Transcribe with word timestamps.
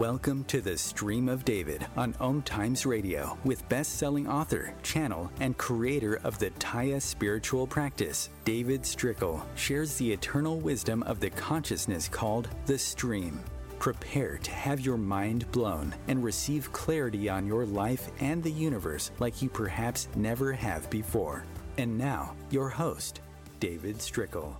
Welcome 0.00 0.44
to 0.44 0.62
the 0.62 0.78
Stream 0.78 1.28
of 1.28 1.44
David 1.44 1.86
on 1.94 2.14
Om 2.20 2.40
Times 2.40 2.86
Radio 2.86 3.36
with 3.44 3.68
best-selling 3.68 4.26
author, 4.26 4.72
channel, 4.82 5.30
and 5.40 5.58
creator 5.58 6.18
of 6.24 6.38
the 6.38 6.48
Tya 6.58 6.98
spiritual 7.02 7.66
practice, 7.66 8.30
David 8.46 8.80
Strickel 8.80 9.42
shares 9.56 9.96
the 9.96 10.10
eternal 10.10 10.58
wisdom 10.58 11.02
of 11.02 11.20
the 11.20 11.28
consciousness 11.28 12.08
called 12.08 12.48
the 12.64 12.78
stream. 12.78 13.40
Prepare 13.78 14.38
to 14.38 14.50
have 14.50 14.80
your 14.80 14.96
mind 14.96 15.44
blown 15.52 15.94
and 16.08 16.24
receive 16.24 16.72
clarity 16.72 17.28
on 17.28 17.46
your 17.46 17.66
life 17.66 18.08
and 18.20 18.42
the 18.42 18.50
universe 18.50 19.10
like 19.18 19.42
you 19.42 19.50
perhaps 19.50 20.08
never 20.16 20.50
have 20.50 20.88
before. 20.88 21.44
And 21.76 21.98
now, 21.98 22.34
your 22.48 22.70
host, 22.70 23.20
David 23.58 23.98
Strickel. 23.98 24.56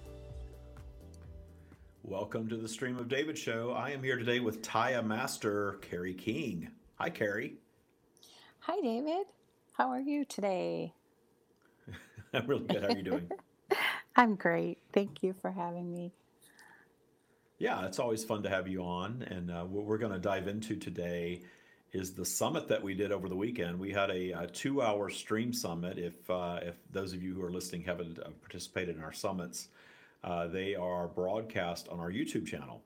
Welcome 2.02 2.48
to 2.48 2.56
the 2.56 2.66
Stream 2.66 2.96
of 2.96 3.08
David 3.08 3.36
show. 3.36 3.72
I 3.72 3.90
am 3.90 4.02
here 4.02 4.16
today 4.16 4.40
with 4.40 4.62
Tya 4.62 5.02
Master 5.02 5.78
Kerry 5.82 6.14
King. 6.14 6.70
Hi, 6.98 7.10
Kerry. 7.10 7.56
Hi, 8.60 8.80
David. 8.80 9.26
How 9.74 9.90
are 9.90 10.00
you 10.00 10.24
today? 10.24 10.94
I'm 12.32 12.46
really 12.46 12.64
good. 12.64 12.82
How 12.82 12.88
are 12.88 12.96
you 12.96 13.02
doing? 13.02 13.30
I'm 14.16 14.34
great. 14.34 14.78
Thank 14.94 15.22
you 15.22 15.34
for 15.42 15.50
having 15.50 15.92
me. 15.92 16.12
Yeah, 17.58 17.84
it's 17.84 17.98
always 17.98 18.24
fun 18.24 18.42
to 18.44 18.48
have 18.48 18.66
you 18.66 18.82
on. 18.82 19.22
And 19.30 19.50
uh, 19.50 19.64
what 19.64 19.84
we're 19.84 19.98
going 19.98 20.12
to 20.12 20.18
dive 20.18 20.48
into 20.48 20.76
today 20.76 21.42
is 21.92 22.14
the 22.14 22.24
summit 22.24 22.66
that 22.68 22.82
we 22.82 22.94
did 22.94 23.12
over 23.12 23.28
the 23.28 23.36
weekend. 23.36 23.78
We 23.78 23.92
had 23.92 24.10
a, 24.10 24.30
a 24.30 24.46
two-hour 24.46 25.10
stream 25.10 25.52
summit. 25.52 25.98
If 25.98 26.30
uh, 26.30 26.60
if 26.62 26.76
those 26.90 27.12
of 27.12 27.22
you 27.22 27.34
who 27.34 27.44
are 27.44 27.50
listening 27.50 27.82
haven't 27.82 28.18
uh, 28.18 28.30
participated 28.40 28.96
in 28.96 29.02
our 29.02 29.12
summits, 29.12 29.68
uh, 30.24 30.46
they 30.46 30.74
are 30.74 31.08
broadcast 31.08 31.88
on 31.88 32.00
our 32.00 32.10
YouTube 32.10 32.46
channel, 32.46 32.82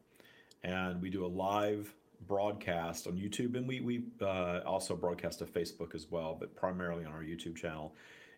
and 0.62 1.00
we 1.02 1.10
do 1.10 1.24
a 1.24 1.28
live 1.28 1.94
broadcast 2.26 3.06
on 3.06 3.14
YouTube, 3.14 3.56
and 3.56 3.66
we 3.66 3.80
we 3.80 4.04
uh, 4.22 4.60
also 4.64 4.94
broadcast 4.96 5.40
to 5.40 5.44
Facebook 5.44 5.94
as 5.94 6.10
well, 6.10 6.36
but 6.38 6.54
primarily 6.56 7.04
on 7.04 7.12
our 7.12 7.22
YouTube 7.22 7.56
channel. 7.56 7.94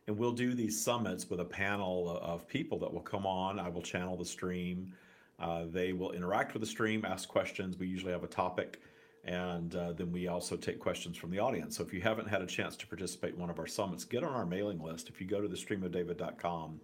And 0.07 0.17
we'll 0.17 0.33
do 0.33 0.55
these 0.55 0.81
summits 0.81 1.29
with 1.29 1.41
a 1.41 1.45
panel 1.45 2.21
of 2.23 2.47
people 2.47 2.79
that 2.79 2.93
will 2.93 3.01
come 3.01 3.27
on. 3.27 3.59
I 3.59 3.69
will 3.69 3.83
channel 3.83 4.17
the 4.17 4.25
stream. 4.25 4.93
Uh, 5.39 5.65
they 5.69 5.93
will 5.93 6.13
interact 6.13 6.55
with 6.55 6.61
the 6.61 6.67
stream, 6.67 7.05
ask 7.05 7.29
questions. 7.29 7.77
We 7.77 7.89
usually 7.89 8.13
have 8.13 8.25
a 8.25 8.29
topic, 8.29 8.81
and 9.25 9.75
uh, 9.75 9.93
then 9.93 10.13
we 10.13 10.29
also 10.29 10.57
take 10.57 10.79
questions 10.79 11.17
from 11.17 11.31
the 11.31 11.41
audience. 11.41 11.77
So 11.77 11.85
if 11.85 11.93
you 11.93 12.01
haven't 12.01 12.29
had 12.29 12.41
a 12.41 12.47
chance 12.47 12.77
to 12.77 12.87
participate 12.87 13.35
in 13.35 13.41
one 13.41 13.51
of 13.51 13.59
our 13.59 13.67
summits, 13.67 14.05
get 14.05 14.23
on 14.23 14.33
our 14.33 14.47
mailing 14.47 14.81
list. 14.81 15.09
If 15.09 15.21
you 15.21 15.27
go 15.27 15.41
to 15.41 15.49
the 15.49 15.57
streamofdavid.com, 15.57 16.81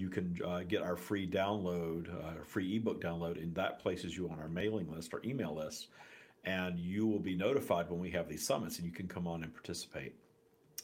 you 0.00 0.08
can 0.08 0.36
uh, 0.44 0.60
get 0.60 0.82
our 0.82 0.96
free 0.96 1.28
download, 1.28 2.12
uh, 2.12 2.42
free 2.44 2.76
ebook 2.76 3.02
download, 3.02 3.36
and 3.40 3.54
that 3.54 3.78
places 3.78 4.16
you 4.16 4.28
on 4.30 4.40
our 4.40 4.48
mailing 4.48 4.90
list 4.90 5.12
or 5.12 5.20
email 5.24 5.54
list. 5.54 5.88
And 6.44 6.80
you 6.80 7.06
will 7.06 7.20
be 7.20 7.36
notified 7.36 7.90
when 7.90 8.00
we 8.00 8.10
have 8.12 8.28
these 8.28 8.46
summits, 8.46 8.78
and 8.78 8.86
you 8.86 8.92
can 8.92 9.06
come 9.06 9.28
on 9.28 9.42
and 9.42 9.52
participate. 9.52 10.14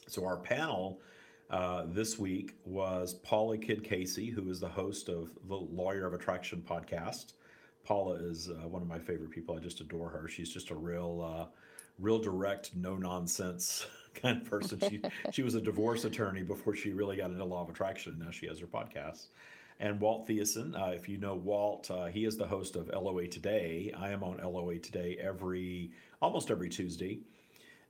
So, 0.07 0.23
our 0.23 0.37
panel 0.37 1.01
uh, 1.49 1.85
this 1.87 2.19
week 2.19 2.53
was 2.63 3.15
Paula 3.15 3.57
Kidd 3.57 3.83
Casey, 3.83 4.29
who 4.29 4.49
is 4.49 4.59
the 4.59 4.69
host 4.69 5.09
of 5.09 5.31
the 5.47 5.55
Lawyer 5.55 6.05
of 6.05 6.13
Attraction 6.13 6.63
podcast. 6.67 7.33
Paula 7.83 8.15
is 8.15 8.49
uh, 8.49 8.67
one 8.67 8.81
of 8.81 8.87
my 8.87 8.99
favorite 8.99 9.31
people. 9.31 9.55
I 9.55 9.59
just 9.59 9.81
adore 9.81 10.09
her. 10.09 10.27
She's 10.27 10.49
just 10.49 10.69
a 10.69 10.75
real, 10.75 11.21
uh, 11.21 11.45
real 11.97 12.19
direct, 12.19 12.75
no 12.75 12.95
nonsense 12.95 13.87
kind 14.21 14.41
of 14.41 14.49
person. 14.49 14.79
She 14.89 15.01
she 15.31 15.43
was 15.43 15.55
a 15.55 15.61
divorce 15.61 16.05
attorney 16.05 16.43
before 16.43 16.75
she 16.75 16.91
really 16.91 17.17
got 17.17 17.31
into 17.31 17.43
law 17.43 17.61
of 17.63 17.69
attraction. 17.69 18.17
Now 18.19 18.31
she 18.31 18.47
has 18.47 18.59
her 18.59 18.67
podcast. 18.67 19.27
And 19.79 19.99
Walt 19.99 20.27
Thiessen, 20.27 20.75
uh, 20.75 20.91
if 20.91 21.07
you 21.07 21.17
know 21.17 21.35
Walt, 21.35 21.91
uh, 21.91 22.05
he 22.05 22.25
is 22.25 22.35
the 22.35 22.47
host 22.47 22.75
of 22.75 22.89
LOA 22.89 23.27
Today. 23.27 23.93
I 23.97 24.09
am 24.09 24.23
on 24.23 24.37
LOA 24.37 24.79
Today 24.79 25.17
every 25.21 25.91
almost 26.21 26.49
every 26.49 26.69
Tuesday, 26.69 27.19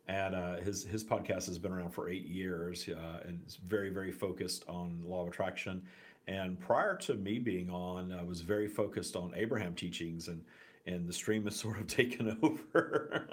and 0.08 0.36
uh, 0.36 0.58
his 0.58 0.84
his 0.84 1.04
podcast 1.04 1.46
has 1.46 1.58
been 1.58 1.72
around 1.72 1.92
for 1.92 2.10
eight 2.10 2.26
years, 2.26 2.90
uh, 2.90 3.22
and 3.26 3.40
it's 3.46 3.56
very 3.56 3.90
very 3.90 4.12
focused 4.12 4.66
on 4.68 5.02
law 5.06 5.22
of 5.22 5.30
attraction. 5.30 5.82
And 6.28 6.60
prior 6.60 6.98
to 6.98 7.14
me 7.14 7.40
being 7.40 7.70
on, 7.70 8.12
I 8.12 8.22
was 8.22 8.42
very 8.42 8.68
focused 8.68 9.16
on 9.16 9.32
Abraham 9.36 9.74
teachings 9.74 10.28
and 10.28 10.44
and 10.88 11.08
the 11.08 11.14
stream 11.14 11.44
has 11.44 11.56
sort 11.60 11.80
of 11.80 11.88
taken 11.88 12.38
over 12.42 13.28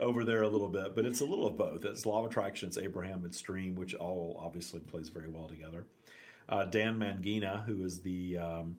over 0.00 0.24
there 0.24 0.42
a 0.42 0.48
little 0.48 0.68
bit, 0.68 0.96
but 0.96 1.04
it's 1.04 1.20
a 1.20 1.24
little 1.24 1.46
of 1.46 1.56
both. 1.56 1.84
It's 1.84 2.06
law 2.06 2.24
of 2.24 2.30
attraction, 2.30 2.68
it's 2.68 2.78
Abraham, 2.78 3.22
it's 3.24 3.38
stream, 3.38 3.74
which 3.76 3.94
all 3.94 4.40
obviously 4.42 4.80
plays 4.80 5.08
very 5.08 5.28
well 5.28 5.48
together. 5.48 5.86
Uh, 6.48 6.64
Dan 6.64 6.98
Mangina, 6.98 7.64
who 7.66 7.84
is 7.84 8.00
the 8.00 8.38
um, 8.38 8.76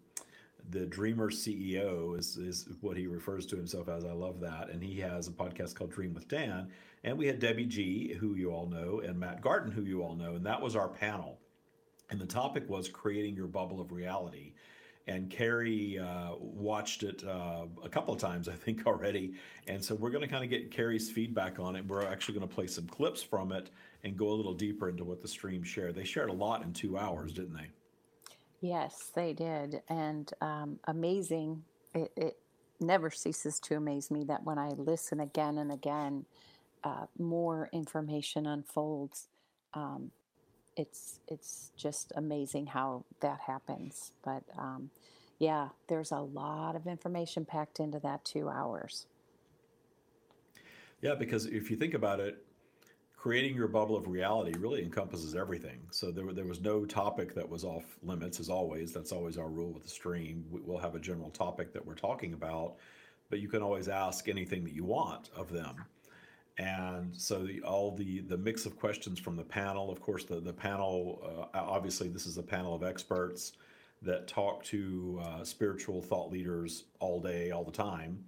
the 0.71 0.85
Dreamer 0.85 1.29
CEO, 1.29 2.17
is 2.17 2.35
is 2.37 2.67
what 2.81 2.97
he 2.97 3.07
refers 3.07 3.45
to 3.47 3.55
himself 3.55 3.87
as. 3.87 4.05
I 4.05 4.11
love 4.11 4.39
that, 4.41 4.69
and 4.69 4.83
he 4.83 4.99
has 4.99 5.27
a 5.27 5.31
podcast 5.31 5.75
called 5.75 5.91
Dream 5.91 6.13
with 6.13 6.27
Dan. 6.27 6.69
And 7.03 7.17
we 7.17 7.27
had 7.27 7.39
Debbie 7.39 7.65
G, 7.65 8.13
who 8.19 8.35
you 8.35 8.51
all 8.51 8.67
know, 8.67 8.99
and 8.99 9.17
Matt 9.17 9.39
Garden, 9.39 9.71
who 9.71 9.83
you 9.83 10.01
all 10.01 10.15
know, 10.15 10.35
and 10.35 10.45
that 10.45 10.61
was 10.61 10.75
our 10.75 10.89
panel. 10.89 11.39
And 12.09 12.19
the 12.19 12.25
topic 12.25 12.67
was 12.67 12.89
creating 12.89 13.35
your 13.35 13.47
bubble 13.47 13.79
of 13.79 13.91
reality 13.91 14.53
and 15.09 15.27
Kerry 15.27 15.97
uh, 15.97 16.35
watched 16.39 17.01
it 17.01 17.23
uh, 17.27 17.65
a 17.83 17.89
couple 17.89 18.13
of 18.13 18.19
times, 18.19 18.47
I 18.47 18.53
think, 18.53 18.85
already. 18.85 19.33
And 19.67 19.83
so 19.83 19.95
we're 19.95 20.11
going 20.11 20.21
to 20.21 20.27
kind 20.27 20.43
of 20.43 20.51
get 20.51 20.69
Kerry's 20.69 21.09
feedback 21.09 21.59
on 21.59 21.75
it. 21.75 21.85
We're 21.87 22.05
actually 22.05 22.35
going 22.35 22.47
to 22.47 22.53
play 22.53 22.67
some 22.67 22.85
clips 22.85 23.23
from 23.23 23.51
it 23.51 23.71
and 24.03 24.15
go 24.15 24.29
a 24.29 24.35
little 24.35 24.53
deeper 24.53 24.87
into 24.87 25.03
what 25.03 25.23
the 25.23 25.27
stream 25.27 25.63
shared. 25.63 25.95
They 25.95 26.03
shared 26.03 26.29
a 26.29 26.33
lot 26.33 26.61
in 26.61 26.73
two 26.73 26.95
hours, 26.95 27.33
didn't 27.33 27.55
they? 27.55 27.67
Yes, 28.61 29.11
they 29.15 29.33
did. 29.33 29.81
And 29.89 30.31
um, 30.41 30.79
amazing. 30.85 31.63
It, 31.93 32.11
it, 32.15 32.37
never 32.81 33.11
ceases 33.11 33.59
to 33.59 33.75
amaze 33.75 34.09
me 34.09 34.23
that 34.23 34.41
when 34.45 34.57
I 34.57 34.69
listen 34.69 35.19
again 35.19 35.57
and 35.57 35.69
again, 35.69 36.25
uh, 36.85 37.07
more 37.17 37.69
information 37.73 38.45
unfolds. 38.45 39.27
Um, 39.73 40.11
it's 40.79 41.19
it's 41.27 41.71
just 41.75 42.13
amazing 42.15 42.67
how 42.67 43.03
that 43.19 43.41
happens. 43.41 44.13
But 44.23 44.43
um, 44.57 44.89
yeah, 45.37 45.69
there's 45.87 46.11
a 46.11 46.19
lot 46.19 46.75
of 46.75 46.87
information 46.87 47.45
packed 47.45 47.79
into 47.79 47.99
that 47.99 48.23
two 48.23 48.49
hours. 48.49 49.05
Yeah, 51.01 51.15
because 51.15 51.45
if 51.45 51.69
you 51.69 51.77
think 51.77 51.93
about 51.93 52.19
it, 52.19 52.45
creating 53.15 53.55
your 53.55 53.67
bubble 53.67 53.97
of 53.97 54.07
reality 54.07 54.57
really 54.57 54.81
encompasses 54.81 55.35
everything. 55.35 55.79
So 55.91 56.11
there, 56.11 56.31
there 56.33 56.45
was 56.45 56.61
no 56.61 56.85
topic 56.85 57.35
that 57.35 57.47
was 57.47 57.63
off 57.63 57.83
limits, 58.03 58.39
as 58.39 58.49
always. 58.49 58.93
That's 58.93 59.11
always 59.11 59.37
our 59.37 59.49
rule 59.49 59.71
with 59.71 59.83
the 59.83 59.89
stream. 59.89 60.45
We'll 60.49 60.77
have 60.77 60.95
a 60.95 60.99
general 60.99 61.29
topic 61.29 61.73
that 61.73 61.85
we're 61.85 61.95
talking 61.95 62.33
about, 62.33 62.75
but 63.29 63.39
you 63.39 63.47
can 63.47 63.61
always 63.61 63.87
ask 63.87 64.27
anything 64.27 64.63
that 64.65 64.73
you 64.73 64.83
want 64.83 65.29
of 65.35 65.51
them 65.51 65.75
and 66.59 67.15
so 67.15 67.39
the, 67.39 67.61
all 67.61 67.95
the 67.95 68.19
the 68.21 68.37
mix 68.37 68.67
of 68.67 68.77
questions 68.77 69.17
from 69.17 69.35
the 69.35 69.43
panel 69.43 69.89
of 69.89 69.99
course 70.01 70.25
the 70.25 70.39
the 70.39 70.53
panel 70.53 71.47
uh, 71.53 71.59
obviously 71.59 72.07
this 72.07 72.27
is 72.27 72.37
a 72.37 72.43
panel 72.43 72.75
of 72.75 72.83
experts 72.83 73.53
that 74.01 74.27
talk 74.27 74.63
to 74.63 75.19
uh, 75.23 75.43
spiritual 75.43 76.01
thought 76.01 76.31
leaders 76.31 76.85
all 76.99 77.19
day 77.19 77.51
all 77.51 77.63
the 77.63 77.71
time 77.71 78.23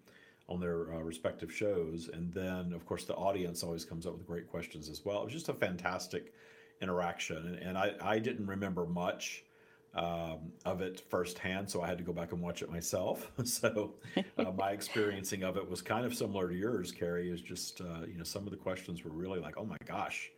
on 0.50 0.60
their 0.60 0.94
uh, 0.94 1.00
respective 1.00 1.52
shows. 1.52 2.10
And 2.14 2.34
then 2.34 2.74
of 2.74 2.86
course 2.86 3.06
the 3.06 3.16
audience 3.16 3.64
always 3.64 3.86
comes 3.86 4.06
up 4.06 4.14
with 4.14 4.28
great 4.28 4.50
questions 4.50 4.90
as 4.90 5.06
well. 5.06 5.22
It 5.22 5.26
was 5.26 5.34
just 5.34 5.50
a 5.50 5.54
fantastic 5.54 6.34
interaction. 6.82 7.38
And, 7.38 7.56
and 7.56 7.78
I, 7.78 7.94
I 8.02 8.20
didn't 8.20 8.48
remember 8.48 8.86
much 8.86 9.46
um, 9.94 10.54
of 10.66 10.82
it 10.82 11.02
firsthand, 11.10 11.70
so 11.70 11.82
I 11.82 11.88
had 11.88 11.98
to 11.98 12.04
go 12.04 12.14
back 12.14 12.32
and 12.32 12.42
watch 12.42 12.62
it 12.62 12.72
myself. 12.72 13.30
so 13.44 13.96
uh, 14.38 14.52
my 14.58 14.72
experiencing 14.72 15.44
of 15.44 15.58
it 15.58 15.70
was 15.70 15.82
kind 15.82 16.06
of 16.06 16.14
similar 16.14 16.48
to 16.48 16.56
yours, 16.56 16.92
Kerry. 16.92 17.30
Is 17.30 17.42
just 17.42 17.82
uh, 17.82 18.06
you 18.08 18.18
know 18.18 18.24
some 18.24 18.46
of 18.46 18.52
the 18.52 18.58
questions 18.58 19.04
were 19.04 19.12
really 19.12 19.40
like, 19.40 19.56
oh 19.58 19.66
my 19.66 19.78
gosh, 19.86 20.32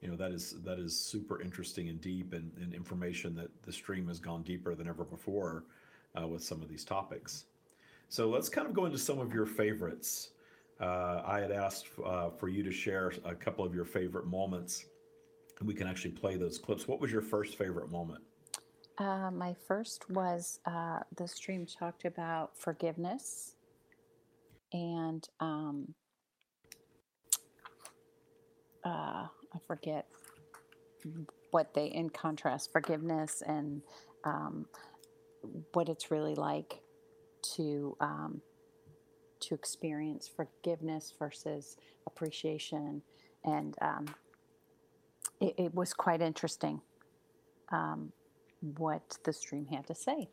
you 0.00 0.08
know 0.08 0.16
that 0.16 0.32
is 0.32 0.56
that 0.64 0.78
is 0.78 0.98
super 0.98 1.42
interesting 1.42 1.88
and 1.88 2.00
deep 2.00 2.32
and, 2.32 2.50
and 2.60 2.74
information 2.74 3.34
that 3.36 3.50
the 3.64 3.72
stream 3.72 4.08
has 4.08 4.18
gone 4.18 4.42
deeper 4.42 4.74
than 4.74 4.88
ever 4.88 5.04
before 5.04 5.64
uh, 6.20 6.26
with 6.26 6.42
some 6.42 6.62
of 6.62 6.68
these 6.68 6.84
topics. 6.84 7.44
So 8.08 8.28
let's 8.28 8.48
kind 8.48 8.66
of 8.66 8.72
go 8.72 8.86
into 8.86 8.98
some 8.98 9.18
of 9.18 9.34
your 9.34 9.46
favorites. 9.46 10.30
Uh, 10.80 11.22
I 11.26 11.40
had 11.40 11.52
asked 11.52 11.86
uh, 12.04 12.30
for 12.30 12.48
you 12.48 12.62
to 12.62 12.72
share 12.72 13.12
a 13.24 13.34
couple 13.34 13.64
of 13.64 13.74
your 13.74 13.84
favorite 13.84 14.26
moments, 14.26 14.86
and 15.58 15.68
we 15.68 15.74
can 15.74 15.86
actually 15.86 16.12
play 16.12 16.36
those 16.36 16.58
clips. 16.58 16.88
What 16.88 17.00
was 17.00 17.12
your 17.12 17.22
first 17.22 17.56
favorite 17.56 17.90
moment? 17.90 18.22
Uh, 18.96 19.30
my 19.30 19.54
first 19.66 20.08
was 20.10 20.60
uh, 20.66 21.00
the 21.16 21.26
stream 21.26 21.66
talked 21.66 22.04
about 22.04 22.56
forgiveness 22.56 23.56
and 24.72 25.28
um, 25.40 25.94
uh, 28.84 29.26
I 29.28 29.58
forget 29.66 30.06
what 31.50 31.74
they, 31.74 31.86
in 31.86 32.10
contrast, 32.10 32.72
forgiveness 32.72 33.42
and 33.46 33.82
um, 34.24 34.66
what 35.72 35.88
it's 35.88 36.10
really 36.10 36.34
like 36.34 36.80
to 37.54 37.96
um, 38.00 38.40
to 39.40 39.54
experience 39.54 40.28
forgiveness 40.28 41.12
versus 41.18 41.76
appreciation, 42.06 43.02
and 43.44 43.76
um, 43.80 44.06
it, 45.40 45.54
it, 45.58 45.74
was 45.74 45.92
quite 45.92 46.22
interesting. 46.22 46.80
What 48.64 49.18
the 49.24 49.32
stream 49.32 49.66
had 49.66 49.86
to 49.88 49.94
say. 49.94 50.28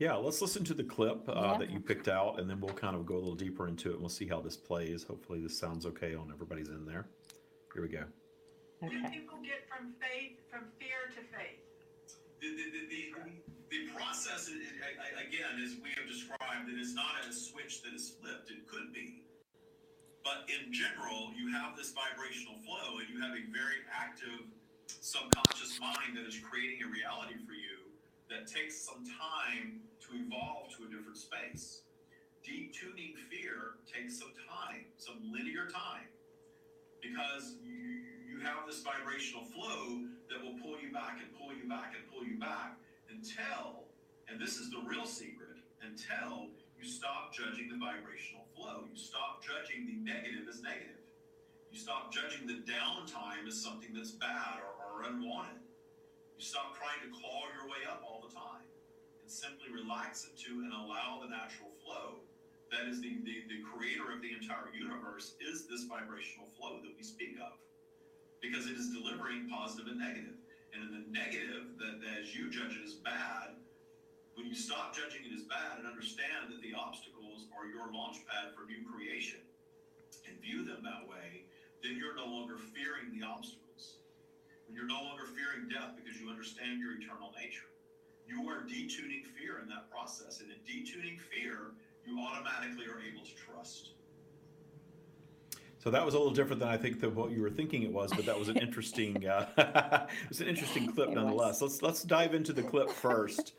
Yeah, 0.00 0.14
let's 0.14 0.42
listen 0.42 0.64
to 0.64 0.74
the 0.74 0.82
clip 0.82 1.28
uh, 1.28 1.32
Yeah. 1.36 1.58
that 1.58 1.70
you 1.70 1.78
picked 1.78 2.08
out, 2.08 2.40
and 2.40 2.50
then 2.50 2.58
we'll 2.60 2.74
kind 2.74 2.96
of 2.96 3.06
go 3.06 3.14
a 3.14 3.22
little 3.22 3.36
deeper 3.36 3.68
into 3.68 3.90
it, 3.90 3.92
and 3.92 4.00
we'll 4.00 4.08
see 4.08 4.26
how 4.26 4.40
this 4.40 4.56
plays. 4.56 5.04
Hopefully, 5.04 5.40
this 5.40 5.56
sounds 5.56 5.86
okay 5.86 6.16
on 6.16 6.32
everybody's 6.32 6.68
in 6.70 6.84
there. 6.84 7.06
Here 7.72 7.82
we 7.82 7.88
go. 7.88 8.02
Do 8.82 8.86
Okay. 8.90 9.14
people 9.14 9.38
get 9.46 9.62
from 9.70 9.94
faith, 10.02 10.42
from 10.50 10.72
fear 10.80 11.06
to 11.14 11.22
faith? 11.30 11.62
The, 12.40 12.50
the, 12.50 12.66
the, 12.74 12.82
the, 12.90 13.02
the 13.70 13.92
process, 13.94 14.50
again, 14.50 15.62
as 15.62 15.78
we 15.78 15.90
have 15.94 16.08
described, 16.10 16.66
it 16.68 16.80
is 16.82 16.94
not 16.94 17.22
a 17.22 17.32
switch 17.32 17.82
that 17.86 17.94
is 17.94 18.10
flipped. 18.18 18.50
It 18.50 18.66
could 18.66 18.92
be. 18.92 19.22
But 20.24 20.50
in 20.50 20.72
general, 20.72 21.30
you 21.38 21.52
have 21.54 21.76
this 21.76 21.94
vibrational 21.94 22.58
flow 22.66 22.98
and 22.98 23.06
you 23.08 23.22
have 23.22 23.38
a 23.38 23.46
very 23.54 23.86
active 23.94 24.50
subconscious 24.86 25.78
mind 25.80 26.16
that 26.16 26.26
is 26.26 26.38
creating 26.38 26.82
a 26.82 26.88
reality 26.88 27.34
for 27.46 27.52
you 27.52 27.90
that 28.30 28.46
takes 28.46 28.80
some 28.80 29.04
time 29.04 29.80
to 30.00 30.08
evolve 30.16 30.70
to 30.76 30.84
a 30.84 30.88
different 30.88 31.16
space. 31.16 31.82
Detuning 32.42 33.14
fear 33.30 33.78
takes 33.86 34.18
some 34.18 34.32
time, 34.48 34.86
some 34.98 35.20
linear 35.30 35.68
time 35.68 36.10
because 37.02 37.58
you, 37.66 38.06
you 38.30 38.38
have 38.40 38.64
this 38.66 38.80
vibrational 38.80 39.44
flow 39.50 40.06
that 40.30 40.38
will 40.38 40.54
pull 40.62 40.78
you 40.78 40.94
back 40.94 41.18
and 41.18 41.28
pull 41.36 41.50
you 41.50 41.68
back 41.68 41.92
and 41.98 42.06
pull 42.08 42.24
you 42.24 42.38
back 42.38 42.78
until, 43.10 43.90
and 44.30 44.40
this 44.40 44.56
is 44.56 44.70
the 44.70 44.80
real 44.86 45.04
secret, 45.04 45.58
until 45.82 46.46
you 46.78 46.86
stop 46.86 47.34
judging 47.34 47.68
the 47.68 47.76
vibrational 47.76 48.46
flow. 48.54 48.86
You 48.88 48.96
stop 48.96 49.42
judging 49.42 49.84
the 49.84 49.98
negative 49.98 50.46
as 50.48 50.62
negative. 50.62 51.01
You 51.72 51.80
stop 51.80 52.12
judging 52.12 52.46
the 52.46 52.60
downtime 52.68 53.48
as 53.48 53.56
something 53.56 53.96
that's 53.96 54.12
bad 54.12 54.60
or, 54.60 54.76
or 54.76 55.08
unwanted. 55.08 55.64
You 56.36 56.44
stop 56.44 56.76
trying 56.76 57.00
to 57.00 57.08
claw 57.16 57.48
your 57.56 57.64
way 57.64 57.88
up 57.88 58.04
all 58.04 58.20
the 58.20 58.28
time 58.28 58.68
and 59.24 59.30
simply 59.30 59.72
relax 59.72 60.28
into 60.28 60.60
and 60.60 60.72
allow 60.72 61.24
the 61.24 61.32
natural 61.32 61.72
flow 61.80 62.20
that 62.72 62.88
is 62.88 63.04
the, 63.04 63.20
the, 63.28 63.44
the 63.52 63.60
creator 63.60 64.08
of 64.16 64.24
the 64.24 64.32
entire 64.32 64.72
universe 64.72 65.36
is 65.44 65.68
this 65.68 65.84
vibrational 65.84 66.48
flow 66.56 66.80
that 66.80 66.96
we 66.96 67.04
speak 67.04 67.36
of 67.36 67.52
because 68.40 68.64
it 68.64 68.80
is 68.80 68.88
delivering 68.88 69.44
positive 69.52 69.92
and 69.92 70.00
negative. 70.00 70.40
and 70.72 70.80
in 70.80 70.90
the 70.90 71.04
negative 71.12 71.76
that, 71.76 72.00
that 72.00 72.24
as 72.24 72.32
you 72.32 72.48
judge 72.48 72.72
it 72.72 72.84
as 72.84 72.96
bad 72.96 73.52
when 74.32 74.48
you 74.48 74.56
stop 74.56 74.96
judging 74.96 75.20
it 75.28 75.36
as 75.36 75.44
bad 75.44 75.76
and 75.76 75.84
understand 75.84 76.48
that 76.48 76.64
the 76.64 76.72
obstacles 76.72 77.44
are 77.52 77.68
your 77.68 77.92
launch 77.92 78.24
pad 78.24 78.56
for 78.56 78.64
new 78.64 78.80
creation 78.88 79.44
and 80.24 80.40
view 80.40 80.64
them 80.64 80.80
that 80.80 81.04
way 81.04 81.44
then 81.82 81.98
you're 81.98 82.16
no 82.16 82.26
longer 82.26 82.56
fearing 82.72 83.10
the 83.12 83.26
obstacles 83.26 84.00
when 84.66 84.74
you're 84.74 84.86
no 84.86 85.02
longer 85.02 85.26
fearing 85.34 85.68
death 85.68 85.98
because 85.98 86.18
you 86.20 86.30
understand 86.30 86.80
your 86.80 86.94
eternal 86.96 87.34
nature 87.36 87.68
you 88.26 88.48
are 88.48 88.62
detuning 88.62 89.24
fear 89.36 89.58
in 89.62 89.68
that 89.68 89.90
process 89.90 90.40
and 90.40 90.50
in 90.50 90.58
detuning 90.64 91.18
fear 91.20 91.72
you 92.06 92.18
automatically 92.20 92.84
are 92.86 93.00
able 93.00 93.24
to 93.24 93.34
trust. 93.34 93.90
So 95.78 95.90
that 95.90 96.04
was 96.04 96.14
a 96.14 96.18
little 96.18 96.32
different 96.32 96.60
than 96.60 96.68
I 96.68 96.76
think 96.76 97.00
that 97.00 97.12
what 97.14 97.32
you 97.32 97.42
were 97.42 97.50
thinking 97.50 97.82
it 97.82 97.92
was, 97.92 98.12
but 98.12 98.24
that 98.26 98.38
was 98.38 98.48
an 98.48 98.56
interesting. 98.56 99.26
Uh, 99.26 99.46
it 100.22 100.28
was 100.28 100.40
an 100.40 100.46
interesting 100.46 100.92
clip 100.92 101.08
It 101.08 101.14
nonetheless. 101.14 101.60
Let's 101.60 101.82
let's 101.82 102.04
dive 102.04 102.34
into 102.34 102.52
the 102.52 102.62
clip 102.62 102.88
first. 102.88 103.54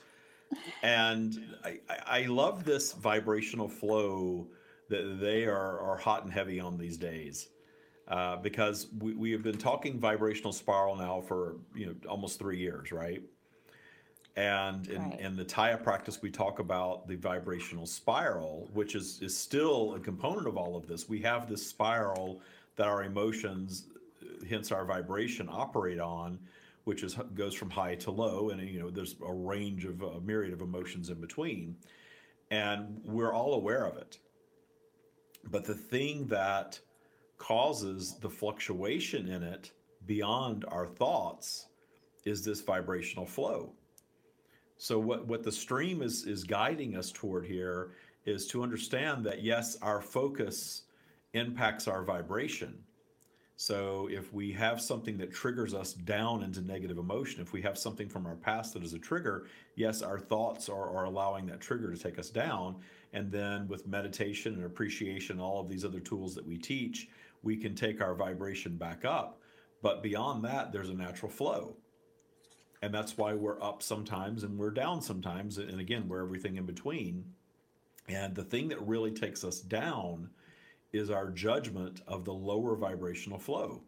And 0.83 1.55
I, 1.65 1.79
I 1.89 1.97
I 2.05 2.21
love 2.27 2.63
this 2.63 2.93
vibrational 2.93 3.67
flow 3.67 4.47
that 4.87 5.19
they 5.19 5.45
are 5.45 5.79
are 5.79 5.97
hot 5.97 6.23
and 6.23 6.31
heavy 6.31 6.61
on 6.61 6.77
these 6.77 6.97
days. 6.97 7.49
Uh, 8.07 8.35
because 8.38 8.88
we, 9.00 9.13
we 9.13 9.31
have 9.31 9.44
been 9.44 9.57
talking 9.57 9.97
vibrational 9.97 10.51
spiral 10.51 10.95
now 10.95 11.21
for 11.21 11.55
you 11.73 11.85
know 11.85 11.95
almost 12.09 12.38
three 12.38 12.57
years, 12.57 12.91
right? 12.91 13.21
And 14.35 14.88
in, 14.88 15.01
Right. 15.01 15.19
in 15.19 15.35
the 15.35 15.45
Tya 15.45 15.77
practice, 15.81 16.21
we 16.21 16.31
talk 16.31 16.59
about 16.59 17.07
the 17.07 17.15
vibrational 17.15 17.85
spiral, 17.85 18.67
which 18.73 18.95
is, 18.95 19.21
is 19.21 19.38
still 19.38 19.94
a 19.94 20.00
component 20.00 20.47
of 20.47 20.57
all 20.57 20.75
of 20.75 20.88
this. 20.88 21.07
We 21.07 21.21
have 21.21 21.47
this 21.47 21.65
spiral 21.65 22.41
that 22.75 22.88
our 22.88 23.03
emotions, 23.03 23.85
hence 24.49 24.71
our 24.71 24.85
vibration, 24.85 25.47
operate 25.51 25.99
on, 25.99 26.39
which 26.85 27.03
is 27.03 27.15
goes 27.35 27.53
from 27.53 27.69
high 27.69 27.95
to 27.95 28.11
low, 28.11 28.49
and 28.49 28.67
you 28.67 28.79
know 28.79 28.89
there's 28.89 29.15
a 29.25 29.31
range 29.33 29.85
of 29.85 30.01
a 30.01 30.19
myriad 30.19 30.51
of 30.51 30.61
emotions 30.61 31.09
in 31.09 31.21
between, 31.21 31.77
and 32.51 32.99
we're 33.06 33.33
all 33.33 33.53
aware 33.53 33.85
of 33.85 33.97
it. 33.97 34.17
But 35.49 35.63
the 35.63 35.75
thing 35.75 36.27
that 36.27 36.79
causes 37.38 38.18
the 38.19 38.30
fluctuation 38.30 39.27
in 39.27 39.44
it 39.44 39.71
beyond 40.06 40.65
our 40.68 40.85
thoughts 40.85 41.68
is 42.25 42.44
this 42.44 42.62
vibrational 42.62 43.25
flow. 43.25 43.74
So 44.77 45.00
what 45.00 45.27
what 45.27 45.44
the 45.44 45.51
stream 45.51 46.01
is 46.01 46.25
is 46.25 46.44
guiding 46.44 46.95
us 46.95 47.12
toward 47.12 47.45
here 47.45 47.91
is 48.25 48.47
to 48.47 48.63
understand 48.63 49.25
that 49.25 49.44
yes, 49.44 49.77
our 49.81 50.01
focus 50.01 50.83
impacts 51.33 51.88
our 51.88 52.03
vibration. 52.03 52.83
So 53.56 54.09
if 54.12 54.33
we 54.33 54.51
have 54.53 54.81
something 54.81 55.18
that 55.19 55.31
triggers 55.31 55.74
us 55.74 55.94
down 55.94 56.44
into 56.44 56.62
negative 56.62 56.97
emotion, 56.97 57.41
if 57.41 57.53
we 57.53 57.62
have 57.62 57.77
something 57.77 58.09
from 58.09 58.25
our 58.25 58.35
past 58.35 58.74
that 58.74 58.83
is 58.83 58.94
a 58.94 59.00
trigger, 59.00 59.47
yes, 59.75 60.01
our 60.01 60.19
thoughts 60.19 60.69
are, 60.69 60.89
are 60.89 61.06
allowing 61.06 61.45
that 61.45 61.62
trigger 61.62 61.94
to 61.94 62.01
take 62.01 62.18
us 62.18 62.30
down. 62.30 62.75
And 63.13 63.31
then 63.31 63.68
with 63.68 63.88
meditation 63.88 64.56
and 64.56 64.65
appreciation, 64.65 65.39
all 65.39 65.59
of 65.62 65.69
these 65.69 65.85
other 65.85 66.00
tools 66.00 66.33
that 66.33 66.45
we 66.45 66.57
teach, 66.57 67.09
we 67.44 67.57
can 67.57 67.75
take 67.75 68.01
our 68.01 68.16
vibration 68.16 68.78
back 68.78 69.06
up. 69.06 69.40
But 69.81 70.01
beyond 70.01 70.44
that, 70.45 70.72
there's 70.72 70.90
a 70.90 70.94
natural 70.94 71.31
flow 71.31 71.75
and 72.84 72.94
that's 72.94 73.18
why 73.18 73.34
we're 73.34 73.63
up 73.63 73.81
sometimes 73.81 74.44
and 74.44 74.60
we're 74.60 74.69
down 74.69 75.01
sometimes 75.01 75.57
and 75.57 75.80
again 75.80 76.06
we're 76.10 76.22
everything 76.22 76.57
in 76.57 76.66
between 76.66 77.24
and 78.10 78.36
the 78.36 78.44
thing 78.44 78.68
that 78.68 78.81
really 78.86 79.12
takes 79.12 79.45
us 79.45 79.62
down 79.62 80.30
is 80.92 81.10
our 81.10 81.30
judgment 81.31 82.01
of 82.07 82.25
the 82.25 82.34
lower 82.34 82.75
vibrational 82.75 83.40
flow 83.40 83.81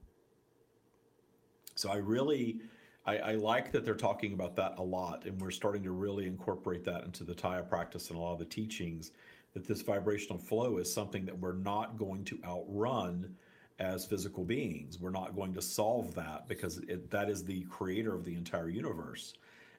so 1.76 1.92
i 1.92 1.98
really 1.98 2.62
I, 3.06 3.18
I 3.18 3.32
like 3.34 3.74
that 3.74 3.84
they're 3.84 3.96
talking 3.96 4.32
about 4.32 4.56
that 4.56 4.76
a 4.78 4.84
lot 4.84 5.26
and 5.26 5.42
we're 5.42 5.52
starting 5.52 5.84
to 5.84 5.92
really 5.92 6.26
incorporate 6.26 6.86
that 6.86 7.04
into 7.04 7.26
the 7.26 7.36
tya 7.36 7.64
practice 7.70 8.10
and 8.10 8.18
a 8.18 8.22
lot 8.22 8.32
of 8.32 8.40
the 8.40 8.46
teachings 8.46 9.12
that 9.54 9.68
this 9.68 9.82
vibrational 9.82 10.40
flow 10.40 10.78
is 10.78 10.92
something 10.92 11.26
that 11.26 11.38
we're 11.38 11.58
not 11.58 11.98
going 11.98 12.24
to 12.24 12.40
outrun 12.46 13.36
as 13.80 14.06
physical 14.06 14.44
beings. 14.44 15.00
We're 15.00 15.10
not 15.12 15.36
going 15.36 15.54
to 15.54 15.62
solve 15.62 16.16
that 16.16 16.48
because 16.48 16.78
it, 16.88 17.10
that 17.12 17.30
is 17.30 17.44
the 17.44 17.64
creator 17.64 18.16
of 18.16 18.24
the 18.24 18.34
entire 18.36 18.70
universe. 18.70 19.34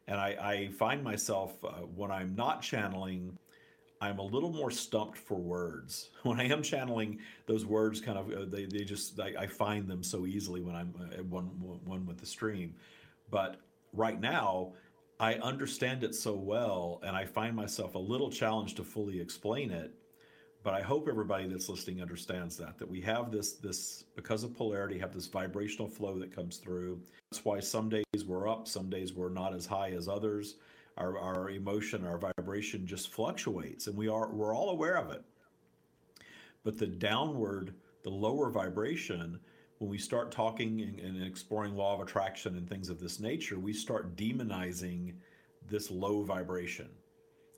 And 0.09 0.21
I, 0.21 0.37
I 0.41 0.69
find 0.69 1.03
myself 1.03 1.57
uh, 1.65 1.69
when 1.95 2.11
I'm 2.11 2.35
not 2.37 2.63
channeling, 2.63 3.37
I'm 4.01 4.19
a 4.19 4.23
little 4.23 4.53
more 4.53 4.71
stumped 4.71 5.17
for 5.17 5.37
words. 5.37 6.11
When 6.23 6.41
I 6.41 6.45
am 6.45 6.63
channeling, 6.63 7.19
those 7.47 7.65
words 7.65 8.01
kind 8.01 8.19
of 8.19 8.31
uh, 8.31 8.45
they, 8.49 8.67
they 8.67 8.85
just 8.85 9.19
I, 9.19 9.33
I 9.39 9.47
find 9.47 9.89
them 9.89 10.03
so 10.03 10.27
easily 10.27 10.61
when 10.61 10.77
I'm 10.77 10.95
uh, 11.01 11.23
one 11.25 11.45
one 11.85 12.05
with 12.05 12.19
the 12.19 12.27
stream. 12.27 12.75
But 13.31 13.57
right 13.93 14.21
now, 14.21 14.73
I 15.19 15.35
understand 15.35 16.05
it 16.05 16.15
so 16.15 16.35
well, 16.35 17.01
and 17.03 17.17
I 17.17 17.25
find 17.25 17.57
myself 17.57 17.95
a 17.95 17.99
little 17.99 18.31
challenged 18.31 18.77
to 18.77 18.85
fully 18.85 19.21
explain 19.21 19.71
it 19.71 19.93
but 20.67 20.75
I 20.75 20.83
hope 20.83 21.07
everybody 21.09 21.47
that's 21.47 21.69
listening 21.69 22.03
understands 22.03 22.57
that 22.57 22.77
that 22.77 22.91
we 22.91 23.01
have 23.03 23.31
this 23.31 23.53
this 23.53 24.03
because 24.17 24.43
of 24.43 24.53
polarity 24.53 24.99
have 24.99 25.15
this 25.15 25.29
vibrational 25.29 25.87
flow 25.87 26.19
that 26.19 26.35
comes 26.35 26.57
through. 26.57 26.99
That's 27.31 27.45
why 27.45 27.61
some 27.61 27.89
days 27.89 28.25
we're 28.27 28.49
up, 28.49 28.67
some 28.67 28.91
days 28.91 29.13
we're 29.13 29.29
not 29.29 29.55
as 29.55 29.65
high 29.65 29.91
as 29.91 30.09
others. 30.09 30.57
Our 30.97 31.21
our 31.21 31.51
emotion, 31.51 32.05
our 32.05 32.19
vibration 32.19 32.85
just 32.85 33.13
fluctuates, 33.13 33.87
and 33.87 33.97
we 33.97 34.09
are 34.09 34.29
we're 34.33 34.57
all 34.57 34.71
aware 34.71 34.97
of 34.97 35.13
it. 35.13 35.23
But 36.65 36.81
the 36.81 36.89
downward, 36.89 37.73
the 38.03 38.11
lower 38.11 38.51
vibration, 38.51 39.39
when 39.79 39.89
we 39.89 39.99
start 39.99 40.33
talking 40.33 40.81
and, 40.81 40.99
and 40.99 41.25
exploring 41.25 41.77
law 41.77 41.95
of 41.95 42.01
attraction 42.01 42.57
and 42.57 42.69
things 42.69 42.89
of 42.89 42.99
this 42.99 43.21
nature, 43.21 43.61
we 43.61 43.73
start 43.73 44.17
demonizing 44.17 45.15
this 45.69 45.93
low 45.93 46.25
vibration 46.25 46.89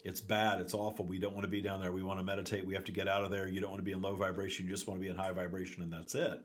it's 0.05 0.21
bad 0.21 0.61
it's 0.61 0.75
awful 0.75 1.05
we 1.05 1.19
don't 1.19 1.35
want 1.35 1.45
to 1.45 1.51
be 1.51 1.61
down 1.61 1.81
there 1.81 1.93
we 1.93 2.03
want 2.03 2.19
to 2.19 2.25
meditate 2.25 2.67
we 2.67 2.75
have 2.75 2.85
to 2.85 2.93
get 2.93 3.09
out 3.09 3.25
of 3.25 3.31
there 3.31 3.49
you 3.49 3.61
don't 3.61 3.71
want 3.71 3.81
to 3.81 3.85
be 3.85 3.93
in 3.93 4.01
low 4.01 4.15
vibration 4.15 4.65
you 4.65 4.73
just 4.73 4.87
want 4.87 4.99
to 4.99 5.03
be 5.03 5.11
in 5.11 5.17
high 5.17 5.33
vibration 5.33 5.83
and 5.83 5.93
that's 5.93 6.15
it. 6.15 6.41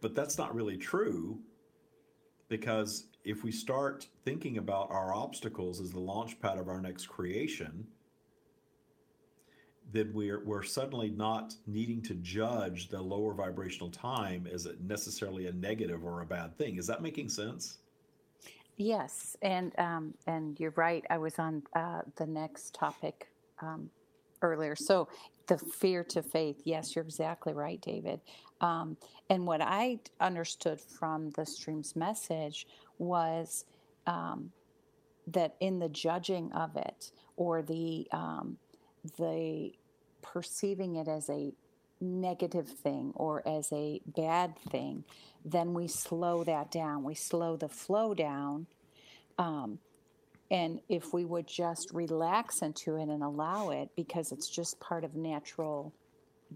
But 0.00 0.14
that's 0.14 0.36
not 0.36 0.54
really 0.54 0.76
true 0.76 1.38
because 2.48 3.06
if 3.24 3.44
we 3.44 3.52
start 3.52 4.06
thinking 4.24 4.58
about 4.58 4.90
our 4.90 5.14
obstacles 5.14 5.80
as 5.80 5.92
the 5.92 6.00
launch 6.00 6.40
pad 6.40 6.58
of 6.58 6.68
our 6.68 6.80
next 6.80 7.06
creation 7.06 7.86
then 9.92 10.10
we're, 10.14 10.42
we're 10.44 10.62
suddenly 10.62 11.10
not 11.10 11.54
needing 11.66 12.00
to 12.02 12.14
judge 12.14 12.88
the 12.88 13.00
lower 13.00 13.34
vibrational 13.34 13.90
time 13.90 14.48
as 14.50 14.66
necessarily 14.80 15.46
a 15.48 15.52
negative 15.52 16.04
or 16.04 16.22
a 16.22 16.26
bad 16.26 16.56
thing. 16.56 16.76
Is 16.76 16.86
that 16.86 17.02
making 17.02 17.28
sense 17.28 17.78
Yes, 18.76 19.36
and 19.42 19.72
um, 19.78 20.14
and 20.26 20.58
you're 20.58 20.74
right. 20.76 21.04
I 21.10 21.18
was 21.18 21.38
on 21.38 21.62
uh, 21.76 22.02
the 22.16 22.26
next 22.26 22.74
topic 22.74 23.28
um, 23.60 23.90
earlier. 24.42 24.74
So 24.76 25.08
the 25.46 25.58
fear 25.58 26.04
to 26.04 26.22
faith. 26.22 26.62
Yes, 26.64 26.96
you're 26.96 27.04
exactly 27.04 27.52
right, 27.52 27.80
David. 27.80 28.20
Um, 28.60 28.96
and 29.30 29.46
what 29.46 29.60
I 29.62 30.00
understood 30.20 30.80
from 30.80 31.30
the 31.30 31.46
stream's 31.46 31.96
message 31.96 32.66
was 32.98 33.64
um, 34.06 34.52
that 35.28 35.54
in 35.60 35.78
the 35.78 35.88
judging 35.88 36.52
of 36.52 36.76
it 36.76 37.12
or 37.36 37.62
the 37.62 38.08
um, 38.12 38.56
the 39.18 39.72
perceiving 40.22 40.96
it 40.96 41.08
as 41.08 41.28
a 41.30 41.52
negative 42.02 42.68
thing 42.68 43.12
or 43.14 43.46
as 43.46 43.72
a 43.72 44.00
bad 44.06 44.58
thing, 44.70 45.04
then 45.44 45.72
we 45.72 45.88
slow 45.88 46.44
that 46.44 46.70
down. 46.70 47.04
We 47.04 47.14
slow 47.14 47.56
the 47.56 47.68
flow 47.68 48.14
down. 48.14 48.66
Um, 49.38 49.78
and 50.50 50.80
if 50.88 51.14
we 51.14 51.24
would 51.24 51.46
just 51.46 51.90
relax 51.94 52.60
into 52.60 52.96
it 52.96 53.08
and 53.08 53.22
allow 53.22 53.70
it, 53.70 53.88
because 53.96 54.32
it's 54.32 54.50
just 54.50 54.78
part 54.80 55.04
of 55.04 55.14
natural, 55.14 55.94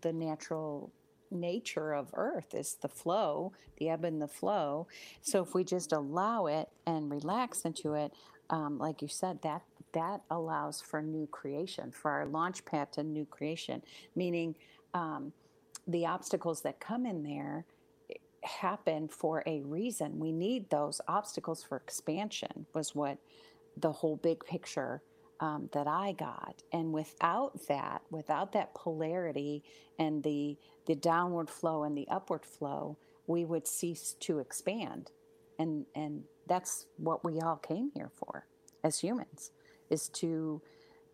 the 0.02 0.12
natural 0.12 0.92
nature 1.30 1.92
of 1.92 2.08
earth 2.14 2.54
is 2.54 2.76
the 2.82 2.88
flow 2.88 3.52
the 3.78 3.88
ebb 3.88 4.04
and 4.04 4.20
the 4.20 4.28
flow 4.28 4.86
so 5.22 5.42
if 5.42 5.54
we 5.54 5.64
just 5.64 5.92
allow 5.92 6.46
it 6.46 6.68
and 6.86 7.10
relax 7.10 7.62
into 7.62 7.94
it 7.94 8.12
um, 8.50 8.78
like 8.78 9.02
you 9.02 9.08
said 9.08 9.40
that 9.42 9.62
that 9.92 10.20
allows 10.30 10.80
for 10.80 11.02
new 11.02 11.26
creation 11.26 11.90
for 11.90 12.10
our 12.10 12.26
launch 12.26 12.64
pad 12.64 12.92
to 12.92 13.02
new 13.02 13.24
creation 13.24 13.82
meaning 14.14 14.54
um, 14.94 15.32
the 15.86 16.06
obstacles 16.06 16.62
that 16.62 16.80
come 16.80 17.06
in 17.06 17.22
there 17.22 17.64
happen 18.42 19.08
for 19.08 19.42
a 19.46 19.60
reason 19.62 20.20
we 20.20 20.30
need 20.30 20.70
those 20.70 21.00
obstacles 21.08 21.64
for 21.64 21.76
expansion 21.76 22.66
was 22.74 22.94
what 22.94 23.18
the 23.76 23.90
whole 23.92 24.16
big 24.16 24.44
picture 24.44 25.02
um, 25.40 25.68
that 25.72 25.86
I 25.86 26.12
got. 26.12 26.62
And 26.72 26.92
without 26.92 27.66
that, 27.68 28.02
without 28.10 28.52
that 28.52 28.74
polarity 28.74 29.62
and 29.98 30.22
the 30.22 30.56
the 30.86 30.94
downward 30.94 31.50
flow 31.50 31.82
and 31.82 31.96
the 31.96 32.06
upward 32.08 32.44
flow, 32.44 32.96
we 33.26 33.44
would 33.44 33.66
cease 33.66 34.14
to 34.20 34.38
expand. 34.38 35.10
And 35.58 35.86
and 35.94 36.24
that's 36.46 36.86
what 36.96 37.24
we 37.24 37.40
all 37.40 37.56
came 37.56 37.90
here 37.94 38.10
for 38.14 38.46
as 38.84 39.00
humans, 39.00 39.50
is 39.90 40.08
to 40.10 40.62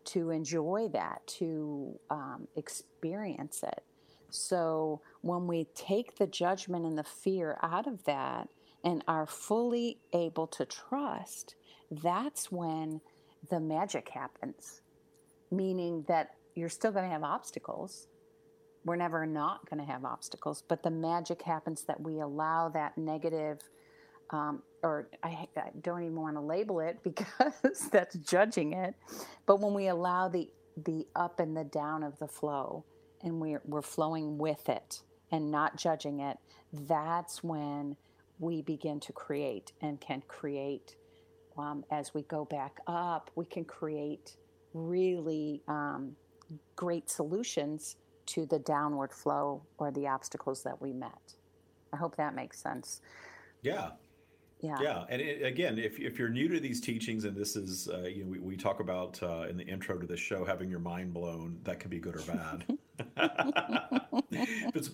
to 0.05 0.29
enjoy 0.29 0.89
that, 0.93 1.25
to 1.27 1.99
um, 2.09 2.47
experience 2.55 3.63
it. 3.63 3.83
So 4.29 5.01
when 5.21 5.45
we 5.45 5.67
take 5.75 6.17
the 6.17 6.27
judgment 6.27 6.85
and 6.85 6.97
the 6.97 7.03
fear 7.03 7.57
out 7.61 7.85
of 7.85 8.03
that 8.05 8.49
and 8.83 9.03
are 9.07 9.27
fully 9.27 9.99
able 10.11 10.47
to 10.47 10.65
trust, 10.65 11.55
that's 11.91 12.51
when 12.51 12.99
the 13.49 13.59
magic 13.59 14.09
happens, 14.09 14.81
meaning 15.51 16.03
that 16.07 16.31
you're 16.55 16.69
still 16.69 16.91
going 16.91 17.05
to 17.05 17.11
have 17.11 17.23
obstacles. 17.23 18.07
We're 18.85 18.95
never 18.95 19.25
not 19.25 19.69
going 19.69 19.85
to 19.85 19.91
have 19.91 20.03
obstacles, 20.03 20.63
but 20.67 20.83
the 20.83 20.91
magic 20.91 21.41
happens 21.43 21.83
that 21.83 22.01
we 22.01 22.19
allow 22.19 22.69
that 22.69 22.97
negative, 22.97 23.59
um, 24.29 24.63
or 24.81 25.09
I, 25.23 25.47
I 25.57 25.69
don't 25.81 26.03
even 26.03 26.15
want 26.19 26.35
to 26.35 26.41
label 26.41 26.79
it 26.79 26.99
because 27.03 27.89
that's 27.91 28.15
judging 28.15 28.73
it. 28.73 28.95
But 29.45 29.59
when 29.59 29.73
we 29.73 29.87
allow 29.87 30.27
the 30.27 30.49
the 30.75 31.05
up 31.15 31.39
and 31.39 31.55
the 31.55 31.63
down 31.63 32.03
of 32.03 32.17
the 32.19 32.27
flow, 32.27 32.85
and 33.21 33.39
we're 33.39 33.61
we're 33.65 33.81
flowing 33.81 34.37
with 34.37 34.69
it 34.69 35.01
and 35.31 35.51
not 35.51 35.77
judging 35.77 36.19
it, 36.19 36.37
that's 36.71 37.43
when 37.43 37.95
we 38.39 38.61
begin 38.61 38.99
to 38.99 39.13
create 39.13 39.71
and 39.81 39.99
can 40.01 40.21
create 40.27 40.95
um, 41.57 41.83
as 41.91 42.13
we 42.13 42.23
go 42.23 42.45
back 42.45 42.79
up, 42.87 43.29
we 43.35 43.45
can 43.45 43.63
create 43.63 44.37
really 44.73 45.61
um, 45.67 46.15
great 46.75 47.09
solutions 47.09 47.97
to 48.25 48.45
the 48.45 48.59
downward 48.59 49.11
flow 49.13 49.61
or 49.77 49.91
the 49.91 50.07
obstacles 50.07 50.63
that 50.63 50.81
we 50.81 50.93
met. 50.93 51.35
I 51.91 51.97
hope 51.97 52.15
that 52.17 52.35
makes 52.35 52.59
sense. 52.59 53.01
Yeah. 53.61 53.91
Yeah. 54.63 54.77
Yeah. 54.81 55.03
And 55.09 55.21
it, 55.21 55.43
again, 55.43 55.77
if, 55.77 55.99
if 55.99 56.17
you're 56.17 56.29
new 56.29 56.47
to 56.47 56.59
these 56.59 56.79
teachings, 56.79 57.25
and 57.25 57.35
this 57.35 57.57
is, 57.57 57.89
uh, 57.89 58.03
you 58.07 58.23
know, 58.23 58.29
we, 58.29 58.39
we 58.39 58.55
talk 58.55 58.79
about 58.79 59.21
uh, 59.21 59.45
in 59.49 59.57
the 59.57 59.65
intro 59.65 59.97
to 59.97 60.07
the 60.07 60.15
show 60.15 60.45
having 60.45 60.69
your 60.69 60.79
mind 60.79 61.13
blown, 61.13 61.59
that 61.65 61.81
can 61.81 61.89
be 61.89 61.99
good 61.99 62.15
or 62.15 62.21
bad. 62.21 62.65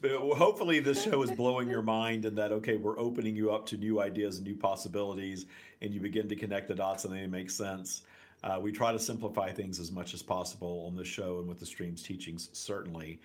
but 0.02 0.12
hopefully, 0.38 0.80
this 0.80 1.04
show 1.04 1.22
is 1.22 1.32
blowing 1.32 1.70
your 1.70 1.84
mind, 1.84 2.26
and 2.26 2.36
that 2.38 2.52
okay, 2.52 2.78
we're 2.78 2.98
opening 3.00 3.36
you 3.36 3.52
up 3.52 3.66
to 3.68 3.78
new 3.78 4.02
ideas 4.02 4.38
and 4.38 4.48
new 4.48 4.56
possibilities, 4.56 5.46
and 5.82 5.94
you 5.94 6.00
begin 6.00 6.28
to 6.28 6.36
connect 6.36 6.68
the 6.68 6.76
dots, 6.76 7.06
and 7.06 7.14
they 7.14 7.28
make 7.28 7.52
sense. 7.52 8.02
Uh, 8.44 8.58
we 8.60 8.72
try 8.72 8.92
to 8.92 9.00
simplify 9.00 9.52
things 9.52 9.80
as 9.80 9.92
much 9.92 10.14
as 10.14 10.24
possible 10.24 10.86
on 10.88 10.96
the 10.96 11.04
show 11.04 11.40
and 11.40 11.48
with 11.48 11.60
the 11.60 11.66
streams 11.66 12.02
teachings, 12.02 12.50
certainly. 12.54 13.20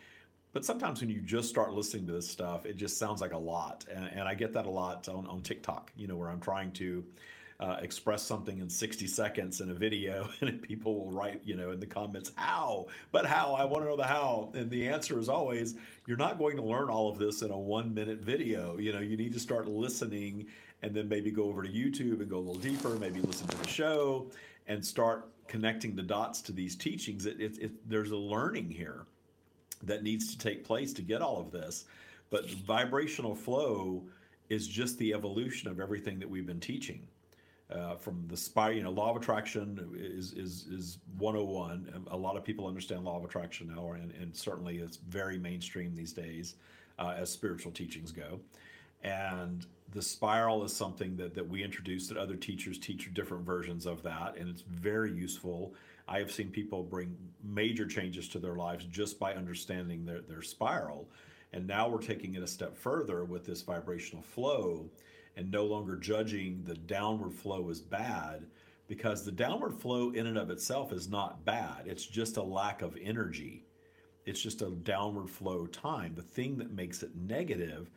But 0.54 0.64
sometimes 0.64 1.00
when 1.00 1.10
you 1.10 1.20
just 1.20 1.48
start 1.48 1.74
listening 1.74 2.06
to 2.06 2.12
this 2.12 2.30
stuff, 2.30 2.64
it 2.64 2.76
just 2.76 2.96
sounds 2.96 3.20
like 3.20 3.32
a 3.32 3.38
lot, 3.38 3.84
and, 3.92 4.04
and 4.04 4.22
I 4.22 4.34
get 4.34 4.52
that 4.54 4.66
a 4.66 4.70
lot 4.70 5.08
on, 5.08 5.26
on 5.26 5.42
TikTok. 5.42 5.92
You 5.96 6.06
know, 6.06 6.16
where 6.16 6.30
I'm 6.30 6.40
trying 6.40 6.70
to 6.74 7.04
uh, 7.58 7.78
express 7.82 8.22
something 8.22 8.60
in 8.60 8.70
60 8.70 9.06
seconds 9.08 9.60
in 9.60 9.70
a 9.70 9.74
video 9.74 10.28
and 10.40 10.60
people 10.60 10.98
will 10.98 11.10
write 11.12 11.40
you 11.44 11.56
know 11.56 11.72
in 11.72 11.80
the 11.80 11.86
comments 11.86 12.30
how? 12.36 12.86
But 13.10 13.26
how? 13.26 13.54
I 13.54 13.64
want 13.64 13.82
to 13.82 13.90
know 13.90 13.96
the 13.96 14.06
how. 14.06 14.52
And 14.54 14.70
the 14.70 14.88
answer 14.88 15.18
is 15.18 15.28
always 15.28 15.74
you're 16.06 16.16
not 16.16 16.38
going 16.38 16.56
to 16.56 16.62
learn 16.62 16.88
all 16.88 17.08
of 17.08 17.18
this 17.18 17.42
in 17.42 17.50
a 17.50 17.58
one 17.58 17.92
minute 17.92 18.20
video. 18.20 18.78
You 18.78 18.92
know 18.92 19.00
you 19.00 19.16
need 19.16 19.32
to 19.32 19.40
start 19.40 19.66
listening 19.66 20.46
and 20.82 20.94
then 20.94 21.08
maybe 21.08 21.30
go 21.30 21.44
over 21.44 21.62
to 21.62 21.68
youtube 21.68 22.20
and 22.20 22.28
go 22.28 22.36
a 22.36 22.44
little 22.44 22.54
deeper 22.56 22.90
maybe 22.90 23.20
listen 23.20 23.48
to 23.48 23.56
the 23.56 23.68
show 23.68 24.30
and 24.66 24.84
start 24.84 25.30
connecting 25.48 25.96
the 25.96 26.02
dots 26.02 26.40
to 26.42 26.52
these 26.52 26.76
teachings. 26.76 27.26
It, 27.26 27.40
it, 27.40 27.58
it, 27.58 27.88
there's 27.88 28.10
a 28.12 28.16
learning 28.16 28.70
here 28.70 29.06
that 29.86 30.02
needs 30.02 30.30
to 30.32 30.38
take 30.38 30.64
place 30.64 30.92
to 30.92 31.02
get 31.02 31.22
all 31.22 31.40
of 31.40 31.50
this 31.50 31.84
but 32.30 32.50
vibrational 32.50 33.34
flow 33.34 34.02
is 34.48 34.66
just 34.66 34.98
the 34.98 35.14
evolution 35.14 35.68
of 35.70 35.78
everything 35.78 36.18
that 36.18 36.28
we've 36.28 36.46
been 36.46 36.58
teaching 36.58 37.06
uh, 37.70 37.94
from 37.94 38.24
the 38.28 38.36
spy, 38.36 38.70
you 38.70 38.82
know, 38.82 38.90
law 38.90 39.10
of 39.10 39.16
attraction 39.16 39.88
is, 39.96 40.32
is, 40.32 40.66
is 40.66 40.98
101. 41.18 42.06
A 42.10 42.16
lot 42.16 42.36
of 42.36 42.44
people 42.44 42.66
understand 42.66 43.04
law 43.04 43.16
of 43.16 43.24
attraction 43.24 43.72
now, 43.74 43.92
and, 43.92 44.12
and 44.20 44.34
certainly 44.36 44.78
it's 44.78 44.96
very 44.96 45.38
mainstream 45.38 45.94
these 45.94 46.12
days 46.12 46.56
uh, 46.98 47.14
as 47.16 47.30
spiritual 47.30 47.72
teachings 47.72 48.12
go. 48.12 48.40
And 49.02 49.66
the 49.92 50.02
spiral 50.02 50.64
is 50.64 50.74
something 50.74 51.16
that, 51.16 51.34
that 51.34 51.48
we 51.48 51.62
introduced 51.62 52.08
that 52.08 52.18
other 52.18 52.36
teachers 52.36 52.78
teach 52.78 53.12
different 53.14 53.44
versions 53.44 53.86
of 53.86 54.02
that, 54.02 54.36
and 54.38 54.48
it's 54.48 54.62
very 54.62 55.12
useful. 55.12 55.74
I 56.06 56.18
have 56.18 56.32
seen 56.32 56.50
people 56.50 56.82
bring 56.82 57.16
major 57.42 57.86
changes 57.86 58.28
to 58.30 58.38
their 58.38 58.56
lives 58.56 58.84
just 58.86 59.18
by 59.18 59.34
understanding 59.34 60.04
their, 60.04 60.20
their 60.20 60.42
spiral. 60.42 61.08
And 61.52 61.66
now 61.66 61.88
we're 61.88 62.02
taking 62.02 62.34
it 62.34 62.42
a 62.42 62.46
step 62.46 62.76
further 62.76 63.24
with 63.24 63.46
this 63.46 63.62
vibrational 63.62 64.22
flow 64.22 64.90
and 65.36 65.50
no 65.50 65.64
longer 65.64 65.96
judging 65.96 66.62
the 66.64 66.74
downward 66.74 67.32
flow 67.32 67.70
as 67.70 67.80
bad 67.80 68.46
because 68.86 69.24
the 69.24 69.32
downward 69.32 69.74
flow 69.74 70.10
in 70.10 70.26
and 70.26 70.36
of 70.36 70.50
itself 70.50 70.92
is 70.92 71.08
not 71.08 71.44
bad. 71.44 71.86
It's 71.86 72.04
just 72.04 72.36
a 72.36 72.42
lack 72.42 72.82
of 72.82 72.96
energy. 73.00 73.64
It's 74.26 74.40
just 74.40 74.62
a 74.62 74.70
downward 74.70 75.30
flow 75.30 75.66
time. 75.66 76.14
The 76.14 76.22
thing 76.22 76.58
that 76.58 76.70
makes 76.70 77.02
it 77.02 77.14
negative 77.16 77.90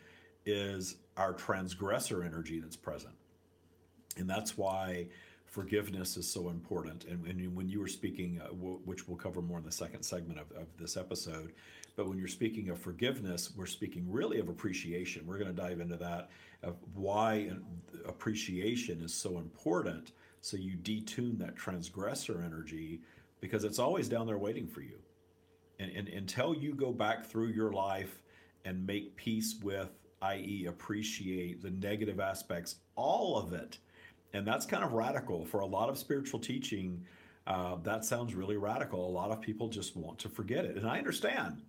is 0.45 0.97
our 1.17 1.33
transgressor 1.33 2.23
energy 2.23 2.59
that's 2.59 2.77
present. 2.77 3.15
And 4.17 4.29
that's 4.29 4.57
why 4.57 5.07
forgiveness 5.57 6.17
is 6.17 6.31
so 6.31 6.49
important. 6.49 7.05
And, 7.05 7.25
and 7.25 7.55
when 7.55 7.67
you 7.67 7.79
were 7.79 7.87
speaking, 7.87 8.39
uh, 8.39 8.49
w- 8.49 8.79
which 8.85 9.07
we'll 9.07 9.17
cover 9.17 9.41
more 9.41 9.57
in 9.57 9.65
the 9.65 9.71
second 9.71 10.03
segment 10.03 10.39
of, 10.39 10.51
of 10.51 10.67
this 10.79 10.95
episode, 10.95 11.53
but 11.95 12.07
when 12.07 12.19
you're 12.19 12.27
speaking 12.27 12.69
of 12.69 12.79
forgiveness, 12.79 13.51
we're 13.55 13.65
speaking 13.65 14.05
really 14.07 14.37
of 14.39 14.49
appreciation. 14.49 15.25
We're 15.25 15.39
going 15.39 15.55
to 15.55 15.59
dive 15.59 15.79
into 15.79 15.95
that 15.95 16.29
of 16.61 16.75
why 16.93 17.49
appreciation 18.05 19.01
is 19.01 19.15
so 19.15 19.39
important. 19.39 20.11
So 20.41 20.57
you 20.57 20.77
detune 20.77 21.39
that 21.39 21.55
transgressor 21.55 22.43
energy 22.45 23.01
because 23.41 23.63
it's 23.63 23.79
always 23.79 24.07
down 24.07 24.27
there 24.27 24.37
waiting 24.37 24.67
for 24.67 24.81
you. 24.81 24.99
And, 25.79 25.89
and 25.89 26.07
until 26.07 26.53
you 26.53 26.75
go 26.75 26.91
back 26.91 27.25
through 27.25 27.47
your 27.47 27.71
life 27.71 28.21
and 28.63 28.85
make 28.85 29.15
peace 29.15 29.55
with, 29.63 29.89
i.e., 30.21 30.67
appreciate 30.67 31.63
the 31.63 31.71
negative 31.71 32.19
aspects, 32.19 32.75
all 32.95 33.39
of 33.39 33.53
it. 33.53 33.79
And 34.33 34.45
that's 34.45 34.65
kind 34.65 34.83
of 34.83 34.93
radical 34.93 35.45
for 35.45 35.61
a 35.61 35.65
lot 35.65 35.89
of 35.89 35.97
spiritual 35.97 36.39
teaching. 36.39 37.03
Uh, 37.45 37.77
that 37.83 38.03
sounds 38.03 38.35
really 38.35 38.57
radical. 38.57 39.07
A 39.07 39.09
lot 39.09 39.31
of 39.31 39.41
people 39.41 39.69
just 39.69 39.95
want 39.95 40.19
to 40.19 40.29
forget 40.29 40.65
it. 40.65 40.75
And 40.75 40.87
I 40.87 40.97
understand. 40.97 41.61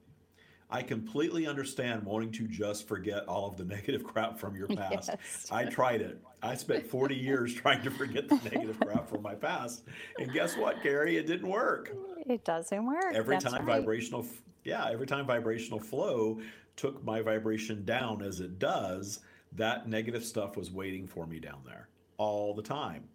I 0.71 0.83
completely 0.83 1.47
understand 1.47 2.03
wanting 2.03 2.31
to 2.33 2.47
just 2.47 2.87
forget 2.87 3.27
all 3.27 3.49
of 3.49 3.57
the 3.57 3.65
negative 3.77 4.05
crap 4.05 4.39
from 4.39 4.55
your 4.55 4.67
past. 4.69 5.11
Yes. 5.13 5.49
I 5.51 5.65
tried 5.65 6.03
it. 6.03 6.21
I 6.43 6.57
spent 6.57 6.87
40 6.87 7.15
years 7.15 7.55
trying 7.55 7.83
to 7.85 7.91
forget 7.91 8.29
the 8.29 8.37
negative 8.37 8.79
crap 8.81 9.09
from 9.09 9.23
my 9.23 9.35
past. 9.35 9.85
And 10.19 10.33
guess 10.33 10.57
what, 10.57 10.83
Gary? 10.83 11.17
It 11.17 11.27
didn't 11.27 11.49
work. 11.49 11.95
It 12.27 12.45
doesn't 12.45 12.85
work. 12.85 13.15
Every 13.15 13.37
That's 13.37 13.51
time 13.51 13.65
right. 13.65 13.79
vibrational 13.79 14.27
yeah, 14.65 14.89
every 14.91 15.07
time 15.07 15.27
vibrational 15.27 15.81
flow 15.81 16.41
took 16.77 17.03
my 17.03 17.23
vibration 17.23 17.85
down 17.85 18.23
as 18.23 18.41
it 18.41 18.59
does, 18.59 19.21
that 19.53 19.89
negative 19.89 20.25
stuff 20.25 20.57
was 20.57 20.71
waiting 20.71 21.07
for 21.07 21.27
me 21.27 21.41
down 21.41 21.61
there 21.65 21.89
all 22.19 22.55
the 22.55 22.63
time 22.63 23.09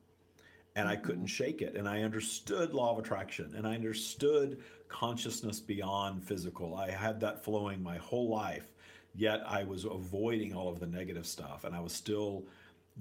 and 0.76 0.88
I 0.88 0.96
couldn't 0.96 1.22
mm-hmm. 1.22 1.26
shake 1.28 1.62
it. 1.62 1.76
And 1.76 1.88
I 1.88 2.02
understood 2.02 2.74
law 2.74 2.92
of 2.92 3.00
attraction 3.00 3.54
and 3.56 3.68
I 3.68 3.76
understood 3.76 4.62
consciousness 4.90 5.60
beyond 5.60 6.24
physical. 6.24 6.76
I 6.76 6.92
had 6.92 7.20
that 7.22 7.44
flowing 7.44 7.82
my 7.82 7.98
whole 7.98 8.30
life, 8.30 8.68
yet 9.16 9.44
I 9.48 9.64
was 9.64 9.86
avoiding 9.86 10.54
all 10.54 10.70
of 10.70 10.80
the 10.80 10.88
negative 10.88 11.26
stuff 11.26 11.64
and 11.64 11.76
I 11.76 11.80
was 11.80 11.94
still 11.94 12.44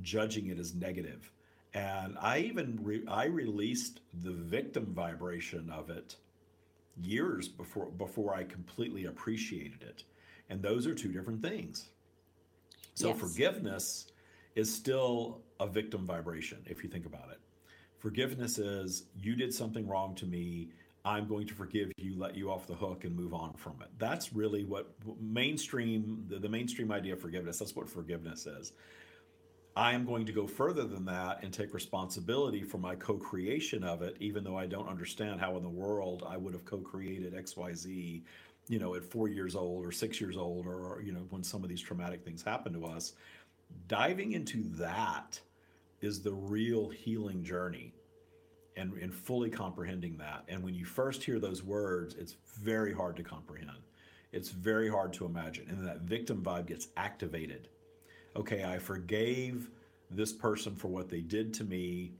judging 0.03 0.49
it 0.49 0.59
as 0.59 0.75
negative. 0.75 1.31
And 1.75 2.19
I 2.21 2.39
even 2.41 2.79
re- 2.83 3.07
I 3.09 3.25
released 3.25 4.01
the 4.23 4.33
victim 4.33 4.93
vibration 4.93 5.71
of 5.71 5.89
it 5.89 6.17
years 7.03 7.49
before 7.49 7.87
before 7.87 8.35
I 8.35 8.45
completely 8.45 9.07
appreciated 9.07 9.83
it. 9.83 10.05
And 10.51 10.61
those 10.61 10.87
are 10.87 10.95
two 10.95 11.11
different 11.11 11.41
things. 11.41 11.89
So 12.95 13.09
Yes. 13.09 13.21
forgiveness 13.21 14.12
is 14.55 14.73
still 14.73 15.43
a 15.61 15.67
victim 15.67 16.07
vibration 16.07 16.59
if 16.67 16.83
you 16.83 16.91
think 16.91 17.07
about 17.07 17.29
it. 17.31 17.41
Forgiveness 17.99 18.59
is 18.59 19.05
you 19.17 19.37
did 19.37 19.55
something 19.55 19.87
wrong 19.87 20.15
to 20.17 20.27
me. 20.27 20.71
I'm 21.05 21.27
going 21.27 21.47
to 21.49 21.55
forgive 21.55 21.91
you, 21.97 22.17
let 22.17 22.37
you 22.37 22.51
off 22.51 22.67
the 22.67 22.75
hook, 22.75 23.05
and 23.05 23.15
move 23.15 23.35
on 23.35 23.55
from 23.55 23.75
it. 23.81 23.89
That's 23.99 24.33
really 24.33 24.65
what 24.65 24.93
mainstream, 25.21 26.25
the, 26.29 26.39
the 26.39 26.49
mainstream 26.49 26.93
idea 26.93 27.15
of 27.15 27.21
forgiveness, 27.21 27.59
that's 27.59 27.75
what 27.75 27.89
forgiveness 27.89 28.47
is. 28.47 28.73
I 29.75 29.93
am 29.95 30.05
going 30.05 30.27
to 30.27 30.33
go 30.33 30.47
further 30.47 30.85
than 30.85 31.05
that 31.07 31.43
and 31.43 31.53
take 31.53 31.73
responsibility 31.73 32.63
for 32.63 32.79
my 32.79 32.95
co 32.95 33.15
creation 33.15 33.83
of 33.85 34.03
it, 34.03 34.17
even 34.21 34.45
though 34.45 34.57
I 34.57 34.67
don't 34.67 34.89
understand 34.89 35.41
how 35.41 35.57
in 35.57 35.63
the 35.63 35.69
world 35.69 36.25
I 36.29 36.37
would 36.37 36.53
have 36.53 36.65
co 36.65 36.79
created 36.79 37.35
XYZ, 37.35 38.23
you 38.69 38.79
know, 38.79 38.95
at 38.95 39.05
four 39.05 39.29
years 39.29 39.57
old 39.57 39.87
or 39.87 39.91
six 39.91 40.21
years 40.21 40.37
old, 40.37 40.67
or, 40.67 41.03
you 41.05 41.13
know, 41.13 41.27
when 41.31 41.43
some 41.43 41.63
of 41.63 41.71
these 41.71 41.81
traumatic 41.81 42.23
things 42.23 42.43
happen 42.43 42.73
to 42.75 42.85
us. 42.85 43.15
Diving 43.87 44.33
into 44.33 44.63
that 44.77 45.41
is 46.01 46.23
the 46.23 46.33
real 46.33 46.89
healing 46.89 47.45
journey 47.45 47.95
and, 48.77 48.95
and 48.95 49.15
fully 49.15 49.51
comprehending 49.51 50.17
that. 50.19 50.45
And 50.49 50.63
when 50.63 50.75
you 50.75 50.85
first 50.85 51.23
hear 51.23 51.39
those 51.39 51.63
words, 51.63 52.15
it's 52.15 52.37
very 52.61 52.93
hard 52.93 53.17
to 53.17 53.23
comprehend. 53.23 53.71
It's 54.33 54.49
very 54.49 54.89
hard 54.89 55.13
to 55.15 55.27
imagine. 55.27 55.69
And 55.69 55.87
that 55.87 56.03
victim 56.03 56.43
vibe 56.43 56.67
gets 56.67 56.89
activated. 56.97 57.69
Okay, 58.35 58.65
I 58.65 58.79
forgave 58.79 59.71
this 60.11 60.33
person 60.33 60.75
for 60.75 60.89
what 60.89 61.11
they 61.11 61.21
did 61.21 61.53
to 61.55 61.65
me, 61.65 62.13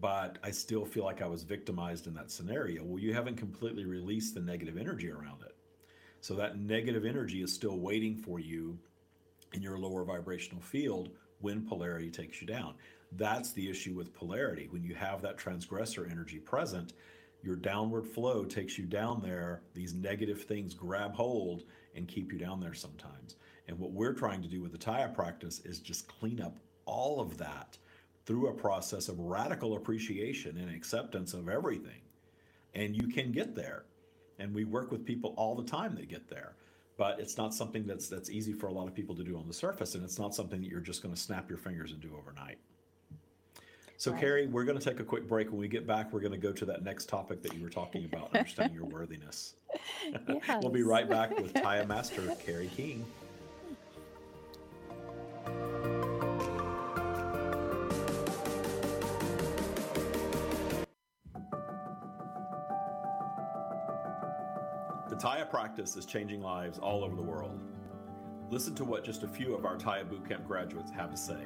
but 0.00 0.38
I 0.42 0.50
still 0.50 0.86
feel 0.86 1.04
like 1.04 1.20
I 1.20 1.26
was 1.26 1.42
victimized 1.42 2.06
in 2.06 2.14
that 2.14 2.30
scenario. 2.30 2.82
Well, 2.82 2.98
you 2.98 3.12
haven't 3.12 3.36
completely 3.36 3.84
released 3.84 4.34
the 4.34 4.40
negative 4.40 4.78
energy 4.78 5.10
around 5.10 5.42
it. 5.42 5.54
So 6.20 6.34
that 6.36 6.58
negative 6.58 7.04
energy 7.04 7.42
is 7.42 7.52
still 7.52 7.78
waiting 7.78 8.16
for 8.16 8.38
you 8.38 8.78
in 9.52 9.62
your 9.62 9.78
lower 9.78 10.04
vibrational 10.04 10.62
field 10.62 11.10
when 11.40 11.66
polarity 11.66 12.10
takes 12.10 12.40
you 12.40 12.46
down. 12.46 12.74
That's 13.12 13.52
the 13.52 13.68
issue 13.68 13.94
with 13.94 14.14
polarity. 14.14 14.68
When 14.70 14.82
you 14.82 14.94
have 14.94 15.20
that 15.22 15.38
transgressor 15.38 16.06
energy 16.10 16.38
present, 16.38 16.94
your 17.42 17.56
downward 17.56 18.06
flow 18.06 18.44
takes 18.44 18.78
you 18.78 18.86
down 18.86 19.20
there. 19.20 19.62
These 19.74 19.94
negative 19.94 20.42
things 20.44 20.74
grab 20.74 21.14
hold 21.14 21.64
and 21.94 22.08
keep 22.08 22.32
you 22.32 22.38
down 22.38 22.60
there 22.60 22.74
sometimes. 22.74 23.36
And 23.68 23.78
what 23.78 23.92
we're 23.92 24.14
trying 24.14 24.42
to 24.42 24.48
do 24.48 24.62
with 24.62 24.72
the 24.72 24.78
Tya 24.78 25.12
practice 25.14 25.60
is 25.64 25.80
just 25.80 26.08
clean 26.08 26.40
up 26.40 26.56
all 26.84 27.20
of 27.20 27.38
that 27.38 27.76
through 28.24 28.48
a 28.48 28.54
process 28.54 29.08
of 29.08 29.18
radical 29.18 29.76
appreciation 29.76 30.56
and 30.56 30.74
acceptance 30.74 31.34
of 31.34 31.48
everything. 31.48 32.00
And 32.74 32.96
you 32.96 33.08
can 33.08 33.32
get 33.32 33.54
there. 33.54 33.84
And 34.38 34.54
we 34.54 34.64
work 34.64 34.90
with 34.90 35.04
people 35.04 35.34
all 35.36 35.54
the 35.54 35.64
time 35.64 35.94
that 35.96 36.08
get 36.08 36.28
there. 36.28 36.54
But 36.98 37.18
it's 37.20 37.36
not 37.36 37.54
something 37.54 37.86
that's 37.86 38.08
that's 38.08 38.30
easy 38.30 38.52
for 38.52 38.66
a 38.66 38.72
lot 38.72 38.86
of 38.86 38.94
people 38.94 39.14
to 39.16 39.24
do 39.24 39.36
on 39.38 39.46
the 39.48 39.54
surface, 39.54 39.94
and 39.94 40.04
it's 40.04 40.18
not 40.18 40.34
something 40.34 40.60
that 40.60 40.68
you're 40.68 40.80
just 40.80 41.02
going 41.02 41.14
to 41.14 41.20
snap 41.20 41.48
your 41.48 41.58
fingers 41.58 41.92
and 41.92 42.00
do 42.00 42.10
overnight. 42.16 42.58
So, 43.96 44.10
Right. 44.10 44.20
Kerry, 44.20 44.46
we're 44.48 44.64
going 44.64 44.78
to 44.78 44.84
take 44.84 44.98
a 44.98 45.04
quick 45.04 45.28
break. 45.28 45.50
When 45.50 45.60
we 45.60 45.68
get 45.68 45.86
back, 45.86 46.12
we're 46.12 46.20
going 46.20 46.32
to 46.32 46.38
go 46.38 46.50
to 46.52 46.64
that 46.64 46.82
next 46.82 47.08
topic 47.08 47.40
that 47.42 47.54
you 47.54 47.62
were 47.62 47.70
talking 47.70 48.04
about, 48.04 48.34
understanding 48.34 48.74
your 48.74 48.86
worthiness. 48.86 49.54
we'll 50.60 50.70
be 50.70 50.82
right 50.82 51.08
back 51.08 51.38
with 51.38 51.54
Tya 51.54 51.86
Master 51.86 52.34
Kerry 52.44 52.68
King. 52.76 53.04
Practice 65.52 65.96
is 65.96 66.06
changing 66.06 66.40
lives 66.40 66.78
all 66.78 67.04
over 67.04 67.14
the 67.14 67.20
world. 67.20 67.60
Listen 68.48 68.74
to 68.74 68.84
what 68.84 69.04
just 69.04 69.22
a 69.22 69.28
few 69.28 69.54
of 69.54 69.66
our 69.66 69.76
Tya 69.76 70.02
Bootcamp 70.10 70.46
graduates 70.46 70.90
have 70.92 71.10
to 71.10 71.16
say. 71.18 71.44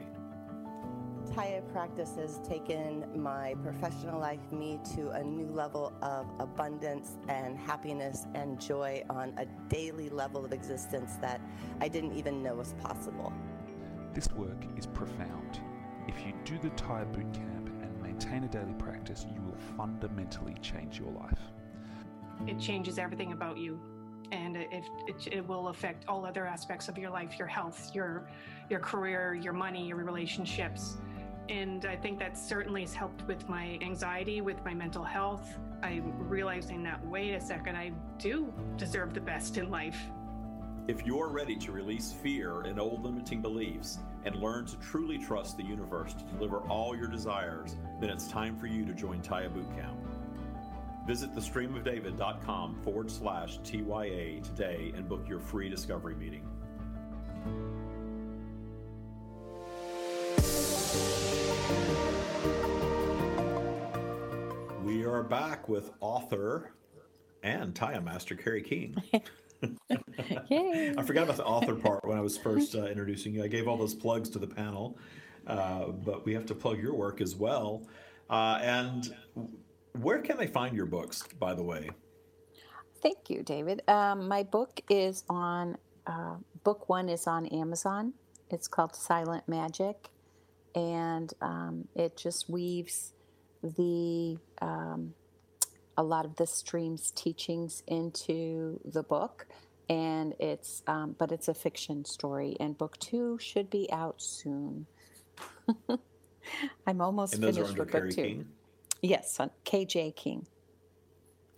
Tya 1.34 1.60
practice 1.72 2.14
has 2.14 2.38
taken 2.48 3.04
my 3.20 3.56
professional 3.64 4.20
life, 4.20 4.52
me, 4.52 4.78
to 4.94 5.10
a 5.10 5.24
new 5.24 5.48
level 5.48 5.92
of 6.02 6.28
abundance 6.38 7.16
and 7.26 7.58
happiness 7.58 8.28
and 8.36 8.60
joy 8.60 9.02
on 9.10 9.34
a 9.38 9.46
daily 9.68 10.08
level 10.08 10.44
of 10.44 10.52
existence 10.52 11.16
that 11.20 11.40
I 11.80 11.88
didn't 11.88 12.12
even 12.12 12.44
know 12.44 12.54
was 12.54 12.74
possible. 12.74 13.32
This 14.14 14.30
work 14.30 14.66
is 14.76 14.86
profound. 14.86 15.58
If 16.06 16.24
you 16.24 16.32
do 16.44 16.60
the 16.60 16.70
Tya 16.76 17.06
Bootcamp 17.12 17.82
and 17.82 18.00
maintain 18.00 18.44
a 18.44 18.48
daily 18.48 18.74
practice, 18.74 19.26
you 19.34 19.42
will 19.42 19.58
fundamentally 19.76 20.54
change 20.62 21.00
your 21.00 21.10
life. 21.10 21.40
it 22.46 22.60
changes 22.60 22.98
everything 23.00 23.32
about 23.32 23.58
you 23.58 23.80
and 24.32 24.56
it, 24.56 24.68
it, 25.06 25.28
it 25.30 25.48
will 25.48 25.68
affect 25.68 26.04
all 26.08 26.24
other 26.24 26.46
aspects 26.46 26.88
of 26.88 26.98
your 26.98 27.10
life 27.10 27.38
your 27.38 27.48
health 27.48 27.90
your 27.94 28.28
your 28.68 28.80
career 28.80 29.34
your 29.34 29.52
money 29.52 29.86
your 29.86 29.96
relationships. 29.96 30.96
And 31.48 31.84
i 31.84 31.96
think 31.96 32.18
that 32.18 32.36
certainly 32.36 32.82
has 32.82 32.94
helped 32.94 33.22
with 33.26 33.48
my 33.48 33.78
anxiety 33.82 34.40
with 34.40 34.64
my 34.64 34.74
mental 34.74 35.04
health. 35.04 35.46
I'm 35.82 36.12
realizing 36.28 36.82
that 36.84 37.04
wait 37.06 37.34
a 37.34 37.40
second 37.40 37.76
i 37.76 37.92
do 38.18 38.52
deserve 38.76 39.14
the 39.14 39.20
best 39.20 39.56
in 39.58 39.70
life. 39.70 39.98
If 40.88 41.04
you're 41.04 41.28
ready 41.28 41.56
to 41.56 41.72
release 41.72 42.12
fear 42.12 42.60
and 42.60 42.78
old 42.78 43.02
limiting 43.02 43.42
beliefs 43.42 43.98
and 44.24 44.36
learn 44.36 44.66
to 44.66 44.76
truly 44.78 45.18
trust 45.18 45.56
the 45.56 45.64
universe 45.64 46.14
to 46.14 46.22
deliver 46.24 46.58
all 46.68 46.96
your 46.96 47.08
desires, 47.08 47.76
then 48.00 48.08
it's 48.08 48.28
time 48.28 48.56
for 48.56 48.68
you 48.68 48.84
to 48.84 48.92
join 48.92 49.20
Tya 49.20 49.50
Bootcamp. 49.50 49.96
Visit 51.06 51.36
thestreamofdavid.com 51.36 52.80
forward 52.82 53.08
slash 53.08 53.58
TYA 53.58 54.40
today 54.42 54.92
and 54.96 55.08
book 55.08 55.28
your 55.28 55.38
free 55.38 55.68
discovery 55.68 56.16
meeting. 56.16 56.42
We 64.84 65.04
are 65.04 65.22
back 65.22 65.68
with 65.68 65.92
author 66.00 66.72
and 67.44 67.72
Tya 67.72 68.00
Master 68.00 68.34
Kerry 68.34 68.62
King. 68.62 68.96
I 69.88 71.02
forgot 71.04 71.22
about 71.22 71.36
the 71.36 71.44
author 71.44 71.76
part 71.76 72.04
when 72.04 72.18
I 72.18 72.20
was 72.20 72.36
first 72.36 72.74
uh, 72.74 72.86
introducing 72.86 73.32
you. 73.32 73.44
I 73.44 73.48
gave 73.48 73.68
all 73.68 73.76
those 73.76 73.94
plugs 73.94 74.28
to 74.30 74.40
the 74.40 74.48
panel, 74.48 74.98
uh, 75.46 75.86
but 75.86 76.24
we 76.24 76.34
have 76.34 76.46
to 76.46 76.54
plug 76.56 76.82
your 76.82 76.94
work 76.94 77.20
as 77.20 77.36
well. 77.36 77.86
Uh, 78.28 78.58
and 78.60 79.14
where 80.02 80.20
can 80.20 80.36
they 80.36 80.46
find 80.46 80.76
your 80.76 80.86
books, 80.86 81.22
by 81.38 81.54
the 81.54 81.62
way? 81.62 81.90
Thank 83.02 83.30
you, 83.30 83.42
David. 83.42 83.82
Um, 83.88 84.26
my 84.28 84.42
book 84.42 84.80
is 84.88 85.24
on, 85.28 85.76
uh, 86.06 86.36
book 86.64 86.88
one 86.88 87.08
is 87.08 87.26
on 87.26 87.46
Amazon. 87.46 88.14
It's 88.50 88.68
called 88.68 88.94
Silent 88.94 89.48
Magic, 89.48 90.08
and 90.74 91.32
um, 91.40 91.88
it 91.94 92.16
just 92.16 92.48
weaves 92.48 93.12
the 93.62 94.38
um, 94.60 95.14
a 95.96 96.02
lot 96.02 96.24
of 96.24 96.36
the 96.36 96.46
stream's 96.46 97.10
teachings 97.10 97.82
into 97.86 98.80
the 98.84 99.02
book, 99.02 99.46
and 99.88 100.34
it's 100.38 100.82
um, 100.86 101.16
but 101.18 101.32
it's 101.32 101.48
a 101.48 101.54
fiction 101.54 102.04
story. 102.04 102.56
And 102.60 102.76
book 102.78 102.98
two 102.98 103.38
should 103.40 103.68
be 103.70 103.90
out 103.92 104.20
soon. 104.22 104.86
I'm 106.86 107.00
almost 107.00 107.34
And 107.34 107.42
those 107.42 107.58
are 107.58 107.64
finished 107.64 107.78
with 107.78 107.88
book 107.88 107.92
Kerry 107.92 108.12
two. 108.12 108.22
King? 108.22 108.48
Yes, 109.02 109.38
on 109.40 109.50
KJ 109.64 110.16
King. 110.16 110.46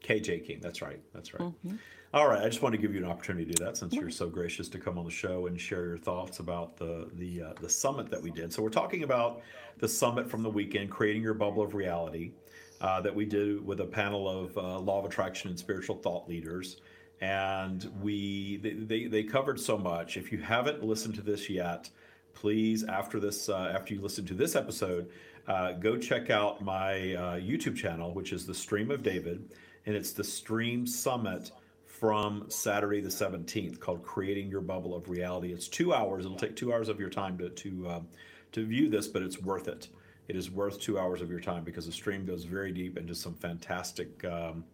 KJ 0.03 0.47
King, 0.47 0.61
that's 0.61 0.83
right. 0.83 1.01
That's 1.13 1.35
right. 1.35 1.43
Mm-hmm. 1.43 1.77
All 2.15 2.27
right, 2.27 2.41
I 2.41 2.49
just 2.49 2.63
want 2.63 2.75
to 2.75 2.81
give 2.81 2.95
you 2.95 3.05
an 3.05 3.11
opportunity 3.11 3.45
to 3.45 3.53
do 3.53 3.65
that 3.67 3.77
since 3.77 3.93
you're 3.93 4.09
so 4.09 4.29
gracious 4.29 4.67
to 4.71 4.79
come 4.79 4.97
on 4.97 5.05
the 5.05 5.11
show 5.11 5.47
and 5.47 5.61
share 5.61 5.85
your 5.85 5.99
thoughts 5.99 6.39
about 6.39 6.79
the 6.79 7.11
the 7.15 7.43
uh, 7.43 7.53
the 7.61 7.69
summit 7.69 8.11
that 8.11 8.23
we 8.23 8.31
did. 8.31 8.51
So 8.51 8.63
we're 8.63 8.71
talking 8.71 9.03
about 9.03 9.43
the 9.77 9.89
summit 9.89 10.31
from 10.31 10.43
the 10.43 10.49
weekend, 10.49 10.91
creating 10.91 11.23
your 11.23 11.35
bubble 11.35 11.63
of 11.63 11.75
reality, 11.75 12.33
uh, 12.81 13.03
that 13.03 13.15
we 13.15 13.27
did 13.27 13.65
with 13.65 13.81
a 13.81 13.85
panel 13.85 14.27
of 14.27 14.57
uh, 14.57 14.79
law 14.79 15.01
of 15.01 15.05
attraction 15.05 15.51
and 15.51 15.59
spiritual 15.59 15.97
thought 15.97 16.27
leaders, 16.27 16.79
and 17.21 17.91
we 18.01 18.57
they, 18.57 18.71
they 18.73 19.07
they 19.07 19.23
covered 19.23 19.61
so 19.61 19.77
much. 19.77 20.17
If 20.17 20.33
you 20.33 20.39
haven't 20.39 20.83
listened 20.83 21.15
to 21.17 21.23
this 21.23 21.51
yet, 21.51 21.91
please 22.33 22.85
after 22.85 23.21
this 23.21 23.51
uh, 23.51 23.71
after 23.75 23.93
you 23.93 24.01
listen 24.01 24.25
to 24.27 24.35
this 24.35 24.57
episode, 24.57 25.11
uh, 25.49 25.73
go 25.73 25.97
check 25.97 26.31
out 26.31 26.63
my 26.63 27.15
uh, 27.15 27.37
YouTube 27.37 27.75
channel, 27.75 28.13
which 28.13 28.33
is 28.33 28.47
the 28.47 28.55
Stream 28.55 28.91
of 28.91 29.03
David, 29.03 29.51
and 29.87 29.97
it's 29.97 30.13
the 30.13 30.23
Stream 30.23 30.87
Summit 30.87 31.51
from 31.87 32.45
Saturday 32.49 33.01
the 33.01 33.09
17th 33.09 33.81
called 33.81 34.05
Creating 34.05 34.49
Your 34.51 34.61
Bubble 34.61 34.95
of 34.95 35.09
Reality. 35.09 35.53
It's 35.53 35.67
two 35.67 35.95
hours. 35.95 36.27
It'll 36.27 36.37
take 36.37 36.55
two 36.55 36.73
hours 36.73 36.89
of 36.89 37.01
your 37.01 37.09
time 37.09 37.39
to 37.39 37.49
to 37.49 37.89
um, 37.89 38.09
to 38.53 38.65
view 38.65 38.89
this, 38.89 39.09
but 39.09 39.23
it's 39.23 39.41
worth 39.41 39.69
it. 39.69 39.89
It 40.29 40.37
is 40.37 40.51
worth 40.51 40.79
two 40.79 40.99
hours 40.99 41.23
of 41.23 41.31
your 41.31 41.41
time 41.41 41.65
because 41.65 41.87
the 41.87 41.93
stream 41.93 42.27
goes 42.27 42.45
very 42.45 42.71
deep 42.71 42.99
into 42.99 43.15
some 43.15 43.35
fantastic 43.35 44.23
um, 44.27 44.65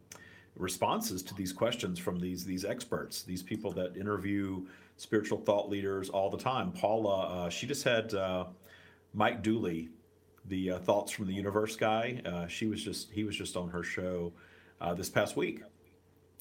responses 0.56 1.22
to 1.22 1.34
these 1.34 1.52
questions 1.52 2.00
from 2.00 2.18
these 2.18 2.44
these 2.44 2.64
experts, 2.64 3.22
these 3.22 3.44
people 3.44 3.70
that 3.72 3.96
interview 3.96 4.66
spiritual 4.96 5.38
thought 5.38 5.68
leaders 5.70 6.10
all 6.10 6.30
the 6.30 6.38
time. 6.38 6.72
Paula, 6.72 7.46
uh, 7.46 7.48
she 7.48 7.66
just 7.66 7.84
had 7.84 8.12
uh, 8.14 8.46
Mike 9.14 9.42
Dooley 9.42 9.88
the 10.46 10.72
uh, 10.72 10.78
Thoughts 10.78 11.12
from 11.12 11.26
the 11.26 11.34
Universe 11.34 11.76
guy. 11.76 12.20
Uh, 12.24 12.46
she 12.46 12.66
was 12.66 12.82
just 12.82 13.10
he 13.10 13.24
was 13.24 13.36
just 13.36 13.56
on 13.56 13.68
her 13.68 13.82
show 13.82 14.32
uh, 14.80 14.94
this 14.94 15.08
past 15.08 15.36
week. 15.36 15.62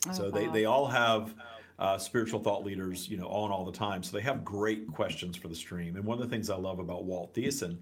Oh, 0.07 0.13
so 0.13 0.31
they, 0.31 0.47
wow. 0.47 0.53
they 0.53 0.65
all 0.65 0.87
have 0.87 1.33
uh, 1.79 1.97
spiritual 1.97 2.39
thought 2.39 2.63
leaders, 2.63 3.09
you 3.09 3.17
know, 3.17 3.27
on 3.27 3.51
all 3.51 3.65
the 3.65 3.71
time. 3.71 4.03
So 4.03 4.15
they 4.15 4.23
have 4.23 4.43
great 4.43 4.91
questions 4.91 5.37
for 5.37 5.47
the 5.47 5.55
stream. 5.55 5.95
And 5.95 6.05
one 6.05 6.21
of 6.21 6.23
the 6.23 6.33
things 6.33 6.49
I 6.49 6.55
love 6.55 6.79
about 6.79 7.05
Walt 7.05 7.33
Thiessen, 7.33 7.77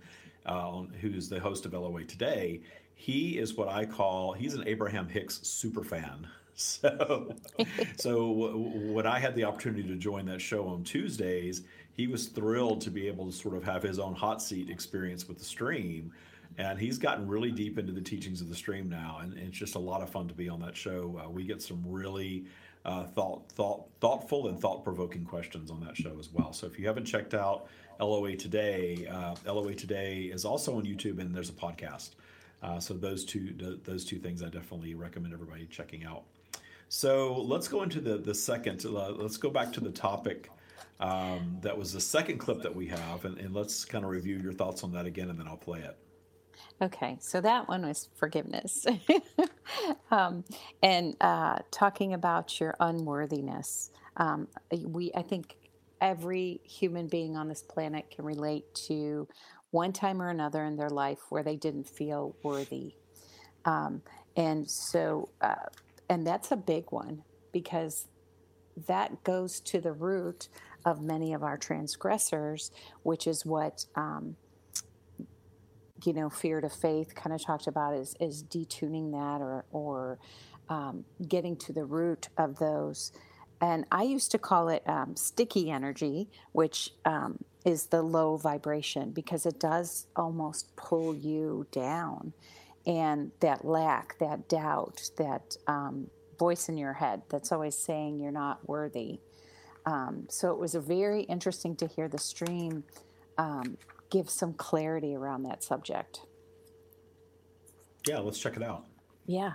uh, 0.45 0.83
who's 1.01 1.29
the 1.29 1.39
host 1.39 1.65
of 1.65 1.73
LOA 1.73 2.03
Today, 2.03 2.61
he 2.93 3.37
is 3.37 3.55
what 3.55 3.67
I 3.67 3.85
call 3.85 4.33
he's 4.33 4.53
an 4.53 4.67
Abraham 4.67 5.07
Hicks 5.07 5.39
super 5.43 5.83
fan. 5.83 6.27
So, 6.53 7.33
so 7.97 8.11
w- 8.27 8.93
when 8.93 9.07
I 9.07 9.17
had 9.17 9.35
the 9.35 9.45
opportunity 9.45 9.87
to 9.87 9.95
join 9.95 10.25
that 10.25 10.41
show 10.41 10.67
on 10.67 10.83
Tuesdays, 10.83 11.63
he 12.01 12.07
was 12.07 12.25
thrilled 12.25 12.81
to 12.81 12.89
be 12.89 13.07
able 13.07 13.27
to 13.27 13.31
sort 13.31 13.55
of 13.55 13.63
have 13.63 13.83
his 13.83 13.99
own 13.99 14.15
hot 14.15 14.41
seat 14.41 14.71
experience 14.71 15.27
with 15.27 15.37
the 15.37 15.45
stream. 15.45 16.11
And 16.57 16.79
he's 16.79 16.97
gotten 16.97 17.27
really 17.27 17.51
deep 17.51 17.77
into 17.77 17.91
the 17.93 18.01
teachings 18.01 18.41
of 18.41 18.49
the 18.49 18.55
stream 18.55 18.89
now, 18.89 19.19
and 19.21 19.37
it's 19.37 19.55
just 19.55 19.75
a 19.75 19.79
lot 19.79 20.01
of 20.01 20.09
fun 20.09 20.27
to 20.27 20.33
be 20.33 20.49
on 20.49 20.59
that 20.61 20.75
show. 20.75 21.21
Uh, 21.23 21.29
we 21.29 21.43
get 21.43 21.61
some 21.61 21.79
really 21.85 22.45
uh, 22.85 23.03
thought, 23.03 23.51
thought, 23.51 23.85
thoughtful 23.99 24.47
and 24.47 24.59
thought-provoking 24.59 25.25
questions 25.25 25.69
on 25.69 25.79
that 25.81 25.95
show 25.95 26.17
as 26.19 26.33
well. 26.33 26.51
So 26.53 26.65
if 26.65 26.79
you 26.79 26.87
haven't 26.87 27.05
checked 27.05 27.35
out 27.35 27.67
LOA 27.99 28.35
Today, 28.35 29.07
uh, 29.07 29.35
LOA 29.45 29.75
Today 29.75 30.23
is 30.23 30.43
also 30.43 30.77
on 30.77 30.83
YouTube, 30.83 31.19
and 31.19 31.35
there's 31.35 31.49
a 31.49 31.53
podcast. 31.53 32.15
Uh, 32.63 32.79
so 32.79 32.95
those 32.95 33.23
two, 33.23 33.51
th- 33.51 33.79
those 33.83 34.05
two 34.05 34.17
things, 34.17 34.41
I 34.41 34.49
definitely 34.49 34.95
recommend 34.95 35.35
everybody 35.35 35.67
checking 35.67 36.03
out. 36.03 36.23
So 36.89 37.43
let's 37.43 37.67
go 37.67 37.83
into 37.83 38.01
the 38.01 38.17
the 38.17 38.35
second. 38.35 38.83
Uh, 38.85 39.11
let's 39.11 39.37
go 39.37 39.51
back 39.51 39.71
to 39.73 39.79
the 39.79 39.91
topic 39.91 40.49
um, 41.01 41.57
that 41.61 41.77
was 41.77 41.93
the 41.93 41.99
second 41.99 42.37
clip 42.37 42.61
that 42.61 42.75
we 42.75 42.87
have, 42.87 43.25
and, 43.25 43.37
and 43.39 43.53
let's 43.53 43.83
kind 43.85 44.03
of 44.03 44.11
review 44.11 44.37
your 44.37 44.53
thoughts 44.53 44.83
on 44.83 44.91
that 44.93 45.05
again, 45.05 45.29
and 45.29 45.39
then 45.39 45.47
I'll 45.47 45.57
play 45.57 45.79
it. 45.79 45.97
Okay, 46.81 47.17
so 47.19 47.41
that 47.41 47.67
one 47.67 47.85
was 47.85 48.09
forgiveness. 48.15 48.85
um, 50.11 50.43
and 50.81 51.15
uh, 51.21 51.59
talking 51.71 52.13
about 52.13 52.59
your 52.59 52.75
unworthiness. 52.79 53.91
Um, 54.17 54.47
we, 54.71 55.11
I 55.15 55.21
think 55.21 55.57
every 56.01 56.59
human 56.63 57.07
being 57.07 57.35
on 57.35 57.47
this 57.47 57.61
planet 57.61 58.09
can 58.09 58.25
relate 58.25 58.73
to 58.87 59.27
one 59.71 59.93
time 59.93 60.21
or 60.21 60.29
another 60.29 60.65
in 60.65 60.75
their 60.75 60.89
life 60.89 61.19
where 61.29 61.43
they 61.43 61.55
didn't 61.55 61.87
feel 61.87 62.35
worthy. 62.43 62.95
Um, 63.65 64.01
and 64.35 64.69
so, 64.69 65.29
uh, 65.41 65.55
and 66.09 66.25
that's 66.25 66.51
a 66.51 66.57
big 66.57 66.91
one 66.91 67.23
because 67.51 68.07
that 68.87 69.23
goes 69.23 69.59
to 69.61 69.79
the 69.79 69.91
root 69.91 70.47
of 70.85 71.01
many 71.01 71.33
of 71.33 71.43
our 71.43 71.57
transgressors, 71.57 72.71
which 73.03 73.27
is 73.27 73.45
what 73.45 73.85
um, 73.95 74.35
you 76.03 76.13
know 76.13 76.29
fear 76.29 76.61
to 76.61 76.69
faith 76.69 77.13
kind 77.15 77.33
of 77.33 77.43
talked 77.43 77.67
about 77.67 77.93
is 77.93 78.15
is 78.19 78.43
detuning 78.43 79.11
that 79.11 79.41
or 79.41 79.65
or 79.71 80.19
um, 80.69 81.05
getting 81.27 81.55
to 81.57 81.73
the 81.73 81.85
root 81.85 82.29
of 82.37 82.57
those. 82.57 83.11
And 83.59 83.85
I 83.91 84.03
used 84.03 84.31
to 84.31 84.39
call 84.39 84.69
it 84.69 84.81
um, 84.87 85.15
sticky 85.15 85.69
energy, 85.69 86.29
which 86.51 86.91
um, 87.05 87.43
is 87.63 87.87
the 87.87 88.01
low 88.01 88.37
vibration 88.37 89.11
because 89.11 89.45
it 89.45 89.59
does 89.59 90.07
almost 90.15 90.75
pull 90.75 91.15
you 91.15 91.67
down 91.71 92.33
and 92.85 93.31
that 93.39 93.63
lack, 93.63 94.17
that 94.19 94.49
doubt, 94.49 95.11
that 95.17 95.55
um, 95.67 96.09
voice 96.41 96.69
in 96.69 96.75
your 96.75 96.93
head 96.93 97.21
that's 97.29 97.51
always 97.51 97.77
saying 97.77 98.19
you're 98.19 98.31
not 98.31 98.67
worthy. 98.67 99.19
Um, 99.85 100.25
so 100.27 100.49
it 100.51 100.57
was 100.57 100.73
a 100.73 100.79
very 100.79 101.21
interesting 101.21 101.75
to 101.75 101.85
hear 101.85 102.07
the 102.07 102.17
stream 102.17 102.83
um, 103.37 103.77
give 104.09 104.27
some 104.27 104.53
clarity 104.53 105.13
around 105.13 105.43
that 105.43 105.63
subject. 105.63 106.21
Yeah, 108.07 108.17
let's 108.17 108.39
check 108.39 108.57
it 108.57 108.63
out. 108.63 108.85
Yeah. 109.27 109.53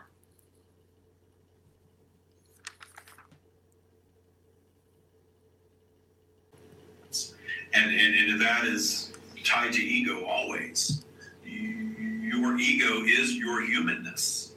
and, 7.75 7.91
and, 7.91 8.31
and 8.31 8.41
that 8.41 8.65
is 8.65 9.13
tied 9.45 9.73
to 9.73 9.83
ego 9.83 10.25
always. 10.25 11.05
Your 11.45 12.57
ego 12.59 13.03
is 13.03 13.35
your 13.35 13.67
humanness, 13.67 14.56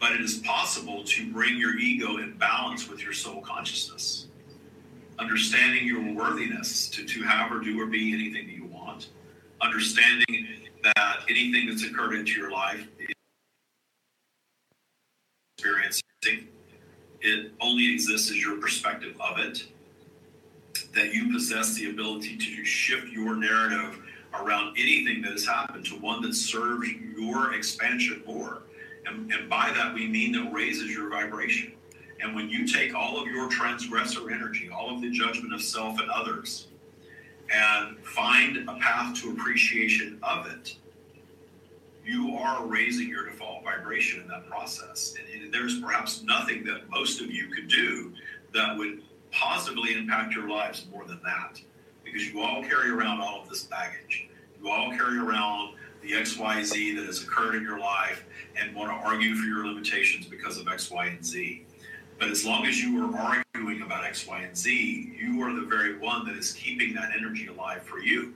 but 0.00 0.12
it 0.12 0.20
is 0.20 0.38
possible 0.38 1.02
to 1.04 1.32
bring 1.32 1.56
your 1.56 1.76
ego 1.76 2.18
in 2.18 2.36
balance 2.38 2.88
with 2.88 3.02
your 3.02 3.12
soul 3.12 3.40
consciousness. 3.40 4.26
Understanding 5.18 5.86
your 5.86 6.12
worthiness 6.14 6.88
to, 6.90 7.04
to 7.04 7.22
have 7.22 7.50
or 7.50 7.60
do 7.60 7.80
or 7.80 7.86
be 7.86 8.14
anything 8.14 8.46
that 8.46 8.54
you 8.54 8.66
want. 8.66 9.08
Understanding 9.60 10.46
that 10.84 11.20
anything 11.28 11.68
that's 11.68 11.84
occurred 11.84 12.14
into 12.14 12.38
your 12.38 12.52
life, 12.52 12.86
experiencing, 15.56 16.02
it 17.20 17.52
only 17.60 17.92
exists 17.92 18.30
as 18.30 18.40
your 18.40 18.58
perspective 18.58 19.16
of 19.20 19.38
it 19.38 19.64
that 20.94 21.12
you 21.12 21.32
possess 21.32 21.74
the 21.74 21.90
ability 21.90 22.36
to 22.36 22.64
shift 22.64 23.08
your 23.08 23.34
narrative 23.34 24.00
around 24.34 24.76
anything 24.78 25.20
that 25.22 25.32
has 25.32 25.44
happened 25.44 25.84
to 25.84 25.94
one 25.96 26.22
that 26.22 26.34
serves 26.34 26.88
your 27.16 27.54
expansion 27.54 28.22
more. 28.26 28.62
And, 29.08 29.32
and 29.32 29.48
by 29.48 29.72
that, 29.74 29.94
we 29.94 30.06
mean 30.06 30.32
that 30.32 30.52
raises 30.52 30.90
your 30.90 31.08
vibration. 31.08 31.72
And 32.20 32.34
when 32.34 32.48
you 32.48 32.66
take 32.66 32.94
all 32.94 33.20
of 33.20 33.28
your 33.28 33.48
transgressor 33.48 34.30
energy, 34.30 34.68
all 34.70 34.94
of 34.94 35.00
the 35.00 35.10
judgment 35.10 35.54
of 35.54 35.62
self 35.62 36.00
and 36.00 36.10
others, 36.10 36.66
and 37.52 37.98
find 38.04 38.68
a 38.68 38.74
path 38.74 39.20
to 39.22 39.30
appreciation 39.30 40.18
of 40.22 40.46
it, 40.46 40.76
you 42.04 42.36
are 42.36 42.66
raising 42.66 43.08
your 43.08 43.26
default 43.26 43.62
vibration 43.62 44.22
in 44.22 44.28
that 44.28 44.48
process. 44.48 45.14
And, 45.18 45.52
there's 45.52 45.80
perhaps 45.80 46.22
nothing 46.24 46.62
that 46.64 46.90
most 46.90 47.22
of 47.22 47.30
you 47.30 47.48
could 47.48 47.68
do 47.68 48.12
that 48.52 48.76
would 48.76 49.00
positively 49.30 49.94
impact 49.94 50.34
your 50.34 50.46
lives 50.46 50.86
more 50.92 51.06
than 51.06 51.20
that 51.24 51.58
because 52.04 52.26
you 52.26 52.42
all 52.42 52.62
carry 52.62 52.90
around 52.90 53.22
all 53.22 53.40
of 53.42 53.48
this 53.48 53.62
baggage. 53.62 54.28
You 54.62 54.70
all 54.70 54.90
carry 54.90 55.18
around 55.18 55.74
the 56.02 56.12
XYZ 56.12 56.96
that 56.96 57.06
has 57.06 57.22
occurred 57.22 57.54
in 57.54 57.62
your 57.62 57.78
life 57.78 58.24
and 58.56 58.74
want 58.74 58.90
to 58.90 59.06
argue 59.06 59.34
for 59.34 59.46
your 59.46 59.66
limitations 59.66 60.26
because 60.26 60.58
of 60.58 60.68
X, 60.68 60.90
Y, 60.90 61.06
and 61.06 61.24
Z. 61.24 61.64
But 62.18 62.28
as 62.28 62.44
long 62.44 62.66
as 62.66 62.80
you 62.80 63.04
are 63.04 63.16
arguing 63.16 63.82
about 63.82 64.04
X, 64.04 64.26
Y, 64.26 64.40
and 64.40 64.56
Z, 64.56 65.16
you 65.18 65.42
are 65.42 65.52
the 65.52 65.66
very 65.66 65.98
one 65.98 66.26
that 66.26 66.36
is 66.36 66.52
keeping 66.52 66.94
that 66.94 67.10
energy 67.16 67.46
alive 67.46 67.82
for 67.82 68.00
you. 68.00 68.34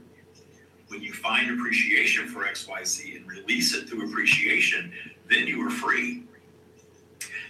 When 0.89 1.03
you 1.03 1.13
find 1.13 1.51
appreciation 1.51 2.29
for 2.29 2.47
X, 2.47 2.69
Y, 2.69 2.85
Z 2.85 3.17
and 3.17 3.27
release 3.29 3.75
it 3.75 3.89
through 3.89 4.09
appreciation, 4.09 4.93
then 5.29 5.47
you 5.47 5.67
are 5.67 5.71
free. 5.71 6.25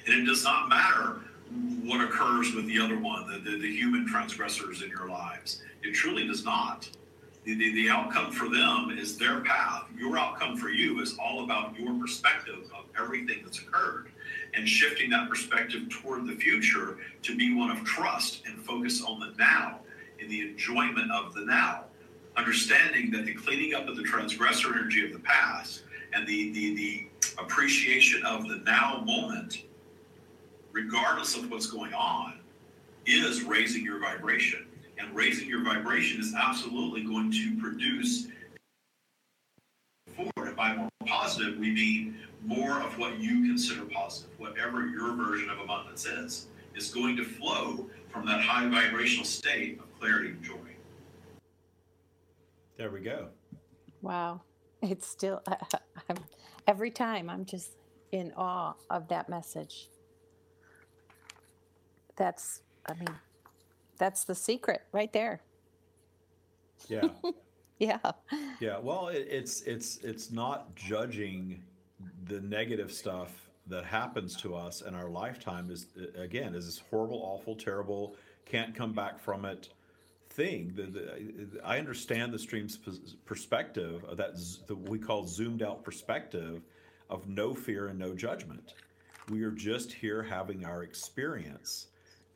And 0.06 0.14
it 0.14 0.24
does 0.24 0.44
not 0.44 0.68
matter 0.68 1.20
what 1.82 2.00
occurs 2.00 2.54
with 2.54 2.66
the 2.66 2.78
other 2.78 2.98
one, 2.98 3.30
the, 3.30 3.38
the, 3.38 3.58
the, 3.58 3.76
human 3.76 4.06
transgressors 4.06 4.82
in 4.82 4.88
your 4.88 5.08
lives. 5.08 5.62
It 5.82 5.92
truly 5.92 6.26
does 6.26 6.44
not. 6.44 6.88
The, 7.44 7.54
the, 7.54 7.74
the, 7.74 7.90
outcome 7.90 8.30
for 8.30 8.48
them 8.48 8.96
is 8.96 9.18
their 9.18 9.40
path. 9.40 9.86
Your 9.98 10.16
outcome 10.16 10.56
for 10.56 10.68
you 10.68 11.00
is 11.00 11.16
all 11.18 11.42
about 11.42 11.76
your 11.78 11.92
perspective 11.98 12.70
of 12.76 12.84
everything 12.96 13.40
that's 13.44 13.58
occurred 13.58 14.12
and 14.54 14.68
shifting 14.68 15.10
that 15.10 15.28
perspective 15.28 15.88
toward 15.90 16.26
the 16.26 16.36
future 16.36 16.98
to 17.22 17.36
be 17.36 17.54
one 17.54 17.70
of 17.70 17.84
trust 17.84 18.42
and 18.46 18.64
focus 18.64 19.02
on 19.02 19.18
the 19.18 19.34
now 19.38 19.80
and 20.20 20.30
the 20.30 20.40
enjoyment 20.40 21.10
of 21.10 21.34
the 21.34 21.44
now. 21.44 21.84
Understanding 22.36 23.10
that 23.10 23.24
the 23.26 23.34
cleaning 23.34 23.74
up 23.74 23.88
of 23.88 23.96
the 23.96 24.04
transgressor 24.04 24.72
energy 24.72 25.04
of 25.04 25.12
the 25.12 25.18
past 25.18 25.82
and 26.12 26.26
the, 26.26 26.52
the, 26.52 26.74
the 26.76 27.08
appreciation 27.38 28.24
of 28.24 28.46
the 28.48 28.56
now 28.64 29.02
moment 29.04 29.64
regardless 30.72 31.36
of 31.36 31.50
what's 31.50 31.66
going 31.66 31.92
on, 31.94 32.40
is 33.06 33.42
raising 33.42 33.84
your 33.84 34.00
vibration. 34.00 34.66
And 35.02 35.14
raising 35.16 35.48
your 35.48 35.64
vibration 35.64 36.20
is 36.20 36.34
absolutely 36.34 37.02
going 37.02 37.32
to 37.32 37.60
produce 37.60 38.28
forward. 40.14 40.48
And 40.48 40.56
by 40.56 40.76
more 40.76 40.88
positive, 41.06 41.58
we 41.58 41.72
mean 41.72 42.18
more 42.44 42.80
of 42.80 42.96
what 42.98 43.18
you 43.18 43.46
consider 43.46 43.84
positive, 43.86 44.30
whatever 44.38 44.86
your 44.86 45.14
version 45.14 45.50
of 45.50 45.58
abundance 45.58 46.06
is, 46.06 46.46
is 46.76 46.88
going 46.88 47.16
to 47.16 47.24
flow 47.24 47.88
from 48.08 48.26
that 48.26 48.40
high 48.40 48.68
vibrational 48.68 49.24
state 49.24 49.80
of 49.80 50.00
clarity 50.00 50.30
and 50.30 50.42
joy. 50.42 50.54
There 52.76 52.90
we 52.90 53.00
go. 53.00 53.28
Wow. 54.02 54.42
It's 54.82 55.06
still, 55.06 55.42
I'm, 56.08 56.16
every 56.66 56.90
time 56.90 57.28
I'm 57.28 57.44
just 57.44 57.72
in 58.12 58.32
awe 58.36 58.74
of 58.90 59.08
that 59.08 59.28
message 59.28 59.88
that's 62.16 62.60
i 62.86 62.94
mean 62.94 63.08
that's 64.02 64.24
the 64.24 64.34
secret 64.34 64.82
right 64.90 65.12
there 65.12 65.40
yeah 66.88 67.02
yeah 67.78 67.98
yeah 68.60 68.78
well 68.78 69.08
it, 69.08 69.26
it's 69.30 69.60
it's 69.62 69.98
it's 69.98 70.32
not 70.32 70.74
judging 70.74 71.62
the 72.24 72.40
negative 72.40 72.92
stuff 72.92 73.30
that 73.68 73.84
happens 73.84 74.34
to 74.34 74.56
us 74.56 74.80
in 74.82 74.94
our 74.94 75.08
lifetime 75.08 75.70
is 75.70 75.86
again 76.18 76.54
is 76.54 76.66
this 76.66 76.82
horrible 76.90 77.20
awful 77.22 77.54
terrible 77.54 78.16
can't 78.44 78.74
come 78.74 78.92
back 78.92 79.20
from 79.20 79.44
it 79.44 79.68
thing. 80.32 80.72
The, 80.74 80.82
the, 80.84 81.60
I 81.64 81.78
understand 81.78 82.32
the 82.32 82.38
stream's 82.38 82.78
perspective, 83.24 84.04
that 84.16 84.32
the, 84.66 84.74
we 84.74 84.98
call 84.98 85.26
zoomed 85.26 85.62
out 85.62 85.84
perspective 85.84 86.62
of 87.10 87.28
no 87.28 87.54
fear 87.54 87.88
and 87.88 87.98
no 87.98 88.14
judgment. 88.14 88.74
We 89.30 89.42
are 89.44 89.50
just 89.50 89.92
here 89.92 90.22
having 90.22 90.64
our 90.64 90.82
experience. 90.82 91.88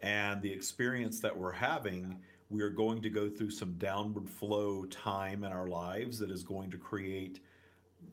And 0.03 0.43
the 0.43 0.53
experience 0.53 1.21
that 1.21 1.37
we're 1.37 1.53
having, 1.53 2.19
we 2.51 2.63
are 2.63 2.71
going 2.71 3.03
to 3.03 3.11
go 3.11 3.29
through 3.29 3.51
some 3.51 3.73
downward 3.75 4.29
flow 4.29 4.85
time 4.87 5.45
in 5.45 5.53
our 5.53 5.67
lives 5.67 6.19
that 6.19 6.31
is 6.31 6.43
going 6.43 6.71
to 6.71 6.79
create 6.79 7.41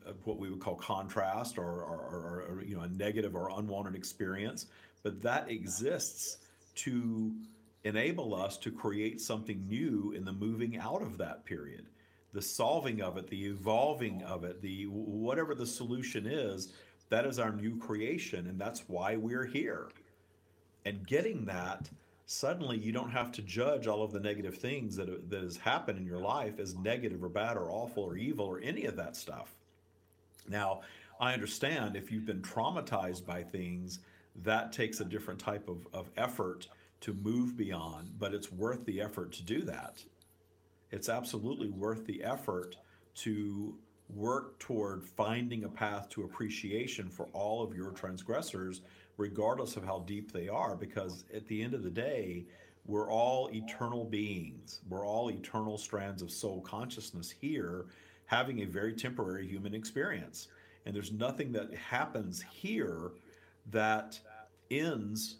uh, 0.06 0.12
what 0.24 0.38
we 0.38 0.50
would 0.50 0.60
call 0.60 0.74
contrast 0.74 1.58
or, 1.58 1.64
or, 1.64 2.44
or, 2.48 2.62
you 2.64 2.76
know 2.76 2.82
a 2.82 2.88
negative 2.88 3.34
or 3.36 3.50
unwanted 3.58 3.94
experience. 3.94 4.66
But 5.02 5.22
that 5.22 5.50
exists 5.50 6.38
to 6.76 7.32
enable 7.84 8.34
us 8.34 8.56
to 8.58 8.70
create 8.70 9.20
something 9.20 9.66
new 9.68 10.12
in 10.16 10.24
the 10.24 10.32
moving 10.32 10.78
out 10.78 11.02
of 11.02 11.18
that 11.18 11.44
period. 11.44 11.86
The 12.32 12.42
solving 12.42 13.02
of 13.02 13.16
it 13.16 13.28
the 13.28 13.46
evolving 13.46 14.22
of 14.22 14.42
it 14.42 14.60
the 14.60 14.86
whatever 14.86 15.54
the 15.54 15.66
solution 15.66 16.26
is 16.26 16.72
that 17.10 17.26
is 17.26 17.38
our 17.38 17.52
new 17.52 17.78
creation 17.78 18.48
and 18.48 18.58
that's 18.58 18.88
why 18.88 19.14
we're 19.16 19.44
here 19.44 19.88
and 20.84 21.06
getting 21.06 21.44
that 21.44 21.88
suddenly 22.26 22.78
you 22.78 22.92
don't 22.92 23.10
have 23.10 23.30
to 23.32 23.42
judge 23.42 23.86
all 23.86 24.02
of 24.02 24.12
the 24.12 24.20
negative 24.20 24.56
things 24.56 24.96
that, 24.96 25.30
that 25.30 25.42
has 25.42 25.56
happened 25.56 25.98
in 25.98 26.06
your 26.06 26.20
life 26.20 26.58
as 26.58 26.74
negative 26.76 27.22
or 27.22 27.28
bad 27.28 27.56
or 27.56 27.70
awful 27.70 28.02
or 28.02 28.16
evil 28.16 28.46
or 28.46 28.60
any 28.60 28.86
of 28.86 28.96
that 28.96 29.14
stuff 29.14 29.54
now 30.48 30.80
i 31.20 31.32
understand 31.32 31.96
if 31.96 32.10
you've 32.10 32.24
been 32.24 32.40
traumatized 32.40 33.26
by 33.26 33.42
things 33.42 34.00
that 34.42 34.72
takes 34.72 35.00
a 35.00 35.04
different 35.04 35.38
type 35.38 35.68
of, 35.68 35.86
of 35.92 36.10
effort 36.16 36.66
to 37.00 37.12
move 37.12 37.56
beyond, 37.56 38.18
but 38.18 38.32
it's 38.32 38.50
worth 38.50 38.84
the 38.86 39.00
effort 39.00 39.30
to 39.32 39.42
do 39.42 39.60
that. 39.62 40.02
It's 40.90 41.08
absolutely 41.08 41.68
worth 41.68 42.06
the 42.06 42.24
effort 42.24 42.76
to 43.16 43.74
work 44.08 44.58
toward 44.58 45.04
finding 45.04 45.64
a 45.64 45.68
path 45.68 46.08
to 46.10 46.24
appreciation 46.24 47.08
for 47.08 47.26
all 47.32 47.62
of 47.62 47.74
your 47.76 47.90
transgressors, 47.90 48.80
regardless 49.16 49.76
of 49.76 49.84
how 49.84 50.00
deep 50.00 50.32
they 50.32 50.48
are, 50.48 50.76
because 50.76 51.24
at 51.34 51.46
the 51.46 51.62
end 51.62 51.74
of 51.74 51.82
the 51.82 51.90
day, 51.90 52.44
we're 52.86 53.10
all 53.10 53.48
eternal 53.52 54.04
beings. 54.04 54.80
We're 54.88 55.06
all 55.06 55.30
eternal 55.30 55.78
strands 55.78 56.20
of 56.20 56.30
soul 56.30 56.60
consciousness 56.60 57.30
here, 57.30 57.86
having 58.26 58.60
a 58.60 58.66
very 58.66 58.92
temporary 58.92 59.46
human 59.46 59.74
experience. 59.74 60.48
And 60.84 60.94
there's 60.94 61.12
nothing 61.12 61.52
that 61.52 61.72
happens 61.74 62.44
here 62.52 63.12
that 63.70 64.18
ends 64.70 65.36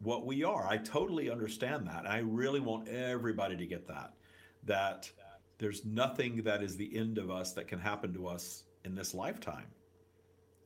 what 0.00 0.24
we 0.24 0.44
are. 0.44 0.66
I 0.68 0.76
totally 0.76 1.30
understand 1.30 1.86
that. 1.88 2.08
I 2.08 2.18
really 2.18 2.60
want 2.60 2.86
everybody 2.88 3.56
to 3.56 3.66
get 3.66 3.88
that. 3.88 4.12
That 4.64 5.10
there's 5.58 5.84
nothing 5.84 6.42
that 6.44 6.62
is 6.62 6.76
the 6.76 6.96
end 6.96 7.18
of 7.18 7.30
us 7.30 7.52
that 7.54 7.66
can 7.66 7.80
happen 7.80 8.14
to 8.14 8.28
us 8.28 8.62
in 8.84 8.94
this 8.94 9.14
lifetime. 9.14 9.66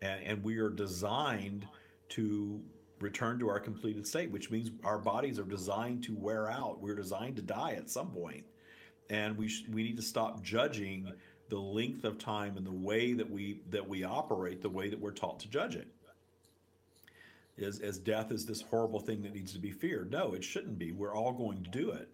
And, 0.03 0.23
and 0.25 0.45
we 0.45 0.59
are 0.59 0.69
designed 0.69 1.67
to 2.15 2.61
return 3.01 3.39
to 3.41 3.49
our 3.49 3.61
completed 3.61 4.07
state, 4.07 4.31
which 4.31 4.51
means 4.51 4.71
our 4.85 4.99
bodies 4.99 5.39
are 5.39 5.45
designed 5.45 6.05
to 6.05 6.15
wear 6.15 6.51
out. 6.51 6.81
We're 6.81 6.95
designed 6.95 7.37
to 7.37 7.43
die 7.43 7.73
at 7.73 7.91
some 7.91 8.11
point. 8.11 8.45
And 9.11 9.37
we, 9.37 9.49
sh- 9.49 9.65
we 9.71 9.83
need 9.83 9.97
to 9.97 10.03
stop 10.03 10.43
judging 10.43 11.13
the 11.49 11.59
length 11.59 12.05
of 12.05 12.19
time 12.19 12.57
and 12.57 12.67
the 12.67 12.73
way 12.73 13.13
that 13.13 13.31
we 13.31 13.61
that 13.69 13.87
we 13.87 14.05
operate 14.05 14.63
the 14.63 14.71
way 14.71 14.89
that 14.89 14.99
we're 14.99 15.11
taught 15.13 15.39
to 15.41 15.49
judge 15.49 15.77
it 15.77 15.87
is 17.59 17.81
as 17.81 17.99
death 17.99 18.33
is 18.33 18.47
this 18.47 18.63
horrible 18.63 19.01
thing 19.01 19.23
that 19.23 19.35
needs 19.35 19.53
to 19.53 19.59
be 19.59 19.71
feared. 19.71 20.11
No, 20.11 20.33
it 20.33 20.43
shouldn't 20.43 20.79
be. 20.79 20.93
We're 20.93 21.15
all 21.15 21.33
going 21.33 21.63
to 21.63 21.71
do 21.71 21.91
it. 21.91 22.09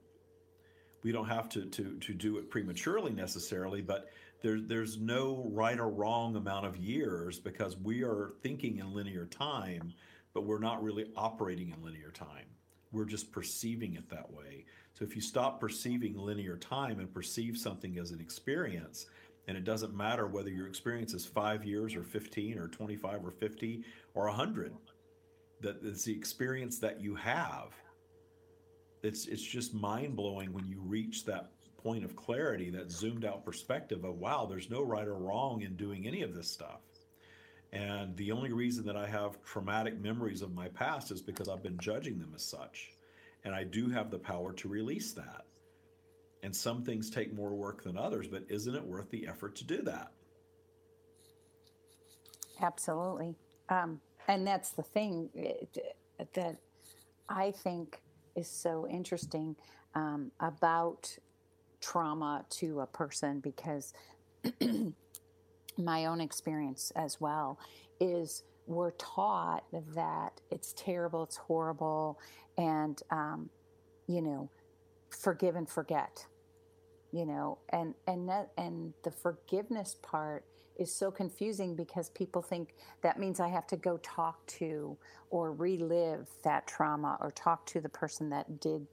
We 1.04 1.12
don't 1.12 1.28
have 1.28 1.48
to 1.50 1.66
to 1.66 1.98
to 1.98 2.14
do 2.14 2.38
it 2.38 2.50
prematurely 2.50 3.12
necessarily, 3.12 3.80
but 3.80 4.08
there's 4.42 4.62
there's 4.66 4.98
no 4.98 5.48
right 5.52 5.78
or 5.78 5.88
wrong 5.88 6.36
amount 6.36 6.66
of 6.66 6.76
years 6.76 7.38
because 7.38 7.76
we 7.76 8.02
are 8.02 8.34
thinking 8.42 8.78
in 8.78 8.94
linear 8.94 9.26
time, 9.26 9.92
but 10.32 10.44
we're 10.44 10.60
not 10.60 10.82
really 10.82 11.06
operating 11.16 11.70
in 11.70 11.82
linear 11.82 12.10
time. 12.10 12.46
We're 12.92 13.04
just 13.04 13.32
perceiving 13.32 13.94
it 13.94 14.08
that 14.10 14.30
way. 14.30 14.64
So 14.94 15.04
if 15.04 15.14
you 15.14 15.20
stop 15.20 15.60
perceiving 15.60 16.16
linear 16.16 16.56
time 16.56 17.00
and 17.00 17.12
perceive 17.12 17.58
something 17.58 17.98
as 17.98 18.12
an 18.12 18.20
experience, 18.20 19.06
and 19.46 19.56
it 19.56 19.64
doesn't 19.64 19.94
matter 19.94 20.26
whether 20.26 20.50
your 20.50 20.66
experience 20.66 21.14
is 21.14 21.26
five 21.26 21.64
years 21.64 21.94
or 21.94 22.02
15 22.02 22.58
or 22.58 22.68
25 22.68 23.24
or 23.24 23.30
50 23.30 23.84
or 24.14 24.26
100, 24.26 24.74
that 25.60 25.78
it's 25.82 26.04
the 26.04 26.12
experience 26.12 26.78
that 26.78 27.00
you 27.00 27.14
have. 27.14 27.74
It's 29.02 29.26
it's 29.26 29.42
just 29.42 29.74
mind 29.74 30.16
blowing 30.16 30.52
when 30.52 30.66
you 30.66 30.80
reach 30.80 31.24
that 31.26 31.50
point 31.78 32.04
of 32.04 32.14
clarity, 32.14 32.70
that 32.70 32.90
zoomed 32.90 33.24
out 33.24 33.44
perspective 33.44 34.04
of 34.04 34.18
wow, 34.18 34.46
there's 34.46 34.68
no 34.68 34.82
right 34.82 35.06
or 35.06 35.14
wrong 35.14 35.62
in 35.62 35.76
doing 35.76 36.06
any 36.06 36.22
of 36.22 36.34
this 36.34 36.50
stuff. 36.50 36.80
And 37.72 38.16
the 38.16 38.32
only 38.32 38.52
reason 38.52 38.84
that 38.86 38.96
I 38.96 39.06
have 39.06 39.42
traumatic 39.44 40.00
memories 40.00 40.42
of 40.42 40.54
my 40.54 40.68
past 40.68 41.10
is 41.10 41.20
because 41.20 41.48
I've 41.48 41.62
been 41.62 41.78
judging 41.78 42.18
them 42.18 42.32
as 42.34 42.42
such. 42.42 42.92
And 43.44 43.54
I 43.54 43.64
do 43.64 43.88
have 43.88 44.10
the 44.10 44.18
power 44.18 44.52
to 44.54 44.68
release 44.68 45.12
that. 45.12 45.44
And 46.42 46.54
some 46.54 46.82
things 46.82 47.10
take 47.10 47.34
more 47.34 47.54
work 47.54 47.82
than 47.82 47.98
others, 47.98 48.28
but 48.28 48.44
isn't 48.48 48.74
it 48.74 48.84
worth 48.84 49.10
the 49.10 49.26
effort 49.26 49.54
to 49.56 49.64
do 49.64 49.82
that? 49.82 50.12
Absolutely. 52.60 53.34
Um, 53.68 54.00
and 54.28 54.46
that's 54.46 54.70
the 54.70 54.82
thing 54.82 55.28
that 56.34 56.56
I 57.28 57.50
think 57.50 58.00
is 58.34 58.48
so 58.48 58.86
interesting 58.88 59.56
um, 59.94 60.30
about 60.40 61.16
trauma 61.88 62.44
to 62.50 62.80
a 62.80 62.86
person 62.86 63.40
because 63.40 63.94
my 65.78 66.06
own 66.06 66.20
experience 66.20 66.92
as 66.96 67.20
well 67.20 67.58
is 68.00 68.42
we're 68.66 68.90
taught 68.92 69.64
that 69.94 70.40
it's 70.50 70.74
terrible, 70.74 71.22
it's 71.22 71.36
horrible, 71.36 72.18
and 72.58 73.02
um, 73.10 73.48
you 74.06 74.20
know, 74.20 74.50
forgive 75.10 75.56
and 75.56 75.68
forget, 75.68 76.26
you 77.12 77.24
know, 77.24 77.58
and 77.70 77.94
and 78.06 78.28
that 78.28 78.50
and 78.58 78.92
the 79.04 79.10
forgiveness 79.10 79.96
part 80.02 80.44
is 80.76 80.94
so 80.94 81.10
confusing 81.10 81.74
because 81.74 82.10
people 82.10 82.42
think 82.42 82.74
that 83.02 83.18
means 83.18 83.40
I 83.40 83.48
have 83.48 83.66
to 83.68 83.76
go 83.76 83.98
talk 83.98 84.46
to 84.58 84.96
or 85.30 85.52
relive 85.52 86.28
that 86.44 86.66
trauma 86.66 87.16
or 87.20 87.30
talk 87.30 87.66
to 87.66 87.80
the 87.80 87.88
person 87.88 88.28
that 88.30 88.60
did 88.60 88.86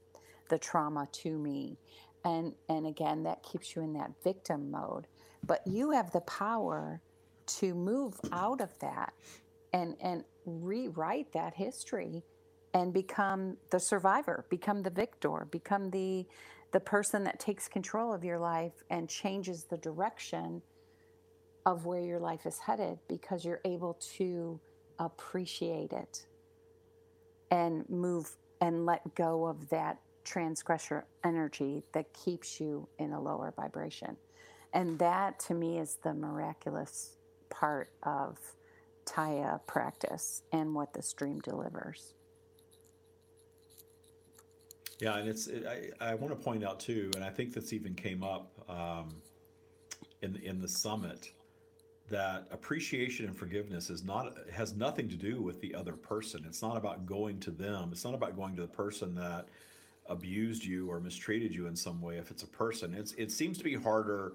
the 0.50 0.58
trauma 0.58 1.08
to 1.12 1.38
me. 1.38 1.78
And 2.26 2.54
and 2.70 2.88
again 2.88 3.24
that 3.24 3.44
keeps 3.44 3.76
you 3.76 3.84
in 3.84 3.94
that 3.94 4.12
victim 4.24 4.72
mode. 4.72 5.08
But 5.46 5.62
you 5.68 5.92
have 5.92 6.12
the 6.12 6.22
power 6.22 7.02
to 7.48 7.76
move 7.76 8.20
out 8.34 8.62
of 8.62 8.78
that 8.80 9.14
and 9.74 9.96
and 10.02 10.26
rewrite 10.46 11.34
that 11.34 11.56
history 11.56 12.24
and 12.74 12.94
become 12.94 13.58
the 13.72 13.80
survivor, 13.80 14.46
become 14.50 14.84
the 14.84 14.92
victor, 14.92 15.48
become 15.52 15.92
the 15.92 16.28
the 16.74 16.82
person 16.82 17.24
that 17.26 17.40
takes 17.40 17.70
control 17.70 18.14
of 18.14 18.26
your 18.26 18.40
life 18.40 18.84
and 18.90 19.10
changes 19.10 19.66
the 19.66 19.78
direction 19.78 20.62
of 21.66 21.86
where 21.86 22.02
your 22.02 22.20
life 22.20 22.46
is 22.46 22.60
headed 22.60 23.00
because 23.08 23.46
you're 23.46 23.62
able 23.66 23.96
to 24.18 24.60
appreciate 25.00 25.94
it 25.94 26.26
and 27.52 27.90
move 27.90 28.36
and 28.62 28.86
let 28.86 29.16
go 29.16 29.46
of 29.46 29.70
that 29.70 30.00
transgressor 30.26 31.06
energy 31.24 31.84
that 31.94 32.12
keeps 32.14 32.60
you 32.60 32.88
in 33.00 33.14
a 33.14 33.22
lower 33.22 33.54
vibration. 33.56 34.18
And 34.74 35.00
that 35.00 35.40
to 35.42 35.54
me 35.54 35.80
is 35.80 35.98
the 36.04 36.14
miraculous 36.14 37.16
part 37.50 37.92
of 38.04 38.38
Tya 39.06 39.62
practice 39.68 40.42
and 40.52 40.76
what 40.76 40.94
the 40.94 41.02
stream 41.02 41.40
delivers. 41.40 42.16
Yeah, 45.00 45.18
and 45.18 45.30
it's 45.30 45.48
it, 45.48 45.66
I, 46.02 46.12
I 46.12 46.16
want 46.16 46.38
to 46.38 46.42
point 46.42 46.64
out 46.64 46.80
too, 46.80 47.12
and 47.16 47.24
I 47.24 47.30
think 47.30 47.54
this 47.54 47.74
even 47.74 47.94
came 47.94 48.24
up 48.24 48.52
um, 48.70 49.16
in 50.22 50.38
in 50.38 50.62
the 50.62 50.68
summit 50.68 51.32
that 52.10 52.48
appreciation 52.52 53.26
and 53.26 53.38
forgiveness 53.38 53.90
is 53.90 54.04
not 54.04 54.34
has 54.52 54.76
nothing 54.76 55.10
to 55.10 55.16
do 55.16 55.42
with 55.42 55.60
the 55.62 55.74
other 55.76 55.94
person. 55.94 56.46
It's 56.48 56.62
not 56.62 56.78
about 56.78 57.06
going 57.06 57.40
to 57.42 57.52
them. 57.52 57.90
It's 57.92 58.06
not 58.06 58.14
about 58.14 58.36
going 58.36 58.56
to 58.56 58.62
the 58.62 58.68
person 58.68 59.16
that 59.16 59.48
abused 60.08 60.64
you 60.64 60.90
or 60.90 61.00
mistreated 61.00 61.54
you 61.54 61.68
in 61.68 61.76
some 61.76 62.02
way. 62.02 62.18
If 62.18 62.32
it's 62.32 62.44
a 62.44 62.48
person, 62.48 62.94
it's 62.94 63.14
it 63.14 63.32
seems 63.32 63.58
to 63.58 63.64
be 63.64 63.76
harder 63.76 64.34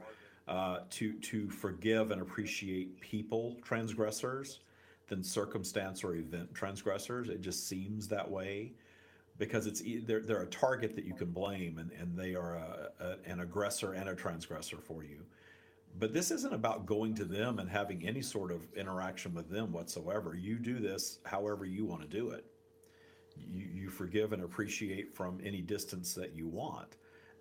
uh, 0.48 0.80
to 0.90 1.12
to 1.14 1.48
forgive 1.50 2.10
and 2.10 2.22
appreciate 2.22 3.00
people 3.00 3.56
transgressors 3.62 4.60
than 5.08 5.22
circumstance 5.22 6.04
or 6.04 6.14
event 6.14 6.54
transgressors. 6.54 7.28
It 7.28 7.40
just 7.40 7.68
seems 7.68 8.08
that 8.08 8.30
way 8.30 8.72
because 9.38 9.66
it's 9.66 9.82
they're, 10.04 10.20
they're 10.20 10.42
a 10.42 10.46
target 10.46 10.94
that 10.96 11.04
you 11.04 11.14
can 11.14 11.30
blame 11.30 11.78
and, 11.78 11.90
and 11.92 12.16
they 12.16 12.34
are 12.34 12.56
a, 12.56 12.90
a, 13.00 13.30
an 13.30 13.40
aggressor 13.40 13.92
and 13.92 14.08
a 14.08 14.14
transgressor 14.14 14.76
for 14.76 15.02
you 15.02 15.24
but 15.98 16.12
this 16.12 16.30
isn't 16.30 16.54
about 16.54 16.86
going 16.86 17.14
to 17.16 17.24
them 17.24 17.58
and 17.58 17.68
having 17.68 18.06
any 18.06 18.22
sort 18.22 18.52
of 18.52 18.66
interaction 18.74 19.34
with 19.34 19.50
them 19.50 19.72
whatsoever. 19.72 20.34
You 20.34 20.58
do 20.58 20.78
this 20.78 21.18
however 21.24 21.64
you 21.64 21.84
want 21.84 22.02
to 22.02 22.08
do 22.08 22.30
it. 22.30 22.44
You, 23.48 23.66
you 23.66 23.90
forgive 23.90 24.32
and 24.32 24.42
appreciate 24.42 25.14
from 25.14 25.40
any 25.42 25.60
distance 25.60 26.14
that 26.14 26.34
you 26.34 26.48
want. 26.48 26.96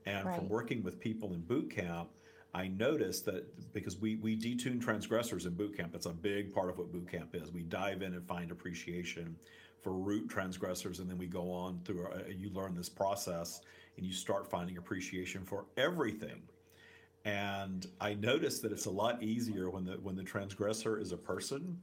And 0.06 0.26
Right. 0.26 0.36
from 0.38 0.50
working 0.50 0.84
with 0.84 1.00
people 1.00 1.34
in 1.34 1.42
boot 1.42 1.70
camp, 1.70 2.10
I 2.54 2.68
noticed 2.68 3.26
that 3.26 3.74
because 3.74 3.98
we 3.98 4.16
we 4.16 4.36
detune 4.36 4.82
transgressors 4.82 5.46
in 5.46 5.54
boot 5.54 5.78
camp, 5.78 5.92
that's 5.92 6.08
a 6.08 6.14
big 6.14 6.54
part 6.54 6.70
of 6.70 6.78
what 6.78 6.92
boot 6.92 7.08
camp 7.08 7.36
is. 7.36 7.52
We 7.52 7.64
dive 7.64 8.02
in 8.02 8.14
and 8.14 8.26
find 8.28 8.52
appreciation 8.52 9.36
for 9.82 9.94
root 9.94 10.30
transgressors, 10.30 11.00
and 11.00 11.10
then 11.10 11.18
we 11.18 11.28
go 11.28 11.52
on 11.52 11.82
through. 11.86 12.08
A, 12.08 12.34
you 12.34 12.50
learn 12.50 12.76
this 12.76 12.90
process, 12.90 13.62
and 13.98 14.06
you 14.06 14.12
start 14.14 14.50
finding 14.50 14.78
appreciation 14.78 15.46
for 15.46 15.66
everything. 15.78 16.42
And 17.26 17.86
I 18.02 18.14
noticed 18.16 18.62
that 18.64 18.72
it's 18.72 18.86
a 18.86 18.92
lot 18.92 19.22
easier 19.22 19.70
when 19.70 19.86
the 19.86 19.94
when 20.02 20.16
the 20.16 20.24
transgressor 20.24 20.98
is 20.98 21.12
a 21.12 21.18
person 21.18 21.80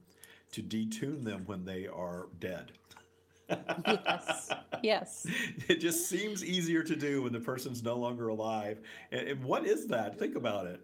to 0.52 0.62
detune 0.62 1.22
them 1.22 1.42
when 1.46 1.64
they 1.64 1.86
are 1.86 2.28
dead. 2.40 2.72
Yes. 3.48 4.50
Yes. 4.82 5.26
it 5.68 5.80
just 5.80 6.06
seems 6.08 6.44
easier 6.44 6.82
to 6.82 6.94
do 6.94 7.22
when 7.22 7.32
the 7.32 7.40
person's 7.40 7.82
no 7.82 7.96
longer 7.96 8.28
alive. 8.28 8.78
And, 9.10 9.26
and 9.28 9.42
what 9.42 9.66
is 9.66 9.86
that? 9.88 10.18
Think 10.18 10.36
about 10.36 10.66
it. 10.66 10.80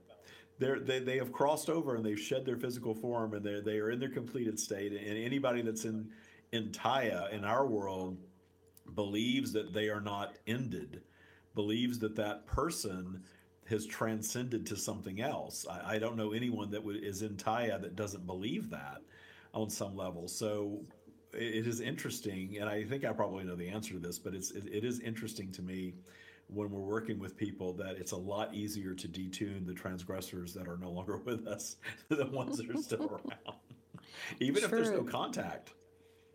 They're, 0.58 0.80
they 0.80 0.98
they 0.98 1.18
have 1.18 1.30
crossed 1.30 1.68
over 1.68 1.94
and 1.94 2.04
they've 2.04 2.18
shed 2.18 2.44
their 2.44 2.56
physical 2.56 2.94
form 2.94 3.34
and 3.34 3.44
they 3.44 3.60
they 3.60 3.78
are 3.78 3.90
in 3.90 4.00
their 4.00 4.08
completed 4.08 4.58
state. 4.58 4.92
And 4.92 5.18
anybody 5.18 5.62
that's 5.62 5.84
in 5.84 6.08
in 6.52 6.72
Tya 6.72 7.28
in 7.32 7.44
our 7.44 7.66
world 7.66 8.16
believes 8.94 9.52
that 9.52 9.72
they 9.72 9.88
are 9.88 10.00
not 10.00 10.36
ended, 10.46 11.02
believes 11.54 11.98
that 12.00 12.16
that 12.16 12.46
person 12.46 13.22
has 13.68 13.86
transcended 13.86 14.66
to 14.66 14.76
something 14.76 15.20
else. 15.20 15.66
I, 15.70 15.94
I 15.94 15.98
don't 15.98 16.16
know 16.16 16.32
anyone 16.32 16.70
that 16.70 16.82
would, 16.82 16.96
is 16.96 17.22
in 17.22 17.36
Tya 17.36 17.78
that 17.80 17.94
doesn't 17.94 18.26
believe 18.26 18.70
that 18.70 18.98
on 19.54 19.70
some 19.70 19.96
level. 19.96 20.28
So 20.28 20.80
it 21.32 21.66
is 21.66 21.80
interesting, 21.80 22.58
and 22.60 22.68
I 22.68 22.84
think 22.84 23.04
I 23.04 23.12
probably 23.12 23.44
know 23.44 23.56
the 23.56 23.68
answer 23.68 23.94
to 23.94 23.98
this, 23.98 24.18
but 24.18 24.34
it's 24.34 24.50
it, 24.50 24.64
it 24.70 24.84
is 24.84 25.00
interesting 25.00 25.50
to 25.52 25.62
me 25.62 25.94
when 26.48 26.70
we're 26.70 26.80
working 26.80 27.18
with 27.18 27.36
people 27.36 27.72
that 27.72 27.96
it's 27.96 28.12
a 28.12 28.16
lot 28.16 28.54
easier 28.54 28.94
to 28.94 29.08
detune 29.08 29.66
the 29.66 29.72
transgressors 29.72 30.52
that 30.52 30.68
are 30.68 30.76
no 30.76 30.90
longer 30.90 31.16
with 31.24 31.46
us 31.46 31.76
than 32.08 32.18
the 32.18 32.26
ones 32.26 32.58
that 32.58 32.70
are 32.70 32.76
still 32.76 33.04
around, 33.10 33.58
even 34.40 34.62
if 34.62 34.70
there's 34.70 34.90
no 34.90 35.02
contact. 35.02 35.72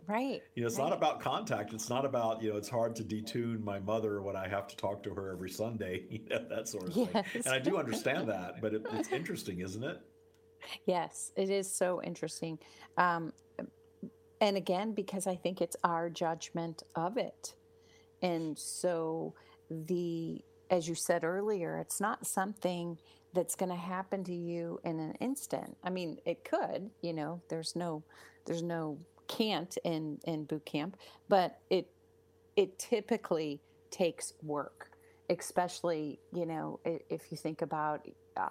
Right. 0.08 0.42
You 0.56 0.64
know, 0.64 0.68
it's 0.68 0.78
not 0.78 0.94
about 0.94 1.20
contact. 1.20 1.74
It's 1.74 1.90
not 1.90 2.06
about 2.06 2.42
you 2.42 2.52
know. 2.52 2.58
It's 2.58 2.70
hard 2.70 2.96
to 2.96 3.04
detune 3.04 3.62
my 3.62 3.80
mother 3.80 4.22
when 4.22 4.38
I 4.38 4.48
have 4.48 4.68
to 4.70 4.78
talk 4.78 5.04
to 5.04 5.14
her 5.14 5.32
every 5.32 5.50
Sunday. 5.50 6.06
You 6.10 6.22
know 6.30 6.46
that 6.50 6.70
sort 6.70 6.88
of 6.88 6.94
thing. 6.94 7.10
Yes. 7.14 7.46
And 7.46 7.54
I 7.54 7.60
do 7.60 7.78
understand 7.78 8.30
that, 8.30 8.62
but 8.62 8.74
it, 8.74 8.86
it's 8.94 9.10
interesting, 9.10 9.60
isn't 9.60 9.84
it? 9.84 10.00
Yes, 10.86 11.32
it 11.36 11.50
is 11.50 11.72
so 11.72 12.02
interesting. 12.04 12.58
Um, 12.98 13.34
and 14.40 14.58
again, 14.58 14.94
because 14.94 15.28
I 15.28 15.36
think 15.36 15.62
it's 15.62 15.76
our 15.84 16.10
judgment 16.10 16.84
of 16.96 17.18
it. 17.18 17.56
And 18.22 18.58
so, 18.58 19.34
the, 19.70 20.42
as 20.70 20.88
you 20.88 20.96
said 20.96 21.24
earlier, 21.24 21.78
it's 21.78 22.00
not 22.00 22.26
something 22.26 22.98
that's 23.34 23.56
going 23.56 23.70
to 23.70 23.76
happen 23.76 24.24
to 24.26 24.34
you 24.34 24.80
in 24.84 25.00
an 25.00 25.14
instant. 25.20 25.78
I 25.84 25.90
mean, 25.90 26.18
it 26.26 26.44
could, 26.44 26.90
you 27.02 27.14
know, 27.14 27.42
there's 27.50 27.76
no, 27.76 28.04
there's 28.46 28.64
no 28.64 29.00
can't 29.28 29.78
in, 29.84 30.20
in 30.26 30.46
boot 30.46 30.66
camp, 30.66 30.98
but 31.30 31.60
it, 31.70 31.90
it 32.56 32.80
typically 32.80 33.60
takes 33.92 34.34
work, 34.42 34.92
especially, 35.30 36.20
you 36.34 36.46
know, 36.46 36.80
if 36.86 37.32
you 37.32 37.38
think 37.38 37.62
about 37.62 38.08
uh, 38.36 38.50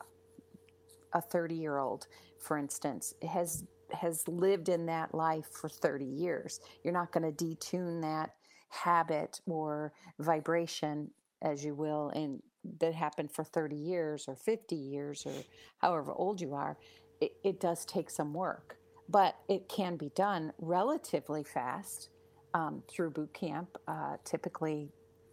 a 1.12 1.20
30 1.20 1.54
year 1.54 1.78
old 1.78 2.06
for 2.38 2.58
instance 2.58 3.14
has 3.28 3.64
has 3.96 4.26
lived 4.28 4.68
in 4.68 4.86
that 4.86 5.14
life 5.14 5.46
for 5.52 5.68
30 5.68 6.04
years. 6.04 6.60
You're 6.84 6.94
not 6.94 7.12
going 7.12 7.32
to 7.32 7.44
detune 7.44 8.02
that 8.02 8.30
habit 8.68 9.40
or 9.46 9.92
vibration 10.18 11.10
as 11.42 11.64
you 11.64 11.74
will 11.74 12.10
and 12.14 12.42
that 12.80 12.94
happened 12.94 13.30
for 13.30 13.44
30 13.44 13.76
years 13.76 14.24
or 14.26 14.34
50 14.34 14.74
years 14.74 15.24
or 15.24 15.32
however 15.78 16.12
old 16.12 16.40
you 16.40 16.54
are 16.54 16.76
it, 17.20 17.32
it 17.44 17.60
does 17.60 17.84
take 17.84 18.10
some 18.10 18.34
work. 18.34 18.76
But 19.08 19.36
it 19.48 19.68
can 19.68 19.96
be 19.96 20.10
done 20.16 20.52
relatively 20.58 21.44
fast 21.44 22.10
um, 22.54 22.82
through 22.88 23.10
boot 23.10 23.32
camp. 23.32 23.68
Uh, 23.86 24.16
typically 24.24 24.90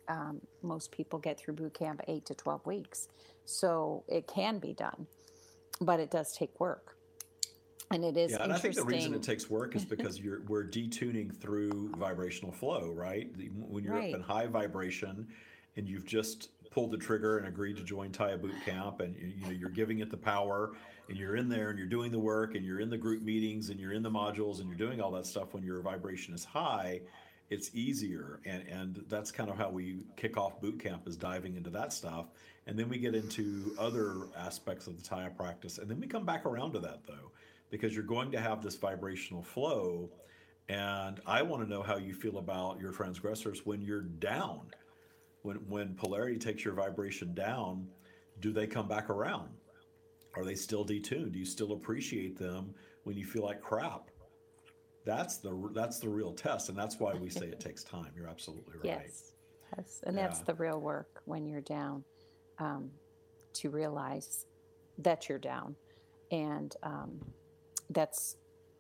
um, 0.08 0.42
most 0.62 0.92
people 0.92 1.18
get 1.18 1.40
through 1.40 1.56
boot 1.56 1.74
camp 1.74 2.02
8 2.08 2.26
to 2.28 2.36
12 2.36 2.66
weeks. 2.66 3.08
So 3.46 4.04
it 4.08 4.28
can 4.28 4.60
be 4.60 4.74
done 4.74 5.08
but 5.82 6.00
it 6.00 6.12
does 6.12 6.36
take 6.36 6.60
work 6.60 6.98
and 7.94 8.04
it 8.04 8.18
is 8.18 8.32
Yeah, 8.32 8.44
and 8.44 8.52
I 8.52 8.58
think 8.58 8.76
the 8.76 8.84
reason 8.84 9.14
it 9.14 9.24
takes 9.24 9.50
work 9.50 9.76
is 9.76 9.86
because 9.86 10.20
you're 10.20 10.42
we're 10.48 10.66
detuning 10.66 11.36
through 11.36 11.94
vibrational 11.98 12.52
flow, 12.52 12.92
right? 12.92 13.32
When 13.56 13.84
you're 13.84 13.94
Right. 13.94 14.14
up 14.14 14.20
in 14.20 14.22
high 14.22 14.48
vibration, 14.48 15.28
and 15.76 15.88
you've 15.88 16.06
just 16.06 16.50
pulled 16.72 16.92
the 16.92 16.98
trigger 16.98 17.38
and 17.38 17.48
agreed 17.48 17.78
to 17.78 17.84
join 17.84 18.12
Tya 18.12 18.38
Boot 18.38 18.56
Camp, 18.66 19.00
and 19.00 19.16
you, 19.16 19.28
you 19.28 19.46
know 19.46 19.52
you're 19.52 19.70
giving 19.70 20.00
it 20.00 20.10
the 20.10 20.18
power, 20.18 20.72
and 21.08 21.18
you're 21.18 21.36
in 21.36 21.48
there 21.48 21.70
and 21.70 21.78
you're 21.78 21.88
doing 21.88 22.12
the 22.12 22.20
work, 22.20 22.56
and 22.56 22.66
you're 22.66 22.80
in 22.80 22.90
the 22.90 22.98
group 22.98 23.22
meetings, 23.22 23.70
and 23.70 23.80
you're 23.80 23.94
in 23.94 24.02
the 24.02 24.12
modules, 24.12 24.60
and 24.60 24.68
you're 24.68 24.78
doing 24.78 25.00
all 25.00 25.12
that 25.12 25.28
stuff. 25.28 25.54
When 25.54 25.64
your 25.64 25.82
vibration 25.82 26.34
is 26.34 26.44
high, 26.44 27.02
it's 27.52 27.70
easier, 27.76 28.40
and 28.46 28.68
and 28.68 29.04
that's 29.08 29.32
kind 29.32 29.50
of 29.50 29.58
how 29.58 29.70
we 29.70 30.00
kick 30.16 30.38
off 30.38 30.60
boot 30.60 30.80
camp 30.80 31.08
is 31.08 31.16
diving 31.16 31.56
into 31.56 31.70
that 31.70 31.94
stuff, 31.94 32.32
and 32.66 32.78
then 32.78 32.90
we 32.90 32.98
get 32.98 33.14
into 33.14 33.76
other 33.78 34.30
aspects 34.36 34.88
of 34.88 34.98
the 34.98 35.04
Tya 35.04 35.32
practice, 35.38 35.78
and 35.78 35.88
then 35.90 36.00
we 36.00 36.08
come 36.08 36.26
back 36.26 36.46
around 36.48 36.74
to 36.74 36.80
that 36.80 37.06
though 37.06 37.32
because 37.74 37.96
you're 37.96 38.04
going 38.04 38.30
to 38.30 38.40
have 38.40 38.62
this 38.62 38.76
vibrational 38.76 39.42
flow. 39.42 40.08
And 40.70 41.20
I 41.26 41.42
want 41.42 41.64
to 41.64 41.68
know 41.68 41.82
how 41.82 41.98
you 41.98 42.14
feel 42.14 42.38
about 42.38 42.80
your 42.80 42.92
transgressors 42.92 43.66
when 43.66 43.82
you're 43.82 44.04
down. 44.04 44.68
When 45.42 45.56
when 45.68 45.96
polarity 45.96 46.38
takes 46.38 46.64
your 46.64 46.76
vibration 46.76 47.34
down, 47.34 47.88
do 48.42 48.54
they 48.54 48.68
come 48.68 48.88
back 48.88 49.10
around? 49.10 49.50
Are 50.36 50.46
they 50.46 50.54
still 50.54 50.86
detuned? 50.86 51.34
Do 51.34 51.40
you 51.40 51.46
still 51.46 51.72
appreciate 51.72 52.38
them 52.38 52.76
when 53.06 53.18
you 53.18 53.26
feel 53.26 53.44
like 53.44 53.60
crap? 53.60 54.12
That's 55.04 55.38
the 55.38 55.72
that's 55.74 56.00
the 56.00 56.10
real 56.10 56.32
test, 56.32 56.70
and 56.70 56.78
that's 56.78 57.00
why 57.00 57.16
we 57.16 57.30
say 57.30 57.48
it 57.48 57.60
takes 57.60 57.84
time. 57.84 58.12
You're 58.16 58.30
absolutely 58.30 58.76
right. 58.76 59.02
Yes, 59.02 59.34
yes, 59.76 60.04
and 60.06 60.16
that's 60.16 60.42
the 60.42 60.54
real 60.54 60.80
work 60.80 61.24
when 61.26 61.48
you're 61.48 61.62
down, 61.62 62.06
um, 62.60 62.92
to 63.54 63.72
realize 63.72 64.46
that 65.00 65.28
you're 65.28 65.40
down, 65.40 65.76
and 66.32 66.76
um, 66.84 67.20
that's 67.94 68.38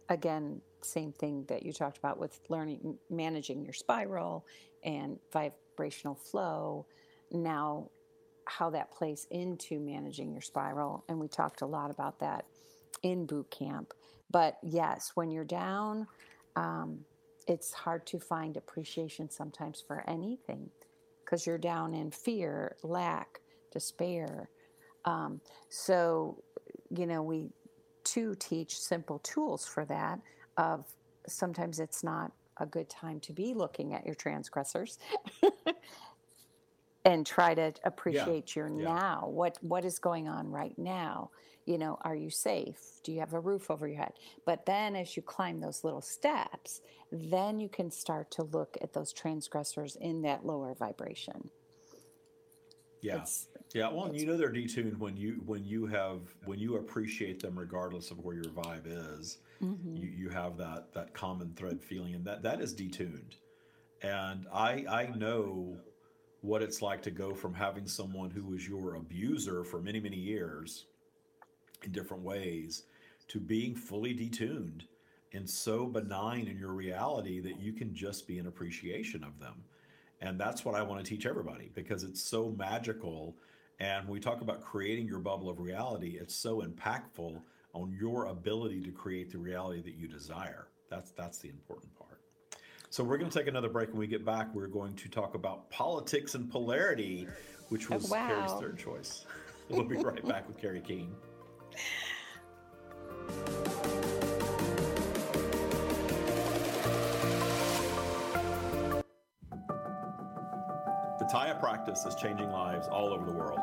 again 0.10 0.62
same 0.82 1.14
thing 1.14 1.46
that 1.48 1.64
you 1.64 1.72
talked 1.72 1.98
about 1.98 2.20
with 2.20 2.40
learning 2.50 2.98
managing 3.10 3.64
your 3.64 3.74
spiral 3.74 4.46
and 4.84 5.18
vibrational 5.32 6.16
flow. 6.16 6.86
Now, 7.32 7.90
how 8.46 8.70
that 8.72 8.92
plays 8.92 9.28
into 9.32 9.80
managing 9.80 10.32
your 10.32 10.42
spiral, 10.42 11.04
and 11.08 11.20
we 11.20 11.28
talked 11.28 11.62
a 11.62 11.66
lot 11.66 11.90
about 11.90 12.20
that 12.20 12.46
in 13.02 13.26
boot 13.26 13.50
camp. 13.50 13.94
But 14.30 14.58
yes, 14.62 15.12
when 15.16 15.32
you're 15.32 15.46
down. 15.46 16.08
Um, 16.56 17.06
it's 17.48 17.74
hard 17.74 18.06
to 18.08 18.20
find 18.20 18.58
appreciation 18.58 19.30
sometimes 19.30 19.84
for 19.86 20.08
anything 20.10 20.70
because 21.24 21.46
you're 21.46 21.58
down 21.58 21.94
in 21.94 22.12
fear, 22.12 22.76
lack, 22.84 23.42
despair. 23.72 24.50
Um, 25.06 25.42
so, 25.70 26.42
you 26.96 27.06
know, 27.06 27.22
we 27.22 27.50
too 28.14 28.36
teach 28.40 28.80
simple 28.80 29.20
tools 29.20 29.66
for 29.66 29.86
that. 29.86 30.20
Of 30.58 30.86
sometimes 31.28 31.80
it's 31.80 32.04
not 32.04 32.32
a 32.58 32.66
good 32.66 32.90
time 32.90 33.20
to 33.22 33.34
be 33.34 33.54
looking 33.54 33.94
at 33.94 34.06
your 34.06 34.16
transgressors. 34.16 35.00
and 37.06 37.26
try 37.26 37.54
to 37.54 37.74
appreciate 37.84 38.56
your 38.56 38.70
yeah. 38.70 38.86
now 38.86 39.28
what 39.28 39.58
what 39.62 39.84
is 39.84 40.00
going 40.00 40.30
on 40.30 40.50
right 40.50 40.78
now 40.78 41.30
you 41.66 41.78
know 41.78 41.98
are 42.02 42.16
you 42.16 42.30
safe 42.30 42.80
do 43.04 43.12
you 43.12 43.20
have 43.20 43.34
a 43.34 43.40
roof 43.42 43.70
over 43.70 43.90
your 43.90 43.98
head 43.98 44.14
but 44.46 44.66
then 44.66 44.96
as 44.96 45.18
you 45.18 45.22
climb 45.22 45.60
those 45.60 45.84
little 45.84 46.02
steps 46.02 46.80
then 47.12 47.60
you 47.60 47.68
can 47.68 47.92
start 47.92 48.32
to 48.32 48.44
look 48.44 48.78
at 48.82 48.94
those 48.94 49.12
transgressors 49.12 49.98
in 50.00 50.22
that 50.22 50.46
lower 50.46 50.74
vibration 50.74 51.50
Yeah. 53.02 53.16
It's- 53.16 53.48
Yeah, 53.74 53.90
well, 53.90 54.06
it's- 54.06 54.22
you 54.22 54.28
know 54.28 54.38
they're 54.38 54.52
detuned 54.52 54.98
when 54.98 55.18
you 55.18 55.42
when 55.46 55.66
you 55.66 55.86
have 55.88 56.22
when 56.46 56.60
you 56.60 56.76
appreciate 56.78 57.40
them 57.40 57.58
regardless 57.58 58.12
of 58.12 58.20
where 58.20 58.36
your 58.36 58.46
vibe 58.46 58.86
is. 58.86 59.40
Mhm. 59.62 59.98
You 60.00 60.08
you 60.10 60.30
have 60.30 60.58
that 60.58 60.94
that 60.94 61.14
common 61.14 61.54
thread 61.56 61.82
feeling, 61.82 62.14
and 62.14 62.24
that 62.26 62.44
that 62.44 62.62
is 62.62 62.74
detuned. 62.76 63.36
And 64.04 64.48
I 64.54 64.86
I 64.88 65.08
know 65.16 65.80
what 66.42 66.62
it's 66.62 66.82
like 66.82 67.02
to 67.04 67.12
go 67.12 67.34
from 67.34 67.54
having 67.54 67.88
someone 67.88 68.30
who 68.30 68.44
was 68.44 68.68
your 68.68 68.96
abuser 68.96 69.64
for 69.64 69.82
many 69.82 70.00
many 70.00 70.20
years 70.20 70.86
in 71.84 71.92
different 71.92 72.22
ways 72.24 72.84
to 73.30 73.40
being 73.40 73.74
fully 73.76 74.14
detuned 74.14 74.84
and 75.32 75.50
so 75.50 75.88
benign 75.88 76.48
in 76.48 76.58
your 76.60 76.74
reality 76.74 77.40
that 77.40 77.60
you 77.60 77.74
can 77.74 77.96
just 77.96 78.28
be 78.28 78.38
an 78.38 78.46
appreciation 78.48 79.24
of 79.24 79.40
them. 79.40 79.64
And 80.22 80.40
that's 80.40 80.64
what 80.64 80.76
I 80.76 80.84
want 80.84 81.04
to 81.04 81.10
teach 81.10 81.26
everybody 81.26 81.72
because 81.74 82.04
it's 82.04 82.22
so 82.22 82.52
magical. 82.52 83.36
And 83.80 84.06
when 84.06 84.14
we 84.14 84.20
talk 84.20 84.42
about 84.42 84.62
creating 84.62 85.08
your 85.08 85.20
bubble 85.20 85.50
of 85.50 85.60
reality, 85.60 86.18
it's 86.20 86.36
so 86.36 86.62
impactful 86.62 87.42
on 87.74 87.96
your 88.00 88.28
ability 88.28 88.82
to 88.82 88.92
create 88.92 89.32
the 89.32 89.38
reality 89.38 89.82
that 89.82 89.96
you 89.96 90.08
desire. 90.08 90.68
That's 90.90 91.12
that's 91.12 91.40
the 91.40 91.50
important 91.50 91.94
part. 91.98 92.22
So 92.90 93.04
we're 93.04 93.18
going 93.18 93.32
to 93.32 93.38
take 93.38 93.48
another 93.48 93.70
break. 93.70 93.90
When 93.90 93.98
we 93.98 94.08
get 94.08 94.24
back, 94.24 94.54
we're 94.54 94.68
going 94.68 94.94
to 94.98 95.10
talk 95.10 95.34
about 95.34 95.70
politics 95.72 96.36
and 96.36 96.50
polarity, 96.52 97.28
which 97.70 97.90
oh, 97.90 97.96
was 97.96 98.10
wow. 98.10 98.28
Kerry's 98.28 98.52
third 98.62 98.78
choice. 98.78 99.26
we'll 99.70 99.84
be 99.84 99.98
right 99.98 100.24
back 100.28 100.48
with 100.48 100.62
Kerry 100.62 100.82
King. 100.82 101.16
practice 111.64 112.06
is 112.06 112.14
changing 112.16 112.52
lives 112.52 112.90
all 112.90 113.14
over 113.14 113.26
the 113.26 113.32
world. 113.32 113.58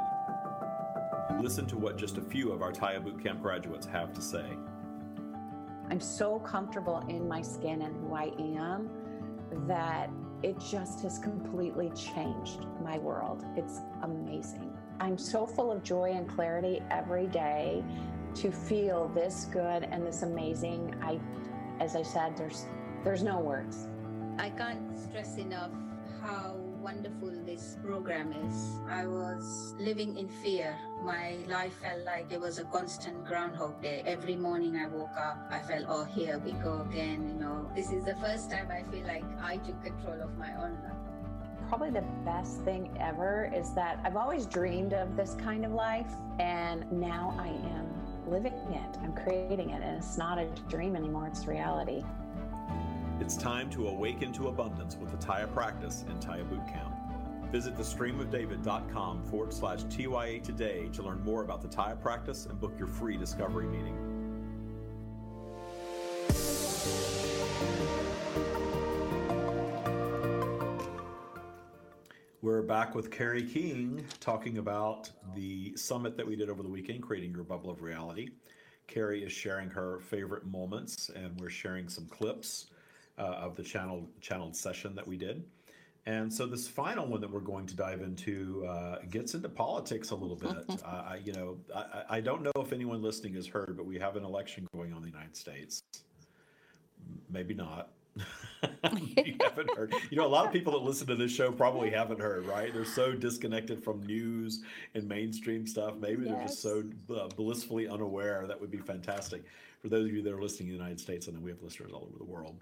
Listen 1.38 1.66
to 1.66 1.76
what 1.76 1.98
just 1.98 2.16
a 2.16 2.22
few 2.22 2.51
of 2.51 2.62
our 2.62 2.72
Tya 2.72 2.98
Bootcamp 2.98 3.42
graduates 3.42 3.84
have 3.84 4.14
to 4.14 4.22
say. 4.22 4.46
I'm 5.90 6.01
so 6.01 6.38
comfortable 6.38 7.05
in 7.11 7.28
my 7.28 7.42
skin 7.42 7.82
and 7.82 7.94
who 7.94 8.14
I 8.14 8.32
am 8.38 8.88
that 9.68 10.09
it 10.42 10.59
just 10.70 11.03
has 11.03 11.18
completely 11.18 11.90
changed 11.90 12.64
my 12.82 12.96
world. 12.96 13.44
It's 13.55 13.80
amazing. 14.03 14.72
I'm 14.98 15.18
so 15.18 15.44
full 15.44 15.70
of 15.70 15.82
joy 15.82 16.12
and 16.12 16.26
clarity 16.26 16.80
every 16.90 17.26
day 17.26 17.84
to 18.36 18.51
feel 18.51 19.09
this 19.09 19.46
good 19.53 19.82
and 19.82 20.07
this 20.07 20.22
amazing. 20.22 20.94
I 21.03 21.20
as 21.84 21.96
I 21.96 22.03
said 22.03 22.34
there's 22.34 22.64
there's 23.05 23.22
no 23.22 23.40
words. 23.40 23.88
I 24.38 24.48
can't 24.48 24.98
stress 24.98 25.36
enough 25.36 25.72
how 26.22 26.69
wonderful 26.81 27.31
this 27.45 27.76
program 27.85 28.33
is. 28.33 28.81
I 28.89 29.07
was 29.07 29.74
living 29.78 30.16
in 30.16 30.28
fear. 30.28 30.76
My 31.05 31.37
life 31.49 31.74
felt 31.83 32.05
like 32.05 32.33
it 32.33 32.41
was 32.41 32.59
a 32.59 32.64
constant 32.64 33.24
groundhog 33.24 33.83
day. 33.83 34.03
Every 34.07 34.37
morning 34.37 34.76
I 34.76 34.89
woke 34.89 35.16
up, 35.16 35.47
I 35.51 35.59
felt, 35.61 35.85
oh, 35.89 36.05
here 36.05 36.39
we 36.39 36.53
go 36.53 36.87
again. 36.89 37.28
You 37.28 37.35
know, 37.35 37.70
this 37.76 37.93
is 37.93 38.05
the 38.05 38.16
first 38.16 38.51
time 38.51 38.68
I 38.70 38.91
feel 38.91 39.07
like 39.07 39.24
I 39.43 39.59
took 39.59 39.83
control 39.83 40.20
of 40.22 40.37
my 40.39 40.53
own 40.57 40.72
life. 40.83 41.68
Probably 41.68 41.91
the 41.91 42.07
best 42.24 42.62
thing 42.62 42.97
ever 42.99 43.53
is 43.55 43.74
that 43.74 44.01
I've 44.03 44.16
always 44.16 44.47
dreamed 44.47 44.95
of 44.95 45.16
this 45.16 45.35
kind 45.35 45.64
of 45.64 45.72
life, 45.72 46.11
and 46.39 46.91
now 46.91 47.37
I 47.39 47.49
am 47.49 47.89
living 48.26 48.53
it. 48.53 48.99
I'm 49.03 49.12
creating 49.12 49.70
it, 49.70 49.83
and 49.83 49.99
it's 49.99 50.16
not 50.16 50.39
a 50.39 50.47
dream 50.68 50.97
anymore, 50.97 51.28
it's 51.28 51.47
reality. 51.47 52.03
It's 53.20 53.36
time 53.36 53.68
to 53.72 53.86
awaken 53.88 54.32
to 54.32 54.48
abundance 54.48 54.96
with 54.96 55.10
the 55.10 55.18
Tya 55.18 55.46
practice 55.52 56.06
and 56.08 56.22
Tya 56.22 56.42
Bootcamp. 56.42 57.50
Visit 57.52 57.76
thestreamofdavid.com 57.76 59.24
forward 59.24 59.52
slash 59.52 59.82
TYA 59.90 60.40
today 60.42 60.88
to 60.94 61.02
learn 61.02 61.22
more 61.22 61.42
about 61.42 61.60
the 61.60 61.68
Tya 61.68 61.98
practice 62.00 62.46
and 62.46 62.58
book 62.58 62.72
your 62.78 62.88
free 62.88 63.18
discovery 63.18 63.66
meeting. 63.66 63.94
We're 72.40 72.62
back 72.62 72.94
with 72.94 73.10
Kerry 73.10 73.42
King 73.42 74.02
talking 74.20 74.56
about 74.56 75.10
the 75.34 75.76
summit 75.76 76.16
that 76.16 76.26
we 76.26 76.36
did 76.36 76.48
over 76.48 76.62
the 76.62 76.70
weekend, 76.70 77.02
Creating 77.02 77.32
Your 77.32 77.44
Bubble 77.44 77.68
of 77.68 77.82
Reality. 77.82 78.30
Kerry 78.86 79.22
is 79.22 79.30
sharing 79.30 79.68
her 79.68 80.00
favorite 80.00 80.46
moments, 80.46 81.10
and 81.14 81.38
we're 81.38 81.50
sharing 81.50 81.86
some 81.90 82.06
clips 82.06 82.70
uh, 83.20 83.22
of 83.22 83.54
the 83.54 83.62
channel 83.62 84.08
channeled 84.20 84.56
session 84.56 84.94
that 84.94 85.06
we 85.06 85.16
did. 85.16 85.44
And 86.06 86.32
so 86.32 86.46
this 86.46 86.66
final 86.66 87.06
one 87.06 87.20
that 87.20 87.30
we're 87.30 87.40
going 87.40 87.66
to 87.66 87.76
dive 87.76 88.00
into 88.00 88.66
uh, 88.66 89.00
gets 89.10 89.34
into 89.34 89.50
politics 89.50 90.10
a 90.10 90.16
little 90.16 90.36
bit. 90.36 90.82
uh, 90.84 91.16
you 91.22 91.34
know, 91.34 91.58
I, 91.74 92.16
I, 92.16 92.20
don't 92.20 92.42
know 92.42 92.52
if 92.56 92.72
anyone 92.72 93.02
listening 93.02 93.34
has 93.34 93.46
heard, 93.46 93.74
but 93.76 93.84
we 93.84 93.98
have 93.98 94.16
an 94.16 94.24
election 94.24 94.66
going 94.74 94.92
on 94.92 94.98
in 94.98 95.04
the 95.04 95.10
United 95.10 95.36
States. 95.36 95.82
Maybe 97.28 97.52
not. 97.52 97.90
you 98.16 99.36
haven't 99.40 99.76
heard. 99.76 99.94
You 100.10 100.16
know, 100.16 100.26
a 100.26 100.28
lot 100.28 100.46
of 100.46 100.52
people 100.52 100.72
that 100.72 100.82
listen 100.82 101.06
to 101.08 101.14
this 101.14 101.30
show 101.30 101.52
probably 101.52 101.90
haven't 101.90 102.20
heard, 102.20 102.46
right? 102.46 102.72
They're 102.72 102.84
so 102.84 103.12
disconnected 103.12 103.84
from 103.84 104.02
news 104.04 104.62
and 104.94 105.06
mainstream 105.06 105.66
stuff. 105.66 105.96
Maybe 106.00 106.24
yes. 106.24 106.32
they're 106.32 106.46
just 106.46 106.62
so 106.62 106.84
uh, 107.14 107.28
blissfully 107.28 107.88
unaware. 107.88 108.46
That 108.48 108.60
would 108.60 108.70
be 108.70 108.78
fantastic 108.78 109.44
for 109.80 109.88
those 109.88 110.06
of 110.06 110.14
you 110.14 110.22
that 110.22 110.32
are 110.32 110.42
listening 110.42 110.70
in 110.70 110.74
the 110.74 110.78
United 110.78 110.98
States, 110.98 111.26
and 111.26 111.36
then 111.36 111.42
we 111.42 111.50
have 111.50 111.62
listeners 111.62 111.92
all 111.92 112.08
over 112.08 112.18
the 112.18 112.24
world 112.24 112.56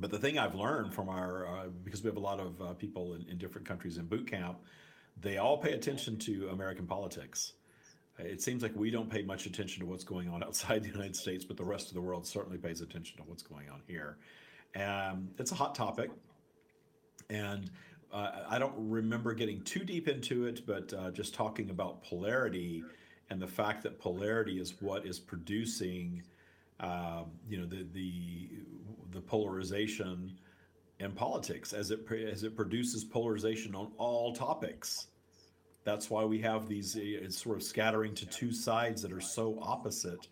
but 0.00 0.10
the 0.10 0.18
thing 0.18 0.38
I've 0.38 0.54
learned 0.54 0.94
from 0.94 1.08
our, 1.08 1.46
uh, 1.46 1.66
because 1.84 2.02
we 2.02 2.08
have 2.08 2.16
a 2.16 2.20
lot 2.20 2.40
of 2.40 2.60
uh, 2.60 2.72
people 2.74 3.14
in, 3.14 3.26
in, 3.28 3.38
different 3.38 3.66
countries 3.66 3.98
in 3.98 4.06
boot 4.06 4.30
camp, 4.30 4.58
they 5.20 5.38
all 5.38 5.58
pay 5.58 5.72
attention 5.72 6.18
to 6.18 6.48
American 6.48 6.86
politics. 6.86 7.54
It 8.18 8.42
seems 8.42 8.62
like 8.62 8.72
we 8.74 8.90
don't 8.90 9.08
pay 9.08 9.22
much 9.22 9.46
attention 9.46 9.80
to 9.80 9.86
what's 9.86 10.04
going 10.04 10.28
on 10.28 10.42
outside 10.48 10.82
the 10.82 10.88
United 10.88 11.16
States, 11.16 11.44
but 11.44 11.56
the 11.56 11.64
rest 11.64 11.88
of 11.88 11.94
the 11.94 12.00
world 12.00 12.26
certainly 12.26 12.58
pays 12.58 12.80
attention 12.80 13.16
to 13.18 13.22
what's 13.24 13.42
going 13.42 13.68
on 13.68 13.82
here. 13.86 14.18
And 14.74 15.28
it's 15.38 15.52
a 15.52 15.54
hot 15.54 15.74
topic. 15.74 16.10
And 17.30 17.70
uh, 18.12 18.30
I 18.48 18.58
don't 18.58 18.74
remember 18.76 19.34
getting 19.34 19.62
too 19.62 19.84
deep 19.84 20.08
into 20.08 20.46
it, 20.46 20.66
but 20.66 20.92
uh, 20.92 21.10
just 21.10 21.34
talking 21.34 21.70
about 21.70 22.02
polarity 22.02 22.82
and 23.30 23.40
the 23.40 23.46
fact 23.46 23.82
that 23.82 23.98
polarity 23.98 24.60
is 24.60 24.74
what 24.80 25.06
is 25.06 25.18
producing. 25.18 26.22
Um, 26.80 27.32
you 27.48 27.58
know 27.58 27.66
the 27.66 27.86
the 27.92 28.48
the 29.12 29.20
polarization 29.20 30.38
in 31.00 31.12
politics 31.12 31.72
as 31.72 31.90
it 31.90 32.00
as 32.10 32.42
it 32.42 32.56
produces 32.56 33.04
polarization 33.04 33.74
on 33.74 33.92
all 33.98 34.34
topics. 34.34 35.08
That's 35.84 36.10
why 36.10 36.24
we 36.24 36.40
have 36.40 36.68
these 36.68 36.96
it's 36.96 37.42
sort 37.42 37.56
of 37.56 37.62
scattering 37.62 38.14
to 38.16 38.26
two 38.26 38.52
sides 38.52 39.00
that 39.02 39.12
are 39.12 39.20
so 39.20 39.58
opposite, 39.62 40.28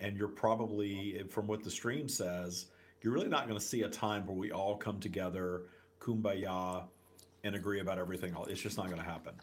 and 0.00 0.16
you're 0.16 0.28
probably 0.28 1.22
from 1.30 1.46
what 1.46 1.62
the 1.62 1.70
stream 1.70 2.08
says, 2.08 2.66
you're 3.02 3.12
really 3.12 3.28
not 3.28 3.46
going 3.46 3.58
to 3.58 3.64
see 3.64 3.82
a 3.82 3.88
time 3.88 4.26
where 4.26 4.36
we 4.36 4.50
all 4.50 4.76
come 4.76 4.98
together, 4.98 5.62
kumbaya, 6.00 6.84
and 7.44 7.54
agree 7.54 7.80
about 7.80 7.98
everything. 7.98 8.34
It's 8.48 8.60
just 8.60 8.76
not 8.76 8.86
going 8.86 8.98
to 8.98 9.04
happen. 9.04 9.34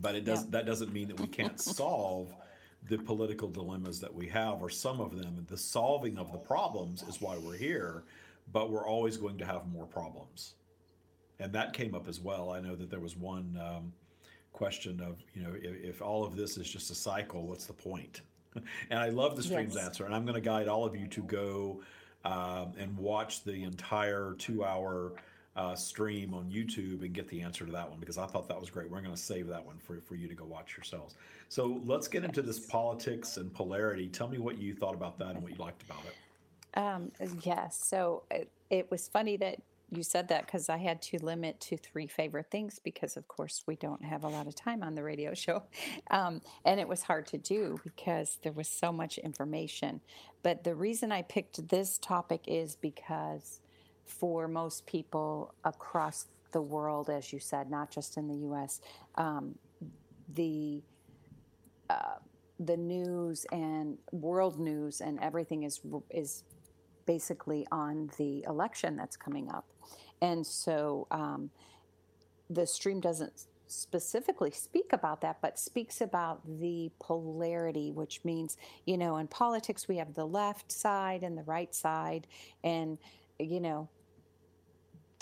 But 0.00 0.16
it 0.16 0.24
does 0.24 0.42
yeah. 0.44 0.50
that 0.50 0.66
doesn't 0.66 0.92
mean 0.92 1.08
that 1.08 1.20
we 1.20 1.26
can't 1.26 1.60
solve 1.60 2.34
the 2.88 2.98
political 2.98 3.48
dilemmas 3.48 4.00
that 4.00 4.12
we 4.12 4.26
have, 4.28 4.62
or 4.62 4.68
some 4.68 5.00
of 5.00 5.16
them. 5.16 5.46
The 5.48 5.56
solving 5.56 6.18
of 6.18 6.32
the 6.32 6.38
problems 6.38 7.02
is 7.04 7.20
why 7.20 7.36
we're 7.38 7.56
here, 7.56 8.04
but 8.52 8.70
we're 8.70 8.86
always 8.86 9.16
going 9.16 9.38
to 9.38 9.44
have 9.44 9.66
more 9.68 9.86
problems. 9.86 10.54
And 11.38 11.52
that 11.52 11.72
came 11.72 11.94
up 11.94 12.08
as 12.08 12.20
well. 12.20 12.50
I 12.50 12.60
know 12.60 12.74
that 12.76 12.90
there 12.90 13.00
was 13.00 13.16
one 13.16 13.58
um, 13.60 13.92
question 14.52 15.00
of, 15.00 15.16
you 15.34 15.42
know, 15.42 15.52
if, 15.54 15.84
if, 15.84 16.02
all 16.02 16.24
of 16.24 16.36
this 16.36 16.56
is 16.56 16.68
just 16.68 16.90
a 16.90 16.94
cycle, 16.94 17.46
what's 17.46 17.66
the 17.66 17.72
point? 17.72 18.20
and 18.90 18.98
I 18.98 19.08
love 19.08 19.36
the 19.36 19.42
stream's 19.42 19.74
yes. 19.74 19.84
answer. 19.84 20.04
And 20.04 20.14
I'm 20.14 20.24
going 20.24 20.34
to 20.34 20.40
guide 20.40 20.68
all 20.68 20.84
of 20.84 20.94
you 20.94 21.06
to 21.08 21.22
go 21.22 21.82
um, 22.24 22.72
and 22.78 22.96
watch 22.96 23.44
the 23.44 23.64
entire 23.64 24.34
two 24.38 24.64
hour 24.64 25.14
uh, 25.56 25.74
stream 25.74 26.32
on 26.32 26.50
YouTube 26.50 27.02
and 27.02 27.12
get 27.12 27.28
the 27.28 27.42
answer 27.42 27.66
to 27.66 27.72
that 27.72 27.88
one 27.88 28.00
because 28.00 28.18
I 28.18 28.26
thought 28.26 28.48
that 28.48 28.58
was 28.58 28.70
great. 28.70 28.90
We're 28.90 29.00
going 29.00 29.14
to 29.14 29.20
save 29.20 29.48
that 29.48 29.64
one 29.64 29.76
for, 29.78 30.00
for 30.00 30.14
you 30.14 30.28
to 30.28 30.34
go 30.34 30.44
watch 30.44 30.76
yourselves. 30.76 31.14
So 31.48 31.80
let's 31.84 32.08
get 32.08 32.24
into 32.24 32.40
this 32.42 32.58
politics 32.58 33.36
and 33.36 33.52
polarity. 33.52 34.08
Tell 34.08 34.28
me 34.28 34.38
what 34.38 34.58
you 34.58 34.74
thought 34.74 34.94
about 34.94 35.18
that 35.18 35.30
and 35.30 35.42
what 35.42 35.52
you 35.52 35.58
liked 35.58 35.82
about 35.82 36.02
it. 36.06 36.78
Um, 36.78 37.12
yes. 37.42 37.78
So 37.84 38.22
it, 38.30 38.50
it 38.70 38.90
was 38.90 39.08
funny 39.08 39.36
that 39.38 39.58
you 39.90 40.02
said 40.02 40.28
that 40.28 40.46
because 40.46 40.70
I 40.70 40.78
had 40.78 41.02
to 41.02 41.18
limit 41.18 41.60
to 41.60 41.76
three 41.76 42.06
favorite 42.06 42.50
things 42.50 42.80
because, 42.82 43.18
of 43.18 43.28
course, 43.28 43.62
we 43.66 43.76
don't 43.76 44.02
have 44.02 44.24
a 44.24 44.28
lot 44.28 44.46
of 44.46 44.54
time 44.54 44.82
on 44.82 44.94
the 44.94 45.02
radio 45.02 45.34
show. 45.34 45.64
Um, 46.10 46.40
and 46.64 46.80
it 46.80 46.88
was 46.88 47.02
hard 47.02 47.26
to 47.26 47.38
do 47.38 47.78
because 47.84 48.38
there 48.42 48.52
was 48.52 48.68
so 48.68 48.90
much 48.90 49.18
information. 49.18 50.00
But 50.42 50.64
the 50.64 50.74
reason 50.74 51.12
I 51.12 51.20
picked 51.20 51.68
this 51.68 51.98
topic 51.98 52.44
is 52.46 52.76
because 52.76 53.60
for 54.06 54.48
most 54.48 54.86
people 54.86 55.54
across 55.64 56.26
the 56.52 56.62
world, 56.62 57.10
as 57.10 57.32
you 57.32 57.38
said, 57.38 57.70
not 57.70 57.90
just 57.90 58.16
in 58.16 58.28
the 58.28 58.36
U.S. 58.46 58.80
Um, 59.16 59.56
the 60.34 60.82
uh, 61.90 62.16
the 62.60 62.76
news 62.76 63.44
and 63.50 63.98
world 64.12 64.58
news 64.60 65.00
and 65.00 65.18
everything 65.20 65.64
is 65.64 65.80
is 66.10 66.44
basically 67.06 67.66
on 67.72 68.10
the 68.18 68.44
election 68.44 68.96
that's 68.96 69.16
coming 69.16 69.50
up, 69.50 69.66
and 70.20 70.46
so 70.46 71.06
um, 71.10 71.50
the 72.50 72.66
stream 72.66 73.00
doesn't 73.00 73.46
specifically 73.72 74.50
speak 74.50 74.92
about 74.92 75.22
that, 75.22 75.38
but 75.40 75.58
speaks 75.58 76.00
about 76.00 76.40
the 76.60 76.90
polarity, 77.00 77.90
which 77.90 78.20
means, 78.24 78.58
you 78.86 78.98
know, 78.98 79.16
in 79.16 79.26
politics, 79.26 79.88
we 79.88 79.96
have 79.96 80.14
the 80.14 80.26
left 80.26 80.70
side 80.70 81.22
and 81.22 81.36
the 81.36 81.42
right 81.44 81.74
side. 81.74 82.26
And, 82.62 82.98
you 83.46 83.60
know, 83.60 83.88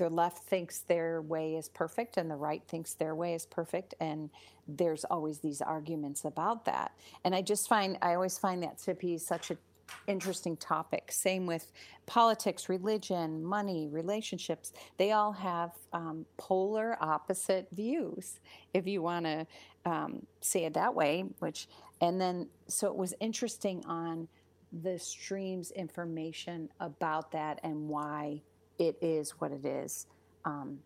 the 0.01 0.09
left 0.09 0.45
thinks 0.45 0.79
their 0.81 1.21
way 1.21 1.57
is 1.57 1.69
perfect 1.69 2.17
and 2.17 2.31
the 2.31 2.37
right 2.37 2.63
thinks 2.67 2.95
their 2.95 3.15
way 3.15 3.35
is 3.35 3.45
perfect. 3.45 3.95
And 4.01 4.31
there's 4.67 5.05
always 5.05 5.41
these 5.41 5.61
arguments 5.61 6.25
about 6.25 6.65
that. 6.65 6.93
And 7.25 7.35
i 7.35 7.43
just 7.43 7.69
find 7.69 7.99
i 8.01 8.15
always 8.15 8.39
find 8.39 8.63
that 8.63 8.79
to 8.79 8.95
be 8.95 9.19
such 9.19 9.51
an 9.51 9.59
interesting 10.07 10.57
topic. 10.57 11.11
Same 11.13 11.47
with 11.47 11.73
politics 12.07 12.69
religion 12.69 13.45
money 13.45 13.89
relationships. 13.89 14.73
They 14.97 15.13
all 15.13 15.33
have 15.33 15.73
um, 15.93 16.25
polar 16.39 16.97
opposite 17.01 17.67
views 17.73 18.41
if 18.73 18.87
you 18.87 19.03
want 19.03 19.27
to 19.27 19.47
um, 19.85 20.25
say 20.41 20.65
it 20.65 20.75
that 20.75 20.95
way 20.95 21.25
which 21.41 21.69
and 22.01 22.21
then 22.21 22.49
so 22.69 22.87
it 22.87 22.97
was 22.97 23.15
interesting 23.21 23.85
on 23.87 24.29
the 24.73 24.99
stream's 24.99 25.71
information 25.73 26.69
about 26.81 27.33
that 27.33 27.61
and 27.63 27.89
why 27.89 28.41
it 28.79 28.97
is 29.01 29.33
what 29.33 29.53
it 29.53 29.65
is 29.65 30.07
um, 30.45 30.79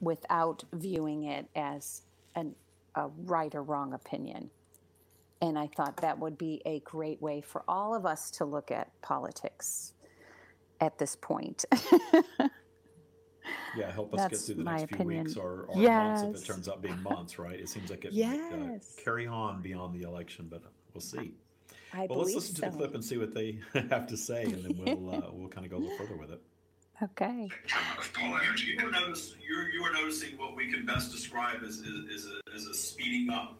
without 0.00 0.64
viewing 0.72 1.24
it 1.24 1.46
as 1.56 2.02
an, 2.34 2.54
a 2.94 3.08
right 3.24 3.54
or 3.54 3.62
wrong 3.62 3.92
opinion. 3.92 4.50
And 5.40 5.58
I 5.58 5.68
thought 5.68 5.98
that 5.98 6.18
would 6.18 6.36
be 6.38 6.62
a 6.66 6.80
great 6.80 7.20
way 7.22 7.40
for 7.40 7.62
all 7.68 7.94
of 7.94 8.06
us 8.06 8.30
to 8.32 8.44
look 8.44 8.70
at 8.70 8.90
politics 9.02 9.94
at 10.80 10.98
this 10.98 11.16
point. 11.16 11.64
yeah, 13.76 13.90
help 13.92 14.14
us 14.14 14.20
That's 14.20 14.38
get 14.38 14.46
through 14.46 14.64
the 14.64 14.70
next 14.70 14.86
few 14.88 15.04
weeks 15.04 15.36
or, 15.36 15.66
or 15.68 15.76
months 15.76 16.22
if 16.22 16.42
it 16.42 16.44
turns 16.44 16.68
out 16.68 16.82
being 16.82 17.02
months, 17.02 17.38
right? 17.38 17.58
It 17.58 17.68
seems 17.68 17.90
like 17.90 18.04
it 18.04 18.14
might 18.14 18.52
uh, 18.52 18.78
carry 18.96 19.26
on 19.26 19.62
beyond 19.62 19.94
the 19.94 20.02
election, 20.02 20.48
but 20.50 20.62
we'll 20.92 21.00
see. 21.00 21.34
I 21.92 22.06
well, 22.08 22.18
let's 22.18 22.30
believe 22.30 22.34
listen 22.36 22.54
to 22.56 22.60
the 22.62 22.70
clip 22.70 22.94
and 22.94 23.04
see 23.04 23.16
what 23.16 23.34
they 23.34 23.58
have 23.90 24.06
to 24.08 24.16
say, 24.16 24.44
and 24.44 24.64
then 24.64 24.76
we'll 24.76 25.14
uh, 25.14 25.30
we'll 25.32 25.48
kind 25.48 25.64
of 25.64 25.70
go 25.70 25.78
a 25.78 25.80
little 25.80 25.96
further 25.96 26.16
with 26.16 26.30
it. 26.30 26.40
Okay. 27.00 27.48
You 28.66 28.86
are, 28.86 28.90
notice, 28.90 29.36
you're, 29.46 29.68
you 29.68 29.82
are 29.84 29.92
noticing 29.92 30.36
what 30.36 30.56
we 30.56 30.72
can 30.72 30.84
best 30.84 31.12
describe 31.12 31.62
as, 31.62 31.80
as, 31.80 32.14
as, 32.14 32.26
a, 32.26 32.56
as 32.56 32.64
a 32.64 32.74
speeding 32.74 33.30
up. 33.30 33.56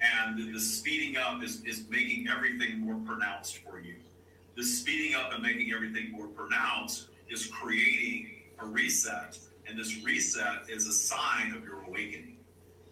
And 0.00 0.38
the, 0.38 0.52
the 0.52 0.60
speeding 0.60 1.18
up 1.18 1.42
is, 1.42 1.62
is 1.64 1.84
making 1.90 2.28
everything 2.28 2.80
more 2.80 2.96
pronounced 3.04 3.58
for 3.58 3.78
you. 3.78 3.96
The 4.56 4.64
speeding 4.64 5.14
up 5.14 5.34
and 5.34 5.42
making 5.42 5.72
everything 5.74 6.12
more 6.12 6.28
pronounced 6.28 7.08
is 7.28 7.46
creating 7.46 8.30
a 8.58 8.66
reset. 8.66 9.38
And 9.68 9.78
this 9.78 10.02
reset 10.02 10.70
is 10.70 10.86
a 10.86 10.92
sign 10.92 11.52
of 11.54 11.62
your 11.62 11.82
awakening. 11.82 12.38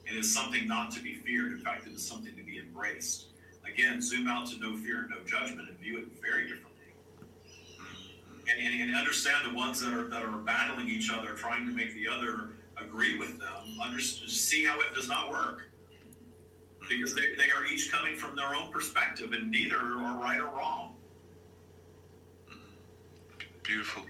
It 0.05 0.15
is 0.15 0.33
something 0.33 0.69
not 0.69 0.91
to 0.93 1.01
be 1.01 1.15
feared. 1.15 1.53
In 1.53 1.61
fact, 1.61 1.87
it 1.87 1.95
is 1.95 2.07
something 2.07 2.37
to 2.37 2.43
be 2.43 2.59
embraced. 2.59 3.29
Again, 3.71 4.01
zoom 4.01 4.29
out 4.29 4.47
to 4.49 4.59
no 4.59 4.77
fear 4.77 5.01
and 5.01 5.11
no 5.11 5.17
judgment 5.27 5.69
and 5.69 5.79
view 5.79 5.99
it 5.99 6.07
very 6.23 6.43
differently 6.43 6.75
and, 8.51 8.61
and, 8.61 8.83
and 8.83 8.97
understand 8.97 9.51
the 9.51 9.57
ones 9.57 9.81
that 9.81 9.93
are 9.93 10.09
that 10.09 10.23
are 10.23 10.39
battling 10.39 10.89
each 10.89 11.11
other, 11.11 11.31
trying 11.35 11.67
to 11.67 11.73
make 11.73 11.95
the 11.95 12.09
other 12.09 12.51
agree 12.81 13.19
with 13.19 13.39
them. 13.39 13.81
Under, 13.83 14.01
see 14.01 14.65
how 14.65 14.81
it 14.81 14.95
does 14.95 15.09
not 15.09 15.31
work 15.31 15.63
because 16.89 17.15
they, 17.15 17.35
they 17.37 17.51
are 17.51 17.65
each 17.65 17.91
coming 17.91 18.17
from 18.17 18.37
their 18.37 18.55
own 18.55 18.71
perspective, 18.71 19.33
and 19.33 19.51
neither 19.51 19.77
are 19.77 20.21
right 20.21 20.41
or 20.41 20.47
wrong. 20.47 20.95
Beautiful. 23.63 24.03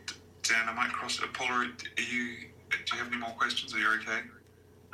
Dan, 0.42 0.68
I 0.68 0.74
might 0.74 0.92
cross 0.92 1.20
it. 1.22 1.32
Paula, 1.32 1.52
are 1.52 1.64
you? 1.64 1.70
Do 1.96 2.96
you 2.96 3.02
have 3.02 3.08
any 3.08 3.18
more 3.18 3.30
questions? 3.30 3.74
Are 3.74 3.78
you 3.78 3.88
okay? 4.00 4.22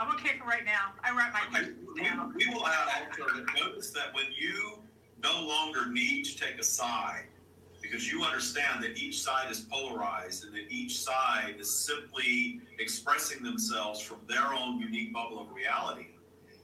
I'm 0.00 0.10
okay 0.14 0.38
for 0.38 0.46
right 0.46 0.64
now. 0.64 0.92
I 1.04 1.10
write 1.10 1.32
my 1.34 1.40
Okay. 1.42 1.50
questions 1.50 1.76
We, 1.94 2.02
down. 2.02 2.32
we 2.34 2.46
will 2.48 2.66
add 2.66 2.88
also 3.10 3.34
that 3.36 3.44
notice 3.60 3.90
that 3.90 4.14
when 4.14 4.24
you 4.36 4.78
no 5.22 5.44
longer 5.46 5.86
need 5.90 6.24
to 6.24 6.38
take 6.38 6.58
a 6.58 6.62
side, 6.64 7.24
because 7.82 8.10
you 8.10 8.24
understand 8.24 8.82
that 8.82 8.96
each 8.96 9.20
side 9.20 9.50
is 9.50 9.60
polarized 9.60 10.44
and 10.44 10.54
that 10.54 10.70
each 10.70 10.98
side 10.98 11.56
is 11.58 11.70
simply 11.70 12.60
expressing 12.78 13.42
themselves 13.42 14.00
from 14.00 14.18
their 14.26 14.54
own 14.54 14.80
unique 14.80 15.12
bubble 15.12 15.38
of 15.42 15.52
reality, 15.54 16.06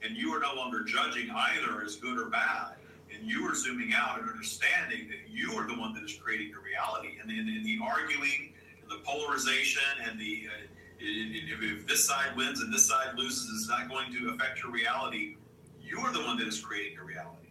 and 0.01 0.17
you 0.17 0.33
are 0.33 0.39
no 0.39 0.55
longer 0.55 0.83
judging 0.83 1.29
either 1.29 1.83
as 1.83 1.95
good 1.97 2.17
or 2.17 2.29
bad, 2.29 2.73
and 3.13 3.29
you 3.29 3.47
are 3.47 3.53
zooming 3.53 3.93
out 3.93 4.19
and 4.19 4.27
understanding 4.29 5.07
that 5.09 5.29
you 5.29 5.53
are 5.53 5.67
the 5.67 5.75
one 5.79 5.93
that 5.93 6.03
is 6.03 6.13
creating 6.15 6.51
the 6.53 6.59
reality, 6.59 7.19
and 7.21 7.29
in, 7.29 7.47
in 7.47 7.63
the 7.63 7.77
arguing, 7.83 8.53
and 8.81 8.89
the 8.89 9.03
polarization, 9.05 9.83
and 10.09 10.19
the 10.19 10.47
uh, 10.47 10.65
if, 10.99 11.87
this 11.87 12.07
side 12.07 12.35
wins 12.35 12.61
and 12.61 12.73
this 12.73 12.87
side 12.87 13.17
loses, 13.17 13.49
it's 13.53 13.69
not 13.69 13.89
going 13.89 14.11
to 14.13 14.29
affect 14.29 14.61
your 14.61 14.71
reality. 14.71 15.37
You 15.81 15.99
are 15.99 16.11
the 16.11 16.21
one 16.21 16.37
that 16.37 16.47
is 16.47 16.59
creating 16.59 16.93
your 16.93 17.05
reality. 17.05 17.47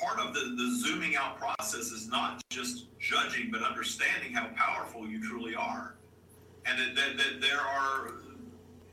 Part 0.00 0.18
of 0.18 0.34
the, 0.34 0.40
the 0.40 0.78
zooming 0.80 1.16
out 1.16 1.38
process 1.38 1.90
is 1.90 2.08
not 2.08 2.42
just 2.50 2.86
judging, 2.98 3.50
but 3.50 3.62
understanding 3.62 4.32
how 4.32 4.48
powerful 4.56 5.06
you 5.06 5.22
truly 5.22 5.54
are. 5.54 5.94
And 6.66 6.78
that, 6.78 6.94
that, 6.94 7.16
that 7.18 7.40
there 7.40 7.60
are 7.60 8.12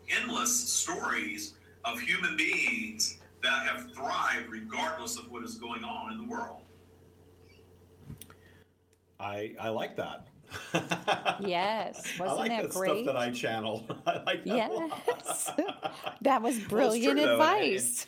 endless 0.09 0.69
stories 0.69 1.53
of 1.85 1.99
human 1.99 2.35
beings 2.35 3.17
that 3.43 3.67
have 3.67 3.91
thrived 3.93 4.49
regardless 4.49 5.17
of 5.17 5.31
what 5.31 5.43
is 5.43 5.55
going 5.55 5.83
on 5.83 6.11
in 6.11 6.17
the 6.17 6.23
world. 6.25 6.61
I 9.19 9.55
I 9.59 9.69
like 9.69 9.95
that. 9.97 10.27
Yes. 11.39 12.03
I 12.19 12.23
Wasn't 12.23 12.39
like 12.39 12.49
that 12.49 12.63
that 12.63 12.71
great? 12.73 13.03
stuff 13.03 13.05
that 13.05 13.15
I 13.17 13.31
channel. 13.31 13.85
I 14.07 14.13
like 14.25 14.43
that 14.45 14.45
Yes. 14.45 15.51
That 16.21 16.41
was 16.41 16.57
Well, 16.59 16.67
brilliant 16.69 17.17
though, 17.17 17.21
and- 17.23 17.31
advice. 17.31 18.07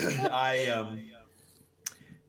I 0.30 0.66
um, 0.68 1.00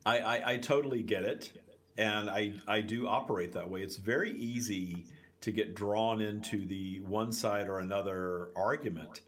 I, 0.04 0.18
I 0.18 0.52
I 0.52 0.56
totally 0.58 1.02
get 1.02 1.22
it, 1.24 1.52
and 1.96 2.28
I 2.30 2.52
I 2.66 2.80
do 2.80 3.06
operate 3.08 3.52
that 3.52 3.68
way. 3.68 3.82
It's 3.82 3.96
very 3.96 4.32
easy 4.32 5.06
to 5.40 5.52
get 5.52 5.74
drawn 5.74 6.20
into 6.20 6.66
the 6.66 7.00
one 7.06 7.32
side 7.32 7.68
or 7.68 7.78
another 7.78 8.48
argument, 8.56 9.20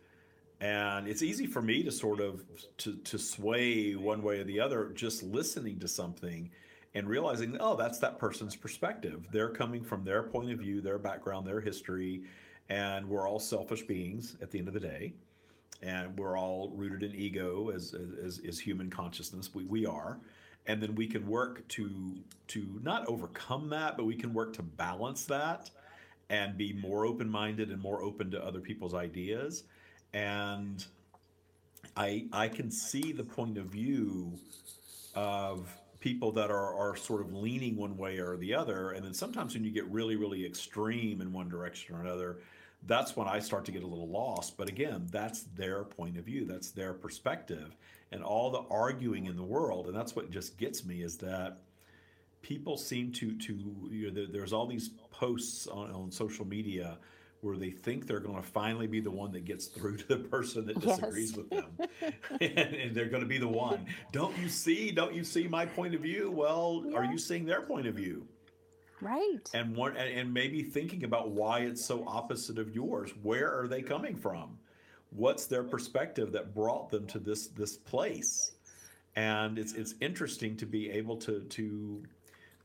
and 0.60 1.06
it's 1.08 1.22
easy 1.22 1.46
for 1.46 1.62
me 1.62 1.82
to 1.82 1.90
sort 1.92 2.20
of 2.20 2.42
to 2.78 2.96
to 2.96 3.18
sway 3.18 3.94
one 3.94 4.22
way 4.22 4.40
or 4.40 4.44
the 4.44 4.60
other 4.60 4.90
just 4.94 5.22
listening 5.22 5.78
to 5.80 5.88
something 5.88 6.50
and 6.94 7.08
realizing 7.08 7.56
oh 7.60 7.76
that's 7.76 7.98
that 7.98 8.18
person's 8.18 8.56
perspective. 8.56 9.26
They're 9.32 9.50
coming 9.50 9.84
from 9.84 10.04
their 10.04 10.22
point 10.22 10.50
of 10.50 10.58
view 10.58 10.80
their 10.80 10.98
background 10.98 11.46
their 11.46 11.60
history 11.60 12.22
and 12.68 13.08
we're 13.08 13.28
all 13.28 13.40
selfish 13.40 13.82
beings 13.82 14.36
at 14.40 14.50
the 14.50 14.58
end 14.58 14.68
of 14.68 14.74
the 14.74 14.80
day. 14.80 15.12
And 15.82 16.18
we're 16.18 16.38
all 16.38 16.70
rooted 16.74 17.02
in 17.02 17.14
ego 17.14 17.70
as 17.70 17.94
as, 18.24 18.40
as 18.46 18.58
human 18.58 18.90
consciousness. 18.90 19.54
We, 19.54 19.64
we 19.64 19.86
are. 19.86 20.18
And 20.66 20.82
then 20.82 20.94
we 20.94 21.06
can 21.06 21.26
work 21.26 21.66
to 21.68 22.16
to 22.48 22.80
not 22.82 23.06
overcome 23.06 23.70
that 23.70 23.96
but 23.96 24.04
we 24.04 24.14
can 24.14 24.34
work 24.34 24.52
to 24.54 24.62
balance 24.62 25.24
that 25.26 25.70
and 26.28 26.56
be 26.56 26.72
more 26.72 27.06
open-minded 27.06 27.70
and 27.70 27.82
more 27.82 28.02
open 28.02 28.30
to 28.30 28.44
other 28.44 28.60
people's 28.60 28.94
ideas. 28.94 29.64
And 30.12 30.84
i 31.96 32.26
i 32.32 32.46
can 32.46 32.70
see 32.70 33.12
the 33.12 33.24
point 33.24 33.58
of 33.58 33.66
view 33.66 34.32
of 35.14 35.68
people 36.00 36.32
that 36.32 36.50
are 36.50 36.74
are 36.74 36.96
sort 36.96 37.20
of 37.20 37.32
leaning 37.32 37.76
one 37.76 37.96
way 37.96 38.18
or 38.18 38.36
the 38.36 38.54
other 38.54 38.90
and 38.92 39.04
then 39.04 39.14
sometimes 39.14 39.54
when 39.54 39.64
you 39.64 39.70
get 39.70 39.86
really 39.86 40.16
really 40.16 40.44
extreme 40.44 41.20
in 41.20 41.32
one 41.32 41.48
direction 41.48 41.94
or 41.94 42.00
another 42.00 42.38
that's 42.86 43.14
when 43.14 43.28
I 43.28 43.40
start 43.40 43.64
to 43.66 43.72
get 43.72 43.82
a 43.82 43.86
little 43.86 44.08
lost. 44.08 44.56
But 44.56 44.68
again, 44.68 45.06
that's 45.10 45.42
their 45.54 45.84
point 45.84 46.16
of 46.16 46.24
view, 46.24 46.44
that's 46.46 46.70
their 46.70 46.94
perspective, 46.94 47.76
and 48.10 48.22
all 48.22 48.50
the 48.50 48.62
arguing 48.70 49.26
in 49.26 49.36
the 49.36 49.42
world. 49.42 49.86
And 49.86 49.94
that's 49.94 50.16
what 50.16 50.30
just 50.30 50.56
gets 50.56 50.84
me 50.84 51.02
is 51.02 51.16
that 51.18 51.58
people 52.42 52.76
seem 52.78 53.12
to 53.12 53.36
to 53.36 53.52
you 53.90 54.06
know, 54.06 54.10
there- 54.14 54.26
there's 54.26 54.52
all 54.52 54.66
these 54.66 54.88
posts 55.10 55.66
on, 55.66 55.90
on 55.90 56.10
social 56.10 56.46
media 56.46 56.98
where 57.42 57.56
they 57.56 57.70
think 57.70 58.06
they're 58.06 58.20
going 58.20 58.36
to 58.36 58.42
finally 58.48 58.86
be 58.86 59.00
the 59.00 59.10
one 59.10 59.32
that 59.32 59.44
gets 59.44 59.66
through 59.66 59.96
to 59.96 60.06
the 60.08 60.16
person 60.16 60.66
that 60.66 60.82
Yes. 60.84 60.98
disagrees 60.98 61.36
with 61.36 61.50
them. 61.50 61.66
And, 62.40 62.74
and 62.74 62.94
they're 62.94 63.08
going 63.08 63.22
to 63.22 63.28
be 63.28 63.38
the 63.38 63.48
one. 63.48 63.86
Don't 64.12 64.36
you 64.38 64.48
see 64.48 64.90
don't 64.90 65.14
you 65.14 65.24
see 65.24 65.46
my 65.48 65.66
point 65.66 65.94
of 65.94 66.00
view? 66.00 66.30
Well 66.30 66.84
are 66.94 67.04
you 67.04 67.18
seeing 67.18 67.44
their 67.44 67.62
point 67.62 67.86
of 67.86 67.94
view? 67.94 68.26
Right. 69.02 69.48
and 69.54 69.74
one 69.74 69.96
and, 69.96 70.08
and 70.18 70.32
maybe 70.32 70.62
thinking 70.62 71.04
about 71.04 71.30
why 71.30 71.60
it's 71.60 71.84
so 71.84 72.04
opposite 72.06 72.58
of 72.58 72.74
yours. 72.74 73.10
Where 73.22 73.58
are 73.58 73.66
they 73.68 73.82
coming 73.82 74.14
from? 74.16 74.58
What's 75.10 75.46
their 75.46 75.64
perspective 75.64 76.32
that 76.32 76.54
brought 76.54 76.90
them 76.90 77.06
to 77.08 77.18
this 77.18 77.48
this 77.48 77.76
place? 77.76 78.52
And 79.16 79.58
it's 79.58 79.72
it's 79.74 79.94
interesting 80.00 80.56
to 80.58 80.66
be 80.66 80.90
able 80.90 81.16
to 81.18 81.40
to 81.40 82.02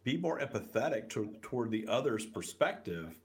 be 0.03 0.17
more 0.17 0.39
empathetic 0.39 1.09
to, 1.09 1.33
toward 1.41 1.71
the 1.71 1.87
other's 1.87 2.25
perspective 2.25 3.17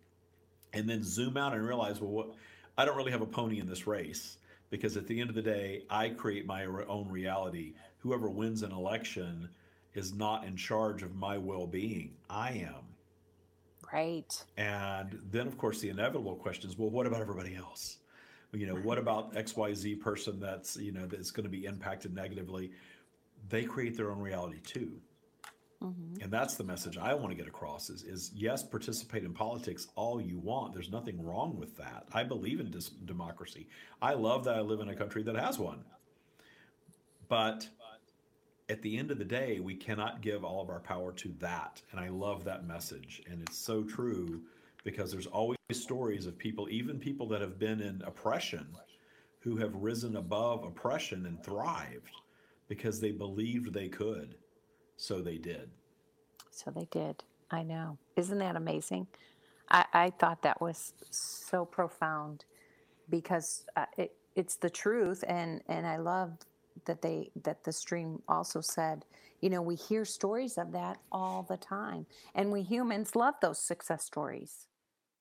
and 0.73 0.89
then 0.89 1.03
zoom 1.03 1.37
out 1.37 1.53
and 1.55 1.67
realize 1.67 2.01
well 2.01 2.11
what 2.11 2.31
i 2.79 2.85
don't 2.85 2.97
really 2.97 3.13
have 3.13 3.23
a 3.23 3.27
pony 3.27 3.59
in 3.61 3.67
this 3.69 3.87
race 3.87 4.39
because 4.71 4.97
at 4.97 5.07
the 5.07 5.21
end 5.21 5.29
of 5.29 5.37
the 5.37 5.43
day 5.43 5.83
i 5.91 6.09
create 6.09 6.47
my 6.47 6.65
own 6.65 7.09
reality 7.09 7.75
whoever 7.99 8.29
wins 8.29 8.63
an 8.63 8.73
election 8.73 9.49
is 9.95 10.13
not 10.15 10.45
in 10.45 10.57
charge 10.57 11.03
of 11.03 11.15
my 11.17 11.37
well-being 11.39 12.13
i 12.29 12.51
am 12.53 12.85
Right. 13.93 14.45
and 14.57 15.19
then, 15.33 15.49
of 15.49 15.59
course, 15.59 15.81
the 15.81 15.89
inevitable 15.89 16.37
question 16.37 16.71
is, 16.71 16.79
well, 16.79 16.91
what 16.91 17.07
about 17.09 17.21
everybody 17.23 17.57
else? 17.57 17.97
You 18.53 18.67
know, 18.67 18.77
what 18.77 18.99
about 18.99 19.35
XYZ 19.35 20.01
person 20.01 20.39
that's, 20.39 20.77
you 20.77 20.93
know, 20.93 21.07
that's 21.07 21.33
going 21.33 21.43
to 21.45 21.51
be 21.51 21.65
impacted 21.65 22.15
negatively? 22.15 22.71
They 23.49 23.65
create 23.65 23.97
their 23.97 24.13
own 24.13 24.21
reality 24.21 24.61
too. 24.61 24.93
Hmm 25.81 26.15
And 26.23 26.31
that's 26.31 26.57
the 26.57 26.65
message 26.65 26.99
I 26.99 27.15
want 27.15 27.31
to 27.31 27.37
get 27.37 27.49
across 27.49 27.91
is, 27.91 28.03
is 28.03 28.31
yes, 28.35 28.63
participate 28.63 29.25
in 29.25 29.33
politics 29.33 29.89
all 29.97 30.21
you 30.21 30.39
want. 30.39 30.75
There's 30.75 30.91
nothing 30.91 31.23
wrong 31.25 31.59
with 31.59 31.77
that. 31.79 32.07
I 32.13 32.25
believe 32.25 32.61
in 32.61 32.71
dis- 32.71 32.91
democracy. 32.91 33.69
I 34.03 34.15
love 34.15 34.45
that 34.45 34.57
I 34.57 34.61
live 34.61 34.81
in 34.81 34.89
a 34.89 34.95
country 34.97 35.23
that 35.23 35.37
has 35.37 35.59
one. 35.59 35.85
But 37.29 37.69
at 38.69 38.83
the 38.83 38.99
end 38.99 39.11
of 39.11 39.19
the 39.19 39.25
day, 39.25 39.61
we 39.61 39.75
cannot 39.75 40.21
give 40.21 40.45
all 40.45 40.63
of 40.63 40.69
our 40.71 40.81
power 40.81 41.13
to 41.13 41.35
that. 41.41 41.81
And 41.91 42.01
I 42.01 42.09
love 42.09 42.45
that 42.45 42.67
message. 42.67 43.23
And 43.31 43.43
it's 43.43 43.59
so 43.59 43.83
true 43.83 44.43
because 44.85 45.11
there's 45.13 45.27
always 45.27 45.59
stories 45.73 46.27
of 46.27 46.39
people, 46.39 46.69
even 46.71 46.99
people 46.99 47.29
that 47.29 47.41
have 47.41 47.59
been 47.59 47.81
in 47.81 48.03
oppression, 48.05 48.67
who 49.41 49.57
have 49.57 49.75
risen 49.75 50.17
above 50.17 50.65
oppression 50.65 51.27
and 51.27 51.43
thrived 51.43 52.15
because 52.69 53.01
they 53.01 53.13
believed 53.13 53.73
they 53.73 53.89
could. 53.89 54.37
So 55.01 55.23
they 55.23 55.39
did. 55.39 55.71
So 56.51 56.71
they 56.71 56.87
did. 56.91 57.25
I 57.51 57.63
know. 57.63 57.97
Isn't 58.17 58.39
that 58.39 58.55
amazing? 58.55 59.07
I, 59.71 59.87
I 59.95 60.11
thought 60.11 60.43
that 60.43 60.61
was 60.61 60.93
so 61.11 61.65
profound 61.65 62.45
because 63.09 63.65
uh, 63.77 63.87
it, 63.97 64.13
it's 64.37 64.57
the 64.57 64.69
truth, 64.69 65.25
and 65.27 65.63
and 65.69 65.87
I 65.87 65.97
love 65.97 66.33
that 66.85 67.01
they 67.01 67.31
that 67.45 67.65
the 67.65 67.73
stream 67.73 68.21
also 68.29 68.61
said, 68.61 69.07
you 69.41 69.49
know, 69.49 69.63
we 69.63 69.75
hear 69.75 70.05
stories 70.05 70.59
of 70.59 70.71
that 70.73 70.99
all 71.11 71.47
the 71.49 71.57
time, 71.57 72.05
and 72.35 72.53
we 72.53 72.61
humans 72.61 73.17
love 73.17 73.35
those 73.41 73.59
success 73.59 74.05
stories, 74.05 74.67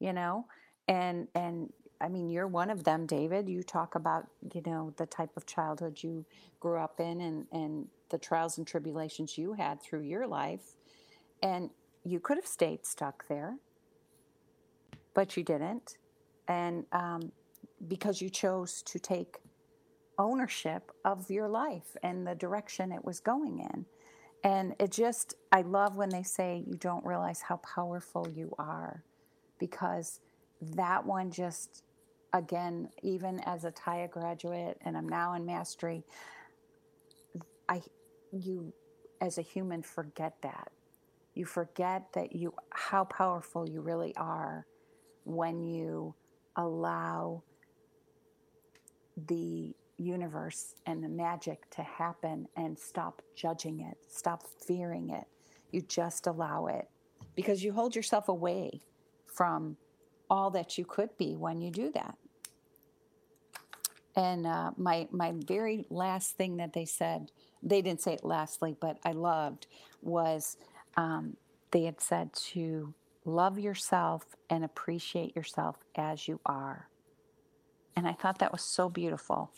you 0.02 0.12
know, 0.12 0.46
and 0.90 1.30
and 1.34 1.72
I 2.02 2.08
mean, 2.10 2.30
you're 2.30 2.48
one 2.48 2.70
of 2.70 2.84
them, 2.84 3.06
David. 3.06 3.50
You 3.50 3.64
talk 3.64 3.96
about, 3.96 4.28
you 4.54 4.62
know, 4.66 4.94
the 4.98 5.06
type 5.06 5.32
of 5.36 5.46
childhood 5.46 6.02
you 6.02 6.26
grew 6.60 6.80
up 6.80 7.00
in 7.00 7.22
and, 7.22 7.48
and 7.52 7.88
the 8.10 8.18
trials 8.18 8.58
and 8.58 8.66
tribulations 8.66 9.38
you 9.38 9.54
had 9.54 9.82
through 9.82 10.02
your 10.02 10.28
life. 10.28 10.76
And 11.44 11.70
you 12.06 12.20
could 12.20 12.38
have 12.38 12.48
stayed 12.48 12.86
stuck 12.86 13.28
there, 13.28 13.56
but 15.14 15.38
you 15.38 15.44
didn't. 15.44 15.98
And 16.48 16.86
um, 16.94 17.32
because 17.88 18.22
you 18.22 18.30
chose 18.30 18.82
to 18.84 19.00
take 19.00 19.38
ownership 20.18 20.92
of 21.06 21.30
your 21.32 21.48
life 21.48 21.96
and 22.04 22.28
the 22.28 22.36
direction 22.36 22.92
it 22.92 23.04
was 23.04 23.20
going 23.20 23.60
in. 23.60 23.86
And 24.44 24.76
it 24.80 24.92
just, 24.92 25.36
I 25.52 25.62
love 25.62 25.96
when 25.98 26.10
they 26.10 26.24
say 26.24 26.64
you 26.68 26.76
don't 26.76 27.06
realize 27.06 27.42
how 27.42 27.58
powerful 27.58 28.28
you 28.30 28.54
are 28.60 29.04
because 29.60 30.22
that 30.62 31.06
one 31.06 31.32
just 31.32 31.84
again, 32.34 32.90
even 33.02 33.40
as 33.42 33.66
a 33.66 33.72
Tya 33.72 34.08
graduate, 34.10 34.78
and 34.82 34.98
I'm 34.98 35.08
now 35.08 35.34
in 35.34 35.46
mastery, 35.46 36.04
I, 37.68 37.82
you, 38.32 38.74
as 39.22 39.38
a 39.38 39.42
human, 39.42 39.82
forget 39.82 40.36
that. 40.42 40.72
You 41.36 41.46
forget 41.46 42.12
that 42.14 42.36
you 42.36 42.54
how 42.72 43.06
powerful 43.06 43.70
you 43.70 43.82
really 43.82 44.16
are 44.18 44.66
when 45.24 45.62
you 45.62 46.16
allow 46.56 47.44
the 49.28 49.76
universe 49.98 50.76
and 50.86 51.04
the 51.04 51.10
magic 51.10 51.70
to 51.72 51.84
happen 51.84 52.48
and 52.56 52.78
stop 52.78 53.22
judging 53.36 53.82
it, 53.82 53.98
stop 54.10 54.44
fearing 54.66 55.10
it. 55.10 55.26
You 55.72 55.82
just 55.82 56.28
allow 56.28 56.68
it 56.68 56.90
because 57.36 57.64
you 57.64 57.74
hold 57.74 57.96
yourself 57.96 58.28
away 58.28 58.82
from 59.28 59.78
all 60.30 60.52
that 60.52 60.78
you 60.78 60.86
could 60.86 61.18
be 61.18 61.36
when 61.36 61.62
you 61.62 61.72
do 61.72 61.92
that. 61.94 62.16
And 64.16 64.46
uh, 64.46 64.72
my 64.78 65.08
my 65.12 65.34
very 65.46 65.86
last 65.90 66.36
thing 66.36 66.58
that 66.58 66.74
they 66.74 66.86
said, 66.86 67.32
they 67.64 67.82
didn't 67.82 68.02
say 68.02 68.14
it 68.14 68.24
lastly, 68.24 68.76
but 68.80 68.98
I 69.06 69.14
loved 69.14 69.68
was 70.02 70.58
um, 70.98 71.38
they 71.72 71.84
had 71.84 72.02
said 72.02 72.34
to 72.34 72.94
love 73.26 73.60
yourself 73.60 74.26
and 74.50 74.64
appreciate 74.64 75.36
yourself 75.36 75.78
as 75.96 76.28
you 76.28 76.40
are. 76.46 76.90
And 77.96 78.08
I 78.08 78.14
thought 78.14 78.40
that 78.40 78.52
was 78.52 78.62
so 78.62 78.90
beautiful 78.90 79.52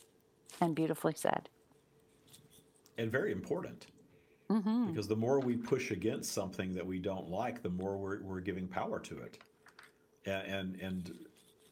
and 0.59 0.75
beautifully 0.75 1.13
said. 1.15 1.49
And 2.97 3.11
very 3.11 3.31
important. 3.31 3.87
Mm-hmm. 4.49 4.87
Because 4.87 5.07
the 5.07 5.15
more 5.15 5.39
we 5.39 5.55
push 5.55 5.91
against 5.91 6.33
something 6.33 6.73
that 6.73 6.85
we 6.85 6.99
don't 6.99 7.29
like, 7.29 7.61
the 7.61 7.69
more 7.69 7.97
we're, 7.97 8.21
we're 8.21 8.41
giving 8.41 8.67
power 8.67 8.99
to 8.99 9.17
it 9.19 9.37
and 10.25 10.47
and, 10.47 10.75
and 10.81 11.11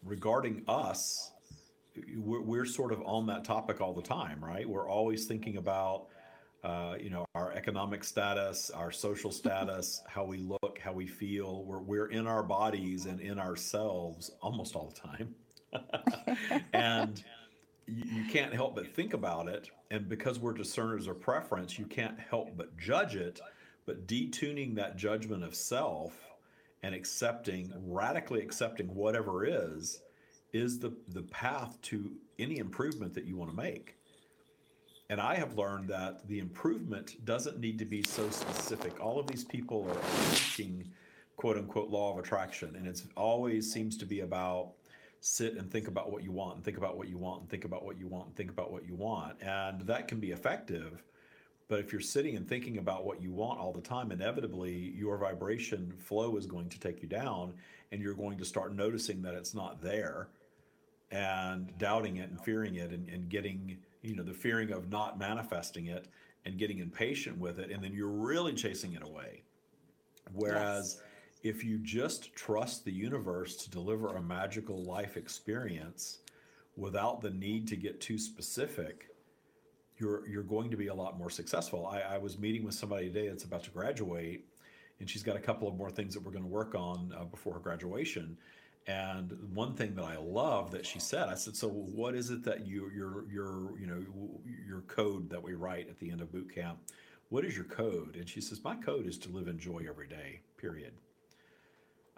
regarding 0.03 0.63
us 0.67 1.31
we're, 2.15 2.41
we're, 2.41 2.65
sort 2.65 2.93
of 2.93 3.01
on 3.05 3.25
that 3.27 3.43
topic 3.43 3.81
all 3.81 3.93
the 3.93 4.01
time 4.01 4.43
right? 4.43 4.67
We're 4.67 4.89
always 4.89 5.25
thinking 5.25 5.57
about 5.57 6.07
uh, 6.63 6.95
you 6.99 7.09
know 7.09 7.25
our 7.35 7.53
economic 7.53 8.03
status 8.03 8.69
our 8.69 8.91
social 8.91 9.31
status 9.31 10.01
how 10.07 10.25
we 10.25 10.37
look 10.37 10.79
how 10.83 10.93
we 10.93 11.07
feel. 11.07 11.63
We're, 11.63 11.79
we're 11.79 12.07
in 12.07 12.27
our 12.27 12.43
bodies 12.43 13.05
and 13.05 13.19
in 13.19 13.39
ourselves 13.39 14.31
almost 14.41 14.75
all 14.75 14.93
the 14.93 14.99
time. 14.99 15.35
And 16.73 17.23
you, 17.85 18.03
you 18.05 18.25
can't 18.31 18.53
help 18.53 18.75
but 18.75 18.87
think 18.87 19.13
about 19.13 19.47
it. 19.47 19.69
And 19.91 20.07
because 20.07 20.39
we're 20.39 20.53
discerners 20.53 21.07
of 21.07 21.19
preference 21.19 21.77
you 21.77 21.85
can't 21.85 22.19
help 22.19 22.55
but 22.57 22.77
judge 22.77 23.15
it. 23.15 23.39
But 23.85 24.07
detuning 24.07 24.75
that 24.75 24.97
judgment 24.97 25.43
of 25.43 25.55
self 25.55 26.13
and 26.83 26.95
accepting, 26.95 27.73
radically 27.85 28.41
accepting 28.41 28.93
whatever 28.93 29.45
is, 29.45 30.01
is 30.53 30.79
the, 30.79 30.93
the 31.09 31.23
path 31.23 31.79
to 31.81 32.11
any 32.39 32.57
improvement 32.57 33.13
that 33.13 33.25
you 33.25 33.35
want 33.37 33.51
to 33.51 33.57
make. 33.57 33.95
And 35.09 35.19
I 35.19 35.35
have 35.35 35.57
learned 35.57 35.89
that 35.89 36.27
the 36.27 36.39
improvement 36.39 37.25
doesn't 37.25 37.59
need 37.59 37.79
to 37.79 37.85
be 37.85 38.03
so 38.03 38.29
specific. 38.29 39.03
All 39.03 39.19
of 39.19 39.27
these 39.27 39.43
people 39.43 39.87
are 39.89 40.35
teaching 40.35 40.87
quote 41.35 41.57
unquote 41.57 41.89
law 41.89 42.13
of 42.13 42.19
attraction, 42.19 42.75
and 42.75 42.85
it's 42.85 43.03
always 43.17 43.71
seems 43.71 43.97
to 43.97 44.05
be 44.05 44.19
about 44.21 44.73
sit 45.21 45.55
and 45.55 45.69
think 45.69 45.87
about 45.87 46.11
what 46.11 46.23
you 46.23 46.31
want 46.31 46.55
and 46.55 46.63
think 46.63 46.77
about 46.77 46.97
what 46.97 47.09
you 47.09 47.17
want 47.17 47.41
and 47.41 47.49
think 47.49 47.65
about 47.65 47.83
what 47.83 47.97
you 47.97 48.07
want 48.07 48.27
and 48.27 48.35
think 48.35 48.49
about 48.49 48.71
what 48.71 48.85
you 48.85 48.95
want. 48.95 49.35
And 49.41 49.81
that 49.81 50.07
can 50.07 50.19
be 50.19 50.31
effective 50.31 51.03
but 51.69 51.79
if 51.79 51.91
you're 51.91 52.01
sitting 52.01 52.35
and 52.35 52.49
thinking 52.49 52.79
about 52.79 53.05
what 53.05 53.21
you 53.21 53.31
want 53.31 53.59
all 53.59 53.71
the 53.71 53.79
time, 53.79 54.11
inevitably 54.11 54.91
your 54.97 55.17
vibration 55.17 55.93
flow 55.99 56.35
is 56.35 56.47
going 56.47 56.67
to 56.67 56.79
take 56.79 57.03
you 57.03 57.07
down 57.07 57.53
and 57.91 58.01
you're 58.01 58.15
going 58.15 58.39
to 58.39 58.45
start 58.45 58.75
noticing 58.75 59.21
that 59.21 59.35
it's 59.35 59.53
not 59.53 59.79
there 59.79 60.29
and 61.11 61.71
doubting 61.77 62.17
it 62.17 62.31
and 62.31 62.41
fearing 62.41 62.75
it 62.75 62.89
and, 62.89 63.07
and 63.07 63.29
getting, 63.29 63.77
you 64.01 64.15
know, 64.15 64.23
the 64.23 64.33
fearing 64.33 64.71
of 64.71 64.89
not 64.91 65.19
manifesting 65.19 65.85
it 65.85 66.07
and 66.43 66.57
getting 66.57 66.79
impatient 66.79 67.37
with 67.37 67.59
it. 67.59 67.69
And 67.69 67.83
then 67.83 67.93
you're 67.93 68.07
really 68.07 68.53
chasing 68.53 68.93
it 68.93 69.03
away. 69.03 69.43
Whereas 70.33 70.97
yes. 71.43 71.55
if 71.55 71.63
you 71.63 71.77
just 71.77 72.33
trust 72.33 72.83
the 72.83 72.91
universe 72.91 73.55
to 73.57 73.69
deliver 73.69 74.15
a 74.15 74.21
magical 74.21 74.83
life 74.83 75.17
experience 75.17 76.19
without 76.75 77.21
the 77.21 77.29
need 77.29 77.67
to 77.67 77.75
get 77.75 78.01
too 78.01 78.17
specific, 78.17 79.08
you're 79.99 80.27
you're 80.27 80.43
going 80.43 80.71
to 80.71 80.77
be 80.77 80.87
a 80.87 80.93
lot 80.93 81.17
more 81.17 81.29
successful. 81.29 81.87
I, 81.87 82.01
I 82.01 82.17
was 82.17 82.39
meeting 82.39 82.63
with 82.63 82.73
somebody 82.73 83.07
today 83.07 83.27
that's 83.27 83.43
about 83.43 83.63
to 83.63 83.69
graduate, 83.71 84.45
and 84.99 85.09
she's 85.09 85.23
got 85.23 85.35
a 85.35 85.39
couple 85.39 85.67
of 85.67 85.75
more 85.75 85.89
things 85.89 86.13
that 86.13 86.23
we're 86.23 86.31
going 86.31 86.43
to 86.43 86.49
work 86.49 86.73
on 86.75 87.13
uh, 87.17 87.25
before 87.25 87.53
her 87.53 87.59
graduation. 87.59 88.37
And 88.87 89.37
one 89.53 89.75
thing 89.75 89.93
that 89.95 90.05
I 90.05 90.17
love 90.17 90.71
that 90.71 90.85
she 90.85 90.99
said, 90.99 91.27
I 91.27 91.35
said, 91.35 91.55
"So 91.55 91.67
what 91.67 92.15
is 92.15 92.29
it 92.29 92.43
that 92.43 92.65
you 92.65 92.89
your 92.95 93.29
your 93.29 93.79
you 93.79 93.87
know 93.87 94.03
your 94.67 94.81
code 94.81 95.29
that 95.29 95.43
we 95.43 95.53
write 95.53 95.89
at 95.89 95.99
the 95.99 96.09
end 96.09 96.21
of 96.21 96.31
boot 96.31 96.53
camp? 96.53 96.79
What 97.29 97.45
is 97.45 97.55
your 97.55 97.65
code?" 97.65 98.15
And 98.15 98.27
she 98.27 98.41
says, 98.41 98.63
"My 98.63 98.75
code 98.75 99.05
is 99.05 99.17
to 99.19 99.29
live 99.29 99.47
in 99.47 99.59
joy 99.59 99.83
every 99.87 100.07
day. 100.07 100.41
Period." 100.57 100.93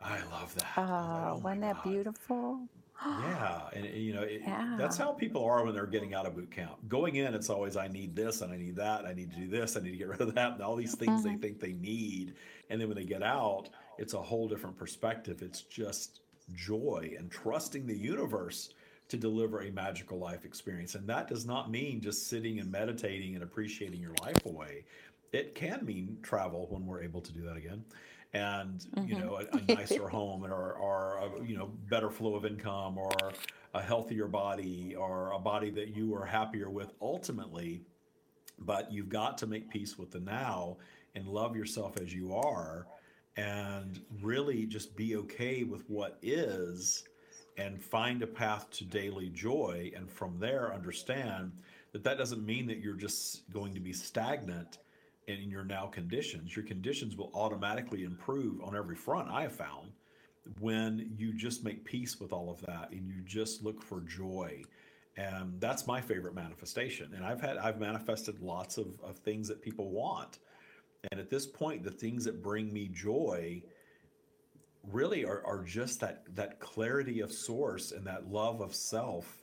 I 0.04 0.20
love 0.32 0.56
that. 0.56 0.66
Oh, 0.78 0.82
like, 0.82 0.92
oh 0.92 1.42
wasn't 1.44 1.62
that 1.62 1.84
beautiful? 1.84 2.68
Yeah, 3.06 3.62
and 3.74 3.86
you 3.86 4.14
know 4.14 4.24
it, 4.24 4.42
yeah. 4.46 4.76
that's 4.78 4.98
how 4.98 5.12
people 5.12 5.44
are 5.44 5.64
when 5.66 5.74
they're 5.74 5.86
getting 5.86 6.14
out 6.14 6.26
of 6.26 6.36
boot 6.36 6.52
camp. 6.52 6.78
Going 6.88 7.16
in, 7.16 7.34
it's 7.34 7.50
always 7.50 7.78
I 7.78 7.88
need 7.88 8.16
this 8.16 8.42
and 8.42 8.52
I 8.52 8.58
need 8.58 8.76
that. 8.76 9.06
I 9.06 9.14
need 9.14 9.32
to 9.32 9.38
do 9.38 9.48
this. 9.48 9.78
I 9.78 9.82
need 9.82 9.92
to 9.92 9.98
get 9.98 10.08
rid 10.08 10.22
of 10.22 10.36
that. 10.36 10.54
And 10.54 10.62
all 10.62 10.76
these 10.76 10.96
things 10.96 11.22
mm-hmm. 11.22 11.36
they 11.36 11.48
think 11.48 11.60
they 11.60 11.74
need, 11.74 12.36
and 12.70 12.80
then 12.80 12.88
when 12.88 12.98
they 12.98 13.06
get 13.06 13.24
out, 13.24 13.70
it's 13.98 14.14
a 14.14 14.22
whole 14.22 14.48
different 14.48 14.78
perspective. 14.78 15.42
It's 15.42 15.62
just 15.62 16.22
joy 16.54 17.14
and 17.18 17.32
trusting 17.32 17.86
the 17.86 17.98
universe 17.98 18.74
to 19.10 19.18
deliver 19.18 19.62
a 19.62 19.72
magical 19.72 20.18
life 20.18 20.46
experience. 20.46 20.96
And 20.96 21.08
that 21.08 21.28
does 21.28 21.46
not 21.46 21.70
mean 21.70 22.00
just 22.00 22.30
sitting 22.30 22.60
and 22.60 22.72
meditating 22.72 23.36
and 23.36 23.44
appreciating 23.44 24.00
your 24.00 24.16
life 24.24 24.46
away. 24.46 24.86
It 25.34 25.54
can 25.54 25.86
mean 25.86 26.18
travel 26.22 26.68
when 26.70 26.86
we're 26.86 27.04
able 27.04 27.22
to 27.22 27.34
do 27.34 27.42
that 27.42 27.58
again 27.58 27.84
and 28.34 28.86
mm-hmm. 28.96 29.08
you 29.08 29.20
know 29.20 29.40
a, 29.40 29.58
a 29.58 29.62
nicer 29.76 30.08
home 30.08 30.46
or, 30.46 30.74
or 30.74 31.18
a, 31.18 31.46
you 31.46 31.58
know 31.58 31.72
better 31.90 32.10
flow 32.10 32.36
of 32.36 32.46
income 32.46 32.98
or 32.98 33.12
a 33.74 33.82
healthier 33.82 34.28
body 34.28 34.96
or 34.96 35.32
a 35.32 35.40
body 35.40 35.70
that 35.70 35.96
you 35.96 36.14
are 36.16 36.26
happier 36.26 36.70
with 36.70 36.92
ultimately 37.02 37.82
but 38.60 38.92
you've 38.92 39.10
got 39.10 39.38
to 39.38 39.48
make 39.48 39.70
peace 39.70 39.98
with 39.98 40.12
the 40.12 40.20
now 40.20 40.78
and 41.16 41.28
love 41.28 41.56
yourself 41.56 41.98
as 42.00 42.14
you 42.14 42.34
are 42.34 42.88
and 43.38 44.02
really 44.22 44.66
just 44.66 44.96
be 44.96 45.16
okay 45.16 45.64
with 45.64 45.90
what 45.90 46.18
is 46.22 47.04
and 47.58 47.82
find 47.82 48.22
a 48.22 48.28
path 48.28 48.70
to 48.70 48.86
daily 48.86 49.30
joy 49.30 49.92
and 49.96 50.10
from 50.10 50.38
there 50.40 50.74
understand 50.74 51.52
that 51.92 52.04
that 52.04 52.18
doesn't 52.18 52.46
mean 52.46 52.66
that 52.68 52.80
you're 52.80 52.96
just 52.96 53.50
going 53.52 53.74
to 53.74 53.80
be 53.80 53.92
stagnant 53.92 54.78
in 55.40 55.50
your 55.50 55.64
now 55.64 55.88
conditions, 55.88 56.56
your 56.56 56.66
conditions 56.66 57.16
will 57.16 57.32
automatically 57.34 58.04
improve 58.04 58.62
on 58.62 58.76
every 58.76 58.96
front. 58.96 59.30
I 59.30 59.44
have 59.44 59.56
found 59.56 59.92
when 60.60 61.14
you 61.18 61.34
just 61.34 61.64
make 61.64 61.86
peace 61.86 62.20
with 62.20 62.32
all 62.34 62.50
of 62.50 62.62
that 62.62 62.92
and 62.92 63.08
you 63.08 63.22
just 63.24 63.64
look 63.64 63.82
for 63.82 64.02
joy. 64.02 64.64
And 65.18 65.60
that's 65.60 65.88
my 65.88 66.02
favorite 66.02 66.34
manifestation. 66.34 67.14
And 67.16 67.26
I've 67.26 67.42
had 67.42 67.58
I've 67.58 67.80
manifested 67.80 68.40
lots 68.42 68.78
of, 68.78 69.00
of 69.04 69.18
things 69.18 69.48
that 69.50 69.62
people 69.62 69.92
want. 69.92 70.40
And 71.12 71.20
at 71.20 71.30
this 71.30 71.46
point, 71.46 71.84
the 71.84 71.92
things 71.92 72.26
that 72.26 72.42
bring 72.42 72.72
me 72.72 72.88
joy 72.88 73.62
really 74.90 75.26
are, 75.26 75.44
are 75.46 75.64
just 75.64 76.00
that 76.00 76.24
that 76.36 76.60
clarity 76.60 77.20
of 77.20 77.32
source 77.32 77.92
and 77.92 78.06
that 78.08 78.32
love 78.32 78.62
of 78.62 78.74
self 78.74 79.41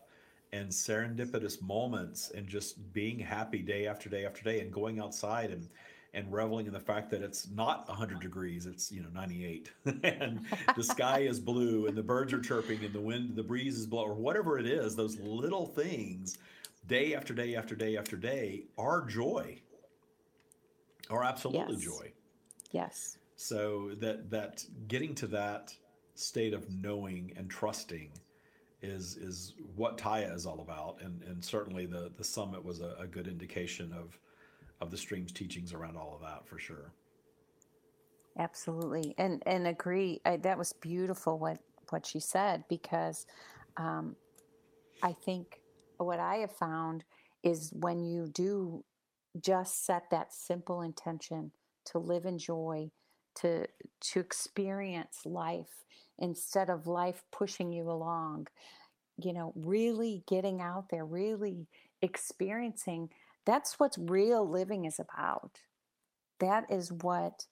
and 0.53 0.71
serendipitous 0.71 1.61
moments 1.63 2.31
and 2.31 2.47
just 2.47 2.93
being 2.93 3.19
happy 3.19 3.61
day 3.61 3.87
after 3.87 4.09
day 4.09 4.25
after 4.25 4.43
day 4.43 4.61
and 4.61 4.73
going 4.73 4.99
outside 4.99 5.51
and 5.51 5.69
and 6.15 6.33
reveling 6.33 6.67
in 6.67 6.73
the 6.73 6.81
fact 6.81 7.11
that 7.11 7.23
it's 7.23 7.49
not 7.51 7.87
100 7.89 8.21
degrees 8.21 8.65
it's 8.67 8.91
you 8.91 9.03
know 9.03 9.11
98 9.13 9.71
and 10.05 10.41
the 10.75 10.83
sky 10.83 11.21
is 11.21 11.39
blue 11.39 11.87
and 11.87 11.97
the 11.97 12.03
birds 12.03 12.33
are 12.33 12.41
chirping 12.41 12.83
and 12.85 12.95
the 12.95 13.01
wind 13.01 13.37
the 13.37 13.43
breeze 13.43 13.77
is 13.79 13.87
blowing 13.87 14.11
or 14.11 14.15
whatever 14.15 14.59
it 14.59 14.67
is 14.67 14.97
those 14.97 15.19
little 15.21 15.67
things 15.67 16.39
day 16.87 17.15
after 17.15 17.35
day 17.35 17.55
after 17.55 17.75
day 17.75 17.97
after 17.97 18.17
day 18.17 18.65
are 18.79 19.05
joy 19.05 19.59
are 21.11 21.25
absolutely 21.25 21.77
Yes. 21.77 21.85
joy 21.85 22.13
Yes. 22.73 23.19
so 23.37 23.91
that 24.01 24.31
that 24.31 24.65
getting 24.89 25.15
to 25.17 25.27
that 25.27 25.75
state 26.15 26.55
of 26.55 26.69
knowing 26.71 27.33
and 27.37 27.51
trusting 27.51 28.11
is 28.83 29.17
is 29.17 29.55
what 29.75 29.99
Tya 29.99 30.33
is 30.33 30.47
all 30.47 30.61
about, 30.61 30.99
and 31.03 31.23
and 31.23 31.45
certainly 31.45 31.87
the 31.87 32.13
the 32.17 32.25
summit 32.25 32.65
was 32.65 32.81
a, 32.81 32.95
a 32.99 33.07
good 33.07 33.27
indication 33.27 33.93
of 33.93 34.19
of 34.81 34.91
the 34.91 34.97
stream's 34.97 35.33
teachings 35.33 35.73
around 35.73 35.97
all 35.97 36.15
of 36.15 36.21
that 36.23 36.47
for 36.47 36.59
sure. 36.59 36.93
Absolutely, 38.39 39.15
and 39.19 39.43
and 39.47 39.67
agree. 39.67 40.21
I, 40.25 40.37
that 40.39 40.57
was 40.57 40.73
beautiful 40.73 41.39
what 41.39 41.59
what 41.91 42.07
she 42.07 42.21
said 42.21 42.65
because 42.69 43.27
um, 43.77 44.15
I 45.03 45.13
think 45.13 45.61
what 45.97 46.21
I 46.21 46.37
have 46.37 46.53
found 46.53 47.05
is 47.43 47.73
when 47.75 48.05
you 48.05 48.29
do 48.33 48.85
just 49.41 49.85
set 49.85 50.11
that 50.11 50.33
simple 50.33 50.83
intention 50.83 51.51
to 51.87 51.99
live 51.99 52.27
in 52.27 52.39
joy, 52.39 52.91
to 53.37 53.67
to 54.01 54.21
experience 54.21 55.21
life 55.25 55.85
instead 56.19 56.71
of 56.71 56.87
life 56.87 57.23
pushing 57.33 57.73
you 57.73 57.91
along. 57.91 58.49
You 59.17 59.33
know, 59.33 59.53
really 59.57 60.23
getting 60.29 60.61
out 60.61 60.91
there, 60.91 61.05
really 61.05 61.67
experiencing. 62.03 63.11
That's 63.45 63.79
what 63.81 63.97
real 63.99 64.49
living 64.49 64.85
is 64.85 65.01
about. 65.01 65.59
That 66.39 66.71
is 66.71 66.93
what 66.93 67.47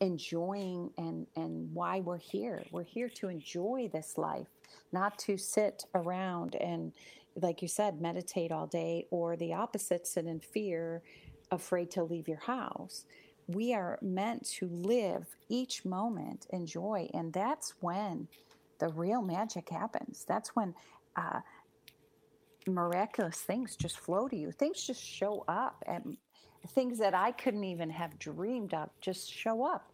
enjoying 0.00 0.90
and 0.98 1.26
and 1.36 1.72
why 1.72 2.00
we're 2.00 2.18
here 2.18 2.62
we're 2.70 2.84
here 2.84 3.08
to 3.08 3.28
enjoy 3.28 3.88
this 3.92 4.18
life 4.18 4.46
not 4.92 5.18
to 5.18 5.36
sit 5.36 5.84
around 5.94 6.54
and 6.56 6.92
like 7.34 7.62
you 7.62 7.68
said 7.68 8.00
meditate 8.00 8.52
all 8.52 8.66
day 8.66 9.06
or 9.10 9.36
the 9.36 9.54
opposite 9.54 10.06
sit 10.06 10.26
in 10.26 10.38
fear 10.38 11.02
afraid 11.50 11.90
to 11.90 12.04
leave 12.04 12.28
your 12.28 12.40
house 12.40 13.06
we 13.48 13.72
are 13.72 13.98
meant 14.02 14.44
to 14.46 14.68
live 14.68 15.26
each 15.48 15.84
moment 15.84 16.46
in 16.50 16.66
joy 16.66 17.08
and 17.14 17.32
that's 17.32 17.74
when 17.80 18.28
the 18.78 18.88
real 18.88 19.22
magic 19.22 19.68
happens 19.70 20.24
that's 20.26 20.50
when 20.56 20.74
uh, 21.16 21.40
miraculous 22.66 23.38
things 23.38 23.76
just 23.76 23.98
flow 23.98 24.26
to 24.28 24.36
you 24.36 24.50
things 24.50 24.82
just 24.84 25.02
show 25.02 25.44
up 25.48 25.82
and 25.86 26.16
things 26.66 26.98
that 26.98 27.14
I 27.14 27.32
couldn't 27.32 27.64
even 27.64 27.90
have 27.90 28.18
dreamed 28.18 28.74
of 28.74 28.90
just 29.00 29.32
show 29.32 29.64
up. 29.64 29.92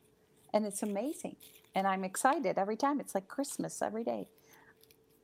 And 0.54 0.66
it's 0.66 0.82
amazing. 0.82 1.36
And 1.74 1.86
I'm 1.86 2.04
excited 2.04 2.58
every 2.58 2.76
time. 2.76 3.00
It's 3.00 3.14
like 3.14 3.28
Christmas 3.28 3.80
every 3.80 4.04
day. 4.04 4.28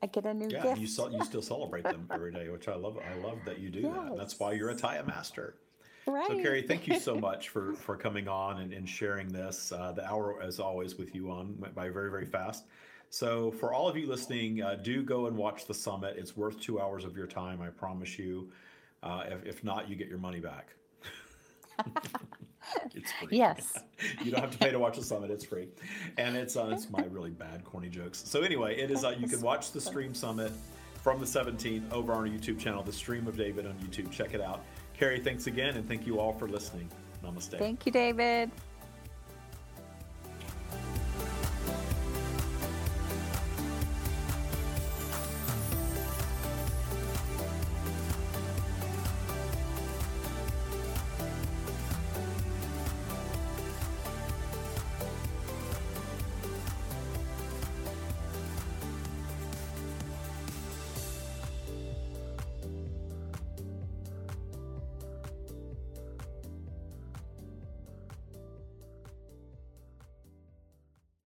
I 0.03 0.07
get 0.07 0.27
a 0.27 0.33
new 0.33 0.49
Yeah, 0.49 0.63
gift. 0.63 0.81
you 0.81 0.87
still, 0.87 1.13
you 1.13 1.23
still 1.25 1.43
celebrate 1.43 1.85
them 1.85 2.09
every 2.11 2.33
day, 2.33 2.49
which 2.49 2.69
I 2.69 2.77
love. 2.77 2.99
I 2.99 3.15
love 3.19 3.39
that 3.45 3.59
you 3.59 3.69
do 3.69 3.83
that. 3.83 4.17
That's 4.17 4.39
why 4.39 4.53
you're 4.53 4.71
a 4.71 4.75
Tya 4.75 5.05
master. 5.07 5.57
Right. 6.09 6.27
So, 6.27 6.43
Kerry, 6.43 6.63
thank 6.63 6.89
you 6.89 6.99
so 6.99 7.15
much 7.29 7.51
for 7.51 7.75
for 7.75 7.97
coming 7.97 8.29
on 8.29 8.61
and, 8.63 8.73
and 8.73 8.89
sharing 8.89 9.29
this. 9.29 9.73
Uh, 9.73 9.93
the 9.93 10.07
hour, 10.09 10.43
as 10.43 10.59
always, 10.59 10.97
with 10.97 11.15
you 11.15 11.31
on 11.31 11.55
went 11.59 11.75
by 11.75 11.91
very 11.91 12.11
very 12.11 12.25
fast. 12.25 12.65
So, 13.11 13.51
for 13.53 13.73
all 13.73 13.89
of 13.89 13.97
you 13.97 14.07
listening, 14.07 14.63
uh, 14.63 14.77
do 14.83 15.03
go 15.03 15.27
and 15.27 15.37
watch 15.37 15.67
the 15.67 15.75
summit. 15.75 16.17
It's 16.19 16.37
worth 16.37 16.61
two 16.61 16.81
hours 16.81 17.05
of 17.05 17.17
your 17.17 17.27
time, 17.27 17.61
I 17.61 17.69
promise 17.69 18.19
you. 18.19 18.51
Uh, 19.03 19.25
if, 19.29 19.45
if 19.47 19.65
not, 19.65 19.89
you 19.89 19.97
get 19.97 20.09
your 20.09 20.19
money 20.19 20.41
back. 20.41 20.75
it's 22.95 23.13
free. 23.13 23.29
Yes. 23.31 23.79
you 24.25 24.31
don't 24.31 24.41
have 24.41 24.51
to 24.51 24.59
pay 24.59 24.71
to 24.71 24.79
watch 24.79 24.97
the 24.97 25.05
summit; 25.05 25.31
it's 25.31 25.45
free, 25.45 25.69
and 26.17 26.37
it's 26.37 26.57
uh, 26.57 26.71
it's 26.73 26.89
my 26.91 27.05
really 27.11 27.31
bad 27.31 27.65
corny 27.65 27.89
jokes. 27.89 28.23
So 28.27 28.43
anyway, 28.43 28.79
it 28.79 28.91
is. 28.91 29.05
Uh, 29.05 29.15
you 29.19 29.29
can 29.29 29.43
watch 29.43 29.73
the 29.73 29.81
stream 29.81 30.15
summit 30.15 30.53
from 31.03 31.21
the 31.21 31.27
17th 31.27 31.93
over 31.93 32.13
on 32.13 32.19
our 32.19 32.27
YouTube 32.27 32.59
channel, 32.59 32.83
the 32.83 32.93
Stream 32.93 33.27
of 33.29 33.37
David 33.37 33.67
on 33.67 33.75
YouTube. 33.75 34.11
Check 34.11 34.35
it 34.35 34.41
out. 34.41 34.65
Kerry, 34.99 35.21
thanks 35.21 35.47
again, 35.47 35.77
and 35.77 35.87
thank 35.87 36.07
you 36.07 36.19
all 36.19 36.33
for 36.33 36.49
listening. 36.49 36.91
Namaste. 37.25 37.59
Thank 37.59 37.87
you, 37.87 37.93
David. 37.93 38.51